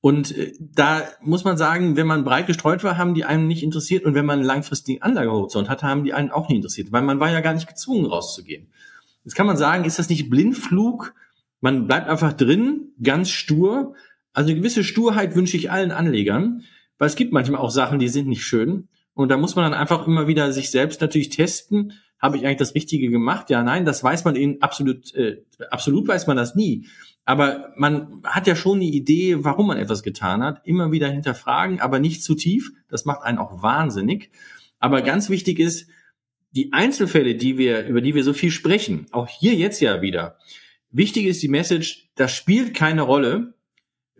Und 0.00 0.36
äh, 0.36 0.52
da 0.58 1.02
muss 1.20 1.44
man 1.44 1.58
sagen, 1.58 1.96
wenn 1.96 2.06
man 2.06 2.24
breit 2.24 2.46
gestreut 2.46 2.82
war, 2.82 2.96
haben 2.96 3.14
die 3.14 3.24
einen 3.24 3.46
nicht 3.46 3.62
interessiert. 3.62 4.06
Und 4.06 4.14
wenn 4.14 4.24
man 4.24 4.38
einen 4.38 4.48
langfristigen 4.48 5.02
Anlagehorizont 5.02 5.68
hatte, 5.68 5.86
haben 5.86 6.04
die 6.04 6.14
einen 6.14 6.30
auch 6.30 6.48
nicht 6.48 6.56
interessiert, 6.56 6.92
weil 6.92 7.02
man 7.02 7.20
war 7.20 7.30
ja 7.30 7.40
gar 7.40 7.52
nicht 7.52 7.68
gezwungen 7.68 8.06
rauszugehen. 8.06 8.68
Jetzt 9.24 9.34
kann 9.34 9.46
man 9.46 9.58
sagen, 9.58 9.84
ist 9.84 9.98
das 9.98 10.08
nicht 10.08 10.30
Blindflug? 10.30 11.14
Man 11.60 11.86
bleibt 11.86 12.08
einfach 12.08 12.32
drin, 12.32 12.94
ganz 13.02 13.28
stur, 13.28 13.94
also 14.32 14.50
eine 14.50 14.58
gewisse 14.58 14.84
Sturheit 14.84 15.34
wünsche 15.34 15.56
ich 15.56 15.70
allen 15.70 15.90
Anlegern, 15.90 16.62
weil 16.98 17.08
es 17.08 17.16
gibt 17.16 17.32
manchmal 17.32 17.60
auch 17.60 17.70
Sachen, 17.70 17.98
die 17.98 18.08
sind 18.08 18.28
nicht 18.28 18.44
schön. 18.44 18.88
Und 19.14 19.30
da 19.30 19.36
muss 19.36 19.56
man 19.56 19.70
dann 19.70 19.78
einfach 19.78 20.06
immer 20.06 20.28
wieder 20.28 20.52
sich 20.52 20.70
selbst 20.70 21.00
natürlich 21.00 21.30
testen. 21.30 21.94
Habe 22.18 22.36
ich 22.36 22.44
eigentlich 22.44 22.58
das 22.58 22.74
Richtige 22.74 23.10
gemacht? 23.10 23.50
Ja, 23.50 23.62
nein, 23.62 23.84
das 23.84 24.04
weiß 24.04 24.24
man 24.24 24.36
eben 24.36 24.60
absolut, 24.60 25.14
äh, 25.14 25.42
absolut 25.70 26.06
weiß 26.06 26.26
man 26.26 26.36
das 26.36 26.54
nie. 26.54 26.86
Aber 27.24 27.72
man 27.76 28.22
hat 28.24 28.46
ja 28.46 28.56
schon 28.56 28.76
eine 28.76 28.86
Idee, 28.86 29.44
warum 29.44 29.66
man 29.68 29.78
etwas 29.78 30.02
getan 30.02 30.42
hat. 30.42 30.60
Immer 30.64 30.92
wieder 30.92 31.08
hinterfragen, 31.08 31.80
aber 31.80 31.98
nicht 31.98 32.22
zu 32.22 32.34
tief. 32.34 32.72
Das 32.88 33.04
macht 33.04 33.22
einen 33.22 33.38
auch 33.38 33.62
wahnsinnig. 33.62 34.30
Aber 34.78 35.02
ganz 35.02 35.28
wichtig 35.28 35.58
ist, 35.58 35.88
die 36.52 36.72
Einzelfälle, 36.72 37.34
die 37.34 37.58
wir, 37.58 37.86
über 37.86 38.00
die 38.00 38.14
wir 38.14 38.24
so 38.24 38.32
viel 38.32 38.50
sprechen, 38.50 39.06
auch 39.12 39.28
hier 39.28 39.54
jetzt 39.54 39.80
ja 39.80 40.02
wieder, 40.02 40.38
wichtig 40.90 41.26
ist 41.26 41.42
die 41.42 41.48
Message, 41.48 42.10
das 42.16 42.34
spielt 42.34 42.74
keine 42.74 43.02
Rolle, 43.02 43.54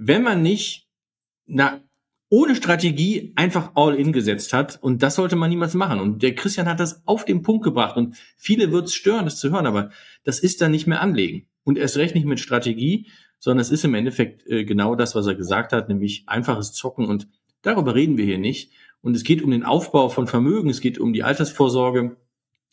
wenn 0.01 0.23
man 0.23 0.43
nicht 0.43 0.89
na, 1.47 1.81
ohne 2.31 2.55
Strategie 2.55 3.33
einfach 3.35 3.73
all 3.75 3.97
in 3.97 4.13
gesetzt 4.13 4.53
hat. 4.53 4.79
Und 4.81 5.03
das 5.03 5.17
sollte 5.17 5.37
man 5.37 5.51
niemals 5.51 5.75
machen. 5.75 6.01
Und 6.01 6.23
der 6.23 6.35
Christian 6.35 6.69
hat 6.69 6.81
das 6.81 7.03
auf 7.07 7.25
den 7.25 7.43
Punkt 7.43 7.65
gebracht. 7.65 7.97
Und 7.97 8.17
viele 8.37 8.73
wird 8.73 8.87
es 8.87 8.95
stören, 8.95 9.25
das 9.25 9.39
zu 9.39 9.51
hören, 9.51 9.67
aber 9.67 9.91
das 10.25 10.39
ist 10.39 10.61
dann 10.61 10.71
nicht 10.71 10.87
mehr 10.87 11.01
anlegen. 11.01 11.49
Und 11.65 11.77
erst 11.77 11.97
recht 11.97 12.15
nicht 12.15 12.27
mit 12.27 12.41
Strategie, 12.41 13.11
sondern 13.41 13.61
es 13.61 13.71
ist 13.71 13.85
im 13.85 13.95
Endeffekt 13.95 14.47
äh, 14.47 14.65
genau 14.65 14.95
das, 14.95 15.15
was 15.15 15.27
er 15.27 15.35
gesagt 15.35 15.73
hat, 15.73 15.89
nämlich 15.89 16.25
einfaches 16.27 16.73
Zocken. 16.73 17.07
Und 17.07 17.29
darüber 17.63 17.95
reden 17.95 18.17
wir 18.17 18.25
hier 18.25 18.39
nicht. 18.39 18.73
Und 19.03 19.17
es 19.17 19.25
geht 19.25 19.43
um 19.43 19.51
den 19.51 19.65
Aufbau 19.65 20.09
von 20.09 20.27
Vermögen, 20.27 20.71
es 20.71 20.81
geht 20.81 20.99
um 20.99 21.13
die 21.13 21.25
Altersvorsorge, 21.25 22.17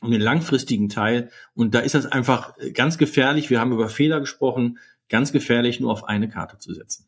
um 0.02 0.12
den 0.12 0.22
langfristigen 0.22 0.88
Teil. 0.88 1.32
Und 1.56 1.74
da 1.74 1.80
ist 1.80 1.96
das 1.96 2.06
einfach 2.06 2.54
ganz 2.74 2.98
gefährlich. 2.98 3.50
Wir 3.50 3.60
haben 3.60 3.72
über 3.72 3.90
Fehler 3.90 4.20
gesprochen, 4.20 4.78
ganz 5.10 5.32
gefährlich, 5.32 5.80
nur 5.80 5.92
auf 5.92 6.04
eine 6.04 6.30
Karte 6.30 6.60
zu 6.60 6.74
setzen. 6.74 7.08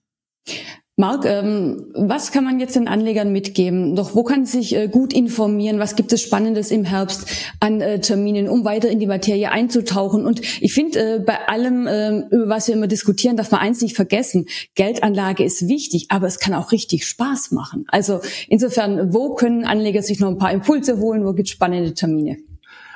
Marc, 0.99 1.23
ähm, 1.23 1.93
was 1.95 2.33
kann 2.33 2.43
man 2.43 2.59
jetzt 2.59 2.75
den 2.75 2.89
Anlegern 2.89 3.31
mitgeben? 3.31 3.95
Doch 3.95 4.15
wo 4.15 4.23
kann 4.23 4.45
sich 4.45 4.75
äh, 4.75 4.89
gut 4.89 5.13
informieren? 5.13 5.79
Was 5.79 5.95
gibt 5.95 6.11
es 6.11 6.21
Spannendes 6.21 6.71
im 6.71 6.83
Herbst 6.83 7.25
an 7.61 7.79
äh, 7.79 8.01
Terminen, 8.01 8.49
um 8.49 8.65
weiter 8.65 8.89
in 8.89 8.99
die 8.99 9.07
Materie 9.07 9.49
einzutauchen? 9.49 10.25
Und 10.25 10.41
ich 10.61 10.73
finde, 10.73 10.99
äh, 10.99 11.19
bei 11.25 11.47
allem, 11.47 11.87
äh, 11.87 12.17
über 12.31 12.49
was 12.49 12.67
wir 12.67 12.75
immer 12.75 12.87
diskutieren, 12.87 13.37
darf 13.37 13.49
man 13.49 13.61
eins 13.61 13.81
nicht 13.81 13.95
vergessen. 13.95 14.47
Geldanlage 14.75 15.45
ist 15.45 15.69
wichtig, 15.69 16.07
aber 16.09 16.27
es 16.27 16.37
kann 16.37 16.53
auch 16.53 16.73
richtig 16.73 17.07
Spaß 17.07 17.51
machen. 17.51 17.85
Also 17.87 18.19
insofern, 18.49 19.13
wo 19.13 19.35
können 19.35 19.63
Anleger 19.63 20.01
sich 20.01 20.19
noch 20.19 20.27
ein 20.27 20.37
paar 20.37 20.51
Impulse 20.51 20.97
holen? 20.97 21.25
Wo 21.25 21.31
gibt 21.31 21.47
es 21.47 21.53
spannende 21.53 21.93
Termine? 21.93 22.39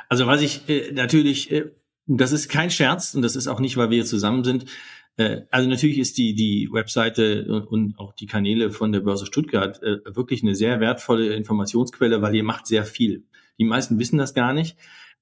Also 0.10 0.28
was 0.28 0.42
ich 0.42 0.64
natürlich, 0.92 1.54
das 2.06 2.34
ist 2.34 2.50
kein 2.50 2.70
Scherz 2.70 3.16
und 3.16 3.22
das 3.22 3.38
ist 3.38 3.48
auch 3.48 3.62
nicht, 3.62 3.78
weil 3.78 3.90
wir 3.90 3.96
hier 3.96 4.06
zusammen 4.06 4.44
sind, 4.44 4.66
also 5.18 5.70
natürlich 5.70 6.00
ist 6.00 6.18
die, 6.18 6.34
die 6.34 6.70
Webseite 6.72 7.64
und 7.70 8.00
auch 8.00 8.14
die 8.14 8.26
Kanäle 8.26 8.72
von 8.72 8.92
der 8.92 9.02
Börse 9.02 9.26
Stuttgart 9.28 9.82
äh, 9.84 10.00
wirklich 10.16 10.42
eine 10.42 10.56
sehr 10.56 10.80
wertvolle 10.80 11.36
Informationsquelle, 11.36 12.22
weil 12.22 12.36
ihr 12.36 12.44
macht 12.44 12.66
sehr 12.66 12.84
viel. 12.84 13.26
Die 13.60 13.66
meisten 13.66 14.00
wissen 14.00 14.18
das 14.18 14.34
gar 14.34 14.54
nicht. 14.54 14.76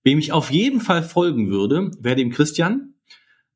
Wem 0.04 0.18
ich 0.18 0.32
auf 0.32 0.50
jeden 0.50 0.80
Fall 0.80 1.04
folgen 1.04 1.50
würde, 1.50 1.92
wäre 2.00 2.16
dem 2.16 2.32
Christian 2.32 2.94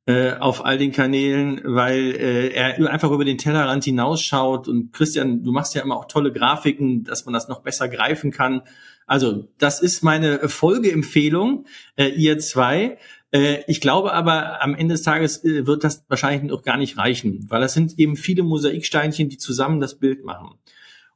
äh, 0.06 0.34
auf 0.34 0.64
all 0.64 0.78
den 0.78 0.92
Kanälen, 0.92 1.62
weil 1.64 2.16
äh, 2.16 2.50
er 2.50 2.92
einfach 2.92 3.12
über 3.12 3.26
den 3.26 3.38
Tellerrand 3.38 3.84
hinausschaut. 3.84 4.68
Und 4.68 4.94
Christian, 4.94 5.44
du 5.44 5.52
machst 5.52 5.74
ja 5.74 5.82
immer 5.82 5.96
auch 5.96 6.06
tolle 6.06 6.32
Grafiken, 6.32 7.04
dass 7.04 7.26
man 7.26 7.34
das 7.34 7.48
noch 7.48 7.64
besser 7.64 7.88
greifen 7.88 8.32
kann. 8.32 8.62
Also 9.08 9.48
das 9.58 9.82
ist 9.82 10.04
meine 10.04 10.48
Folgeempfehlung, 10.48 11.66
äh, 11.96 12.10
ihr 12.10 12.38
zwei. 12.40 12.98
Äh, 13.36 13.64
ich 13.68 13.82
glaube 13.82 14.14
aber, 14.14 14.64
am 14.64 14.76
Ende 14.76 14.94
des 14.94 15.04
Tages 15.04 15.44
äh, 15.44 15.68
wird 15.68 15.84
das 15.84 16.06
wahrscheinlich 16.08 16.50
noch 16.50 16.64
gar 16.64 16.78
nicht 16.78 16.98
reichen, 16.98 17.46
weil 17.50 17.60
das 17.60 17.74
sind 17.74 18.00
eben 18.00 18.16
viele 18.16 18.44
Mosaiksteinchen, 18.44 19.28
die 19.28 19.38
zusammen 19.38 19.82
das 19.82 20.00
Bild 20.00 20.24
machen. 20.24 20.56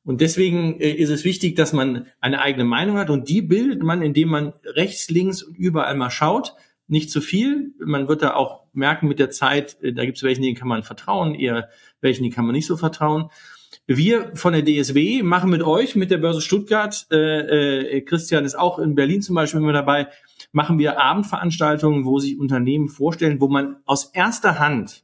Und 0.04 0.20
deswegen 0.20 0.82
äh, 0.82 0.92
ist 0.92 1.12
es 1.12 1.24
wichtig, 1.24 1.56
dass 1.56 1.72
man 1.72 2.08
eine 2.20 2.42
eigene 2.42 2.66
Meinung 2.66 2.98
hat 2.98 3.10
und 3.10 3.30
die 3.30 3.42
bildet 3.42 3.84
man, 3.84 4.02
indem 4.02 4.30
man 4.30 4.54
rechts, 4.66 5.10
links 5.10 5.44
und 5.44 5.56
überall 5.58 5.96
mal 5.96 6.10
schaut. 6.10 6.56
Nicht 6.88 7.12
zu 7.12 7.22
viel. 7.22 7.74
Man 7.80 8.08
wird 8.10 8.22
da 8.22 8.34
auch 8.34 8.64
merken 8.74 9.08
mit 9.08 9.20
der 9.20 9.30
Zeit, 9.30 9.78
da 9.82 10.04
gibt 10.06 10.18
es 10.18 10.24
welchen, 10.24 10.42
denen 10.42 10.58
kann 10.58 10.68
man 10.68 10.82
vertrauen, 10.82 11.36
eher 11.36 11.70
welchen, 12.02 12.24
die 12.24 12.32
kann 12.32 12.46
man 12.46 12.54
nicht 12.56 12.66
so 12.66 12.78
vertrauen. 12.78 13.30
Wir 13.86 14.32
von 14.36 14.54
der 14.54 14.66
DSW 14.66 15.22
machen 15.24 15.52
mit 15.52 15.62
euch, 15.62 15.96
mit 15.96 16.12
der 16.12 16.18
Börse 16.18 16.42
Stuttgart, 16.42 17.08
äh, 17.12 17.98
äh, 17.98 18.02
Christian 18.02 18.44
ist 18.44 18.58
auch 18.58 18.80
in 18.80 18.96
Berlin 18.96 19.22
zum 19.22 19.36
Beispiel 19.36 19.62
immer 19.62 19.74
dabei, 19.74 20.08
machen 20.52 20.80
wir 20.80 21.00
Abendveranstaltungen, 21.00 22.06
wo 22.06 22.20
sich 22.20 22.40
Unternehmen 22.40 22.90
vorstellen, 22.90 23.42
wo 23.42 23.48
man 23.48 23.78
aus 23.86 24.06
erster 24.06 24.60
Hand 24.60 25.04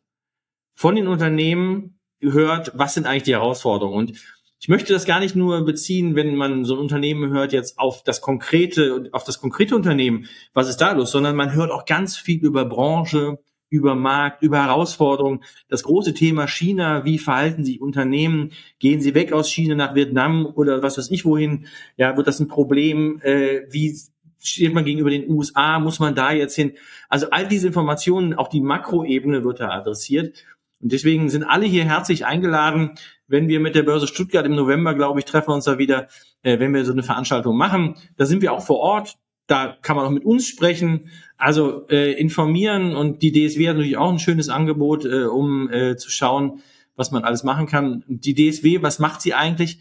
von 0.73 0.95
den 0.95 1.07
Unternehmen 1.07 1.99
hört, 2.21 2.71
was 2.75 2.93
sind 2.93 3.05
eigentlich 3.05 3.23
die 3.23 3.33
Herausforderungen. 3.33 4.09
Und 4.09 4.13
ich 4.59 4.69
möchte 4.69 4.93
das 4.93 5.05
gar 5.05 5.19
nicht 5.19 5.35
nur 5.35 5.63
beziehen, 5.63 6.15
wenn 6.15 6.35
man 6.35 6.65
so 6.65 6.75
ein 6.75 6.79
Unternehmen 6.79 7.31
hört 7.31 7.53
jetzt 7.53 7.77
auf 7.77 8.03
das 8.03 8.21
konkrete, 8.21 9.09
auf 9.11 9.23
das 9.23 9.39
konkrete 9.39 9.75
Unternehmen, 9.75 10.27
was 10.53 10.69
ist 10.69 10.77
da 10.77 10.93
los, 10.93 11.11
sondern 11.11 11.35
man 11.35 11.53
hört 11.53 11.71
auch 11.71 11.85
ganz 11.85 12.17
viel 12.17 12.43
über 12.43 12.65
Branche, 12.65 13.37
über 13.69 13.95
Markt, 13.95 14.41
über 14.41 14.63
Herausforderungen. 14.63 15.43
Das 15.67 15.83
große 15.83 16.13
Thema 16.13 16.47
China, 16.47 17.03
wie 17.05 17.19
verhalten 17.19 17.65
sich 17.65 17.81
Unternehmen? 17.81 18.51
Gehen 18.79 19.01
sie 19.01 19.13
weg 19.13 19.33
aus 19.33 19.49
China 19.51 19.75
nach 19.75 19.95
Vietnam 19.95 20.45
oder 20.45 20.81
was 20.81 20.97
weiß 20.97 21.11
ich 21.11 21.25
wohin? 21.25 21.67
Ja, 21.97 22.15
wird 22.15 22.27
das 22.27 22.39
ein 22.39 22.47
Problem? 22.47 23.19
Äh, 23.21 23.63
wie 23.69 23.97
steht 24.45 24.73
man 24.73 24.85
gegenüber 24.85 25.09
den 25.09 25.29
USA, 25.29 25.79
muss 25.79 25.99
man 25.99 26.15
da 26.15 26.31
jetzt 26.31 26.55
hin? 26.55 26.73
Also 27.09 27.29
all 27.29 27.47
diese 27.47 27.67
Informationen, 27.67 28.33
auch 28.33 28.47
die 28.47 28.61
Makroebene 28.61 29.43
wird 29.43 29.59
da 29.59 29.69
adressiert. 29.69 30.43
Und 30.81 30.91
deswegen 30.91 31.29
sind 31.29 31.43
alle 31.43 31.65
hier 31.65 31.85
herzlich 31.85 32.25
eingeladen, 32.25 32.91
wenn 33.27 33.47
wir 33.47 33.59
mit 33.59 33.75
der 33.75 33.83
Börse 33.83 34.07
Stuttgart 34.07 34.45
im 34.45 34.55
November, 34.55 34.93
glaube 34.93 35.19
ich, 35.19 35.25
treffen 35.25 35.49
wir 35.49 35.55
uns 35.55 35.65
da 35.65 35.77
wieder, 35.77 36.07
äh, 36.43 36.59
wenn 36.59 36.73
wir 36.73 36.85
so 36.85 36.91
eine 36.91 37.03
Veranstaltung 37.03 37.57
machen. 37.57 37.95
Da 38.17 38.25
sind 38.25 38.41
wir 38.41 38.53
auch 38.53 38.63
vor 38.63 38.79
Ort. 38.79 39.15
Da 39.47 39.77
kann 39.81 39.95
man 39.95 40.05
auch 40.05 40.11
mit 40.11 40.25
uns 40.25 40.47
sprechen. 40.47 41.09
Also 41.37 41.87
äh, 41.87 42.13
informieren 42.13 42.95
und 42.95 43.21
die 43.21 43.31
DSW 43.31 43.67
hat 43.67 43.75
natürlich 43.75 43.97
auch 43.97 44.11
ein 44.11 44.19
schönes 44.19 44.49
Angebot, 44.49 45.05
äh, 45.05 45.25
um 45.25 45.69
äh, 45.69 45.97
zu 45.97 46.09
schauen, 46.09 46.61
was 46.95 47.11
man 47.11 47.23
alles 47.23 47.43
machen 47.43 47.67
kann. 47.67 48.03
Die 48.07 48.33
DSW, 48.33 48.81
was 48.81 48.99
macht 48.99 49.21
sie 49.21 49.33
eigentlich? 49.33 49.79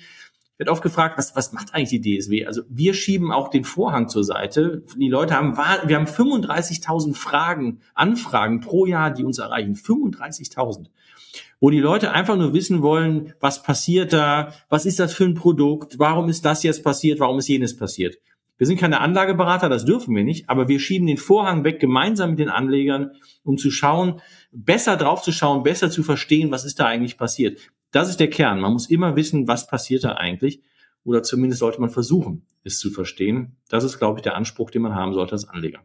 Wird 0.57 0.69
oft 0.69 0.83
gefragt, 0.83 1.19
was, 1.19 1.35
was 1.35 1.53
macht 1.53 1.75
eigentlich 1.75 2.01
die 2.01 2.19
DSW? 2.19 2.47
Also 2.47 2.63
wir 2.69 2.95
schieben 2.95 3.33
auch 3.33 3.49
den 3.49 3.65
Vorhang 3.65 4.09
zur 4.09 4.25
Seite. 4.25 4.85
Die 4.97 5.09
Leute 5.09 5.35
haben, 5.35 5.57
wir 5.57 5.97
haben 5.97 6.07
35.000 6.07 7.15
Fragen, 7.15 7.81
Anfragen 7.95 8.61
pro 8.61 8.87
Jahr, 8.87 9.11
die 9.11 9.25
uns 9.25 9.39
erreichen. 9.39 9.75
35.000. 9.75 10.87
Wo 11.61 11.71
die 11.71 11.81
Leute 11.81 12.13
einfach 12.13 12.37
nur 12.37 12.53
wissen 12.53 12.83
wollen, 12.83 13.35
was 13.41 13.63
passiert 13.63 14.13
da? 14.13 14.53
Was 14.69 14.87
ist 14.87 15.01
das 15.01 15.15
für 15.15 15.25
ein 15.25 15.35
Produkt? 15.35 15.99
Warum 15.99 16.29
ist 16.29 16.45
das 16.45 16.63
jetzt 16.63 16.85
passiert? 16.85 17.21
Warum 17.21 17.39
ist 17.39 17.49
jenes 17.49 17.77
passiert? 17.77 18.19
Wir 18.57 18.69
sind 18.69 18.79
keine 18.79 19.01
Anlageberater, 19.01 19.69
das 19.69 19.85
dürfen 19.85 20.15
wir 20.15 20.23
nicht, 20.23 20.49
aber 20.49 20.69
wir 20.69 20.79
schieben 20.79 21.09
den 21.09 21.17
Vorhang 21.17 21.65
weg 21.65 21.81
gemeinsam 21.81 22.31
mit 22.31 22.39
den 22.39 22.51
Anlegern, 22.51 23.11
um 23.43 23.59
zu 23.59 23.73
schauen, 23.73 24.21
besser 24.53 24.97
drauf 24.97 25.23
zu 25.23 25.33
schauen, 25.33 25.65
besser 25.65 25.91
zu 25.91 26.05
verstehen, 26.05 26.53
was 26.53 26.65
ist 26.65 26.79
da 26.79 26.87
eigentlich 26.87 27.19
passiert. 27.19 27.59
Das 27.95 28.09
ist 28.09 28.19
der 28.19 28.29
Kern. 28.29 28.59
Man 28.59 28.73
muss 28.73 28.91
immer 28.91 29.15
wissen, 29.15 29.47
was 29.47 29.69
passiert 29.69 30.03
da 30.03 30.15
eigentlich. 30.15 30.61
Oder 31.05 31.23
zumindest 31.23 31.61
sollte 31.61 31.81
man 31.81 31.91
versuchen, 31.91 32.45
es 32.65 32.81
zu 32.81 32.91
verstehen. 32.91 33.57
Das 33.69 33.85
ist, 33.85 34.01
glaube 34.01 34.19
ich, 34.19 34.25
der 34.25 34.35
Anspruch, 34.35 34.73
den 34.73 34.83
man 34.83 34.97
haben 34.97 35.15
sollte 35.15 35.33
als 35.33 35.49
Anleger. 35.49 35.79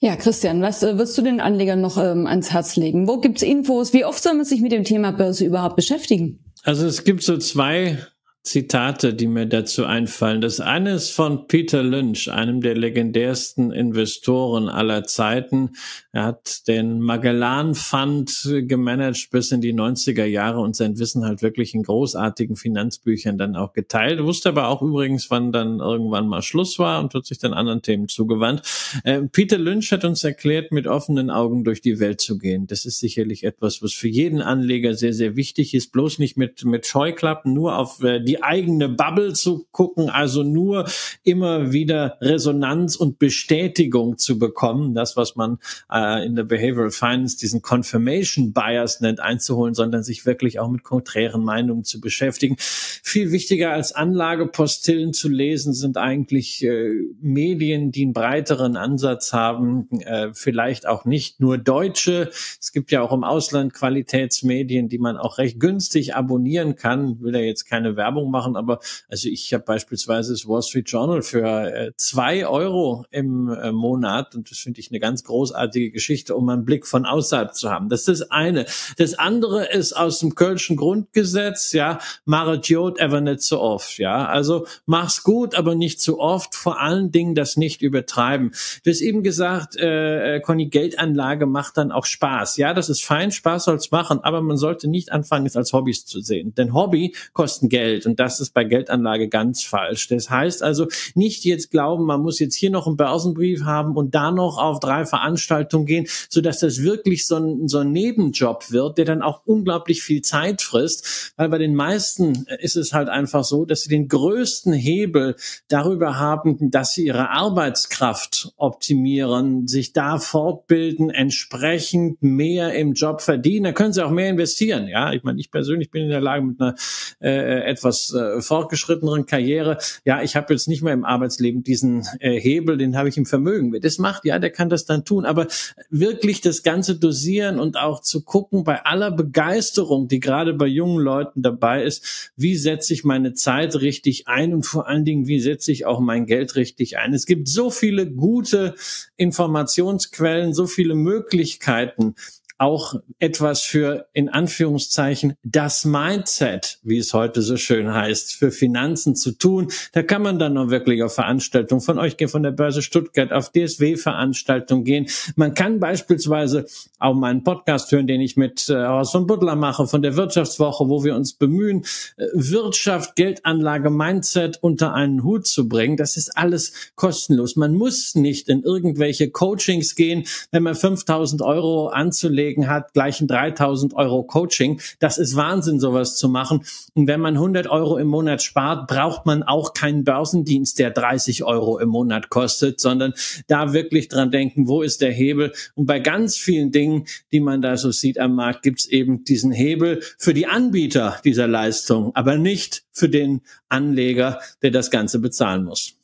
Ja, 0.00 0.16
Christian, 0.16 0.60
was 0.60 0.82
äh, 0.82 0.98
wirst 0.98 1.16
du 1.16 1.22
den 1.22 1.40
Anlegern 1.40 1.80
noch 1.80 1.98
ähm, 1.98 2.26
ans 2.26 2.50
Herz 2.50 2.74
legen? 2.74 3.06
Wo 3.06 3.20
gibt's 3.20 3.42
Infos? 3.42 3.92
Wie 3.92 4.04
oft 4.04 4.20
soll 4.20 4.34
man 4.34 4.44
sich 4.44 4.60
mit 4.60 4.72
dem 4.72 4.82
Thema 4.82 5.12
Börse 5.12 5.44
überhaupt 5.44 5.76
beschäftigen? 5.76 6.52
Also 6.64 6.84
es 6.84 7.04
gibt 7.04 7.22
so 7.22 7.36
zwei 7.36 7.98
Zitate, 8.42 9.12
die 9.12 9.26
mir 9.26 9.44
dazu 9.44 9.84
einfallen. 9.84 10.40
Das 10.40 10.60
eine 10.60 10.94
ist 10.94 11.10
von 11.10 11.46
Peter 11.46 11.82
Lynch, 11.82 12.32
einem 12.32 12.62
der 12.62 12.74
legendärsten 12.74 13.70
Investoren 13.70 14.70
aller 14.70 15.04
Zeiten. 15.04 15.72
Er 16.12 16.24
hat 16.24 16.66
den 16.66 17.02
Magellan 17.02 17.74
Fund 17.74 18.48
gemanagt 18.62 19.28
bis 19.30 19.52
in 19.52 19.60
die 19.60 19.74
90er 19.74 20.24
Jahre 20.24 20.60
und 20.60 20.74
sein 20.74 20.98
Wissen 20.98 21.26
halt 21.26 21.42
wirklich 21.42 21.74
in 21.74 21.82
großartigen 21.82 22.56
Finanzbüchern 22.56 23.36
dann 23.36 23.56
auch 23.56 23.74
geteilt. 23.74 24.24
Wusste 24.24 24.48
aber 24.48 24.68
auch 24.68 24.80
übrigens, 24.80 25.30
wann 25.30 25.52
dann 25.52 25.80
irgendwann 25.80 26.26
mal 26.26 26.40
Schluss 26.40 26.78
war 26.78 27.00
und 27.00 27.12
hat 27.12 27.26
sich 27.26 27.38
dann 27.38 27.52
anderen 27.52 27.82
Themen 27.82 28.08
zugewandt. 28.08 28.62
Äh, 29.04 29.20
Peter 29.24 29.58
Lynch 29.58 29.92
hat 29.92 30.06
uns 30.06 30.24
erklärt, 30.24 30.72
mit 30.72 30.86
offenen 30.86 31.28
Augen 31.28 31.62
durch 31.62 31.82
die 31.82 32.00
Welt 32.00 32.22
zu 32.22 32.38
gehen. 32.38 32.66
Das 32.66 32.86
ist 32.86 33.00
sicherlich 33.00 33.44
etwas, 33.44 33.82
was 33.82 33.92
für 33.92 34.08
jeden 34.08 34.40
Anleger 34.40 34.94
sehr, 34.94 35.12
sehr 35.12 35.36
wichtig 35.36 35.74
ist. 35.74 35.92
Bloß 35.92 36.18
nicht 36.18 36.38
mit, 36.38 36.64
mit 36.64 36.86
Scheuklappen, 36.86 37.52
nur 37.52 37.76
auf 37.76 38.02
äh, 38.02 38.29
die 38.30 38.44
eigene 38.44 38.88
Bubble 38.88 39.32
zu 39.32 39.66
gucken, 39.72 40.08
also 40.08 40.44
nur 40.44 40.88
immer 41.24 41.72
wieder 41.72 42.16
Resonanz 42.20 42.94
und 42.94 43.18
Bestätigung 43.18 44.18
zu 44.18 44.38
bekommen, 44.38 44.94
das, 44.94 45.16
was 45.16 45.34
man 45.34 45.58
äh, 45.92 46.24
in 46.24 46.36
der 46.36 46.44
Behavioral 46.44 46.92
Finance 46.92 47.36
diesen 47.38 47.60
Confirmation 47.60 48.52
Bias 48.52 49.00
nennt, 49.00 49.18
einzuholen, 49.18 49.74
sondern 49.74 50.04
sich 50.04 50.26
wirklich 50.26 50.60
auch 50.60 50.70
mit 50.70 50.84
konträren 50.84 51.42
Meinungen 51.42 51.82
zu 51.82 52.00
beschäftigen. 52.00 52.54
Viel 52.58 53.32
wichtiger 53.32 53.72
als 53.72 53.92
Anlagepostillen 53.92 55.12
zu 55.12 55.28
lesen 55.28 55.74
sind 55.74 55.96
eigentlich 55.96 56.62
äh, 56.62 56.92
Medien, 57.20 57.90
die 57.90 58.02
einen 58.02 58.12
breiteren 58.12 58.76
Ansatz 58.76 59.32
haben, 59.32 59.88
äh, 60.02 60.28
vielleicht 60.34 60.86
auch 60.86 61.04
nicht 61.04 61.40
nur 61.40 61.58
deutsche. 61.58 62.30
Es 62.60 62.70
gibt 62.70 62.92
ja 62.92 63.02
auch 63.02 63.12
im 63.12 63.24
Ausland 63.24 63.74
Qualitätsmedien, 63.74 64.88
die 64.88 64.98
man 64.98 65.16
auch 65.16 65.38
recht 65.38 65.58
günstig 65.58 66.14
abonnieren 66.14 66.76
kann. 66.76 67.20
Will 67.20 67.32
da 67.32 67.40
jetzt 67.40 67.64
keine 67.64 67.96
Werbung 67.96 68.19
Werbung 68.20 68.30
machen, 68.30 68.56
aber 68.56 68.80
also 69.08 69.28
ich 69.28 69.52
habe 69.52 69.64
beispielsweise 69.64 70.32
das 70.32 70.46
Wall 70.46 70.62
Street 70.62 70.90
Journal 70.90 71.22
für 71.22 71.44
äh, 71.44 71.92
zwei 71.96 72.46
Euro 72.46 73.04
im 73.10 73.48
äh, 73.48 73.72
Monat 73.72 74.34
und 74.34 74.50
das 74.50 74.58
finde 74.58 74.80
ich 74.80 74.90
eine 74.90 75.00
ganz 75.00 75.24
großartige 75.24 75.90
Geschichte, 75.90 76.36
um 76.36 76.48
einen 76.48 76.64
Blick 76.64 76.86
von 76.86 77.06
außerhalb 77.06 77.54
zu 77.54 77.70
haben. 77.70 77.88
Das 77.88 78.00
ist 78.00 78.20
das 78.20 78.30
eine. 78.30 78.66
Das 78.98 79.14
andere 79.14 79.66
ist 79.66 79.92
aus 79.92 80.20
dem 80.20 80.34
Kölschen 80.34 80.76
Grundgesetz, 80.76 81.72
ja, 81.72 81.98
mach 82.24 82.52
Idiot 82.52 82.98
ever 82.98 83.20
nicht 83.20 83.42
so 83.42 83.60
oft, 83.60 83.98
ja. 83.98 84.26
Also 84.26 84.66
mach's 84.86 85.22
gut, 85.22 85.54
aber 85.54 85.74
nicht 85.74 86.00
zu 86.00 86.18
oft. 86.18 86.54
Vor 86.54 86.80
allen 86.80 87.10
Dingen 87.10 87.34
das 87.34 87.56
nicht 87.56 87.82
übertreiben. 87.82 88.52
Du 88.84 88.90
hast 88.90 89.00
eben 89.00 89.22
gesagt, 89.22 89.76
äh, 89.76 90.36
äh 90.36 90.40
Conny, 90.40 90.66
Geldanlage 90.66 91.46
macht 91.46 91.76
dann 91.76 91.92
auch 91.92 92.04
Spaß. 92.04 92.56
Ja, 92.56 92.74
das 92.74 92.88
ist 92.88 93.04
fein, 93.04 93.30
Spaß 93.30 93.64
soll's 93.64 93.90
machen, 93.90 94.20
aber 94.22 94.42
man 94.42 94.56
sollte 94.56 94.88
nicht 94.88 95.12
anfangen, 95.12 95.46
es 95.46 95.56
als 95.56 95.72
Hobbys 95.72 96.06
zu 96.06 96.20
sehen. 96.20 96.54
Denn 96.54 96.74
Hobby 96.74 97.14
kosten 97.32 97.68
Geld 97.68 98.06
und 98.10 98.20
das 98.20 98.40
ist 98.40 98.52
bei 98.52 98.64
Geldanlage 98.64 99.28
ganz 99.28 99.62
falsch. 99.62 100.08
Das 100.08 100.30
heißt 100.30 100.62
also, 100.62 100.88
nicht 101.14 101.44
jetzt 101.44 101.70
glauben, 101.70 102.04
man 102.04 102.20
muss 102.20 102.40
jetzt 102.40 102.56
hier 102.56 102.70
noch 102.70 102.86
einen 102.86 102.96
Börsenbrief 102.96 103.64
haben 103.64 103.96
und 103.96 104.14
da 104.14 104.32
noch 104.32 104.58
auf 104.58 104.80
drei 104.80 105.06
Veranstaltungen 105.06 105.86
gehen, 105.86 106.06
so 106.28 106.40
dass 106.40 106.58
das 106.58 106.82
wirklich 106.82 107.26
so 107.26 107.36
ein, 107.36 107.68
so 107.68 107.78
ein 107.78 107.92
Nebenjob 107.92 108.70
wird, 108.72 108.98
der 108.98 109.04
dann 109.04 109.22
auch 109.22 109.42
unglaublich 109.44 110.02
viel 110.02 110.22
Zeit 110.22 110.60
frisst. 110.60 111.32
Weil 111.36 111.48
bei 111.48 111.58
den 111.58 111.74
meisten 111.74 112.46
ist 112.58 112.76
es 112.76 112.92
halt 112.92 113.08
einfach 113.08 113.44
so, 113.44 113.64
dass 113.64 113.82
sie 113.82 113.90
den 113.90 114.08
größten 114.08 114.72
Hebel 114.72 115.36
darüber 115.68 116.18
haben, 116.18 116.70
dass 116.70 116.94
sie 116.94 117.06
ihre 117.06 117.30
Arbeitskraft 117.30 118.52
optimieren, 118.56 119.68
sich 119.68 119.92
da 119.92 120.18
fortbilden, 120.18 121.10
entsprechend 121.10 122.22
mehr 122.22 122.74
im 122.74 122.94
Job 122.94 123.20
verdienen. 123.20 123.64
Da 123.64 123.72
können 123.72 123.92
sie 123.92 124.04
auch 124.04 124.10
mehr 124.10 124.30
investieren. 124.30 124.88
Ja, 124.88 125.12
ich 125.12 125.22
meine, 125.22 125.38
ich 125.38 125.52
persönlich 125.52 125.92
bin 125.92 126.02
in 126.02 126.10
der 126.10 126.20
Lage 126.20 126.42
mit 126.44 126.60
einer 126.60 126.74
äh, 127.20 127.70
etwas 127.70 127.99
äh, 128.14 128.40
fortgeschritteneren 128.40 129.26
Karriere. 129.26 129.78
Ja, 130.04 130.22
ich 130.22 130.36
habe 130.36 130.52
jetzt 130.52 130.68
nicht 130.68 130.82
mehr 130.82 130.94
im 130.94 131.04
Arbeitsleben 131.04 131.62
diesen 131.62 132.06
äh, 132.20 132.40
Hebel, 132.40 132.76
den 132.78 132.96
habe 132.96 133.08
ich 133.08 133.16
im 133.16 133.26
Vermögen. 133.26 133.72
Wer 133.72 133.80
das 133.80 133.98
macht, 133.98 134.24
ja, 134.24 134.38
der 134.38 134.50
kann 134.50 134.68
das 134.68 134.86
dann 134.86 135.04
tun. 135.04 135.26
Aber 135.26 135.46
wirklich 135.90 136.40
das 136.40 136.62
Ganze 136.62 136.96
dosieren 136.96 137.60
und 137.60 137.76
auch 137.76 138.00
zu 138.00 138.22
gucken, 138.22 138.64
bei 138.64 138.84
aller 138.84 139.10
Begeisterung, 139.10 140.08
die 140.08 140.20
gerade 140.20 140.54
bei 140.54 140.66
jungen 140.66 140.98
Leuten 140.98 141.42
dabei 141.42 141.84
ist, 141.84 142.32
wie 142.36 142.56
setze 142.56 142.92
ich 142.92 143.04
meine 143.04 143.34
Zeit 143.34 143.76
richtig 143.76 144.28
ein 144.28 144.54
und 144.54 144.64
vor 144.64 144.88
allen 144.88 145.04
Dingen, 145.04 145.26
wie 145.26 145.40
setze 145.40 145.72
ich 145.72 145.86
auch 145.86 146.00
mein 146.00 146.26
Geld 146.26 146.56
richtig 146.56 146.98
ein. 146.98 147.12
Es 147.12 147.26
gibt 147.26 147.48
so 147.48 147.70
viele 147.70 148.10
gute 148.10 148.74
Informationsquellen, 149.16 150.54
so 150.54 150.66
viele 150.66 150.94
Möglichkeiten, 150.94 152.14
auch 152.60 152.94
etwas 153.18 153.62
für 153.62 154.06
in 154.12 154.28
Anführungszeichen 154.28 155.34
das 155.42 155.86
Mindset, 155.86 156.78
wie 156.82 156.98
es 156.98 157.14
heute 157.14 157.40
so 157.40 157.56
schön 157.56 157.92
heißt, 157.92 158.34
für 158.34 158.50
Finanzen 158.50 159.16
zu 159.16 159.32
tun. 159.32 159.68
Da 159.92 160.02
kann 160.02 160.20
man 160.20 160.38
dann 160.38 160.52
noch 160.52 160.68
wirklich 160.68 161.02
auf 161.02 161.14
Veranstaltungen 161.14 161.80
von 161.80 161.98
euch 161.98 162.18
gehen, 162.18 162.28
von 162.28 162.42
der 162.42 162.50
Börse 162.50 162.82
Stuttgart, 162.82 163.32
auf 163.32 163.50
DSW-Veranstaltungen 163.50 164.84
gehen. 164.84 165.06
Man 165.36 165.54
kann 165.54 165.80
beispielsweise 165.80 166.66
auch 166.98 167.14
meinen 167.14 167.44
Podcast 167.44 167.90
hören, 167.92 168.06
den 168.06 168.20
ich 168.20 168.36
mit 168.36 168.68
äh, 168.68 168.74
Horst 168.74 169.12
von 169.12 169.26
Butler 169.26 169.56
mache, 169.56 169.86
von 169.86 170.02
der 170.02 170.16
Wirtschaftswoche, 170.16 170.86
wo 170.88 171.02
wir 171.02 171.16
uns 171.16 171.32
bemühen, 171.32 171.86
äh, 172.18 172.26
Wirtschaft, 172.34 173.16
Geldanlage, 173.16 173.88
Mindset 173.88 174.58
unter 174.60 174.92
einen 174.92 175.24
Hut 175.24 175.46
zu 175.46 175.66
bringen. 175.66 175.96
Das 175.96 176.18
ist 176.18 176.36
alles 176.36 176.74
kostenlos. 176.94 177.56
Man 177.56 177.74
muss 177.74 178.14
nicht 178.14 178.50
in 178.50 178.62
irgendwelche 178.64 179.30
Coachings 179.30 179.94
gehen, 179.94 180.24
wenn 180.50 180.62
man 180.62 180.74
5000 180.74 181.40
Euro 181.40 181.88
anzulegen 181.88 182.49
Kollegen 182.50 182.68
hat, 182.68 182.92
gleich 182.94 183.20
ein 183.20 183.28
3000 183.28 183.94
Euro 183.94 184.24
Coaching. 184.24 184.80
Das 184.98 185.18
ist 185.18 185.36
Wahnsinn, 185.36 185.78
sowas 185.78 186.16
zu 186.16 186.28
machen. 186.28 186.64
Und 186.94 187.06
wenn 187.06 187.20
man 187.20 187.34
100 187.34 187.68
Euro 187.68 187.96
im 187.96 188.08
Monat 188.08 188.42
spart, 188.42 188.88
braucht 188.88 189.24
man 189.24 189.42
auch 189.42 189.72
keinen 189.72 190.02
Börsendienst, 190.04 190.78
der 190.78 190.90
30 190.90 191.44
Euro 191.44 191.78
im 191.78 191.88
Monat 191.88 192.28
kostet, 192.28 192.80
sondern 192.80 193.14
da 193.46 193.72
wirklich 193.72 194.08
dran 194.08 194.30
denken, 194.30 194.66
wo 194.66 194.82
ist 194.82 195.00
der 195.00 195.12
Hebel? 195.12 195.52
Und 195.74 195.86
bei 195.86 196.00
ganz 196.00 196.36
vielen 196.36 196.72
Dingen, 196.72 197.06
die 197.32 197.40
man 197.40 197.62
da 197.62 197.76
so 197.76 197.92
sieht 197.92 198.18
am 198.18 198.34
Markt, 198.34 198.62
gibt 198.62 198.80
es 198.80 198.86
eben 198.86 199.24
diesen 199.24 199.52
Hebel 199.52 200.02
für 200.18 200.34
die 200.34 200.46
Anbieter 200.46 201.20
dieser 201.24 201.46
Leistung, 201.46 202.14
aber 202.16 202.36
nicht 202.36 202.84
für 202.92 203.08
den 203.08 203.42
Anleger, 203.68 204.40
der 204.62 204.72
das 204.72 204.90
Ganze 204.90 205.20
bezahlen 205.20 205.64
muss. 205.64 205.94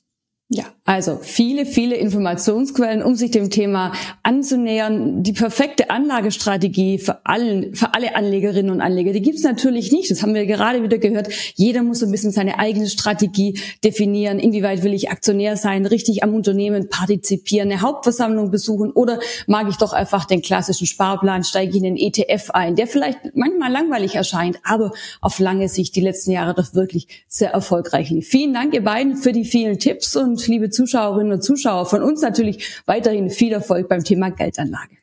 Ja, 0.49 0.67
also 0.87 1.19
viele, 1.21 1.67
viele 1.67 1.97
Informationsquellen, 1.97 3.03
um 3.03 3.17
sich 3.17 3.33
dem 3.33 3.51
Thema 3.51 3.93
anzunähern. 4.23 5.25
Die 5.25 5.33
perfekte 5.33 5.91
Anlagestrategie 5.91 6.99
für, 6.99 7.27
allen, 7.27 7.75
für 7.75 7.93
alle 7.93 8.15
Anlegerinnen 8.15 8.71
und 8.71 8.81
Anleger, 8.81 9.13
die 9.13 9.21
gibt's 9.21 9.43
natürlich 9.43 9.91
nicht. 9.91 10.13
Das 10.13 10.23
haben 10.23 10.33
wir 10.33 10.47
gerade 10.47 10.85
wieder 10.85 10.99
gehört. 10.99 11.29
Jeder 11.57 11.83
muss 11.83 11.99
so 11.99 12.07
ein 12.07 12.13
bisschen 12.13 12.31
seine 12.31 12.61
eigene 12.61 12.87
Strategie 12.87 13.59
definieren. 13.83 14.39
Inwieweit 14.39 14.85
will 14.85 14.95
ich 14.95 15.11
Aktionär 15.11 15.57
sein, 15.57 15.87
richtig 15.87 16.23
am 16.23 16.35
Unternehmen 16.35 16.89
partizipieren, 16.89 17.73
eine 17.73 17.81
Hauptversammlung 17.81 18.53
besuchen 18.53 18.93
oder 18.93 19.19
mag 19.49 19.69
ich 19.69 19.77
doch 19.79 19.93
einfach 19.93 20.25
den 20.25 20.41
klassischen 20.41 20.87
Sparplan, 20.87 21.43
steige 21.43 21.77
in 21.77 21.83
den 21.83 21.97
ETF 21.97 22.51
ein, 22.51 22.77
der 22.77 22.87
vielleicht 22.87 23.19
manchmal 23.35 23.73
langweilig 23.73 24.15
erscheint, 24.15 24.61
aber 24.63 24.93
auf 25.21 25.41
lange 25.41 25.69
Sicht 25.69 25.97
die 25.97 26.01
letzten 26.01 26.31
Jahre 26.31 26.55
doch 26.55 26.75
wirklich 26.75 27.09
sehr 27.27 27.51
erfolgreich 27.51 28.11
lief. 28.11 28.29
Vielen 28.29 28.55
Dank, 28.55 28.73
ihr 28.73 28.85
beiden, 28.85 29.17
für 29.17 29.33
die 29.33 29.45
vielen 29.45 29.81
Tipps 29.81 30.15
und 30.15 30.47
liebe 30.47 30.71
Zuschauerinnen 30.77 31.33
und 31.33 31.43
Zuschauer 31.43 31.87
von 31.87 32.03
uns 32.03 32.21
natürlich 32.23 32.83
weiterhin 32.87 33.31
viel 33.31 33.53
Erfolg 33.53 33.89
beim 33.89 34.05
Thema 34.05 34.31
Geldanlage. 34.31 34.97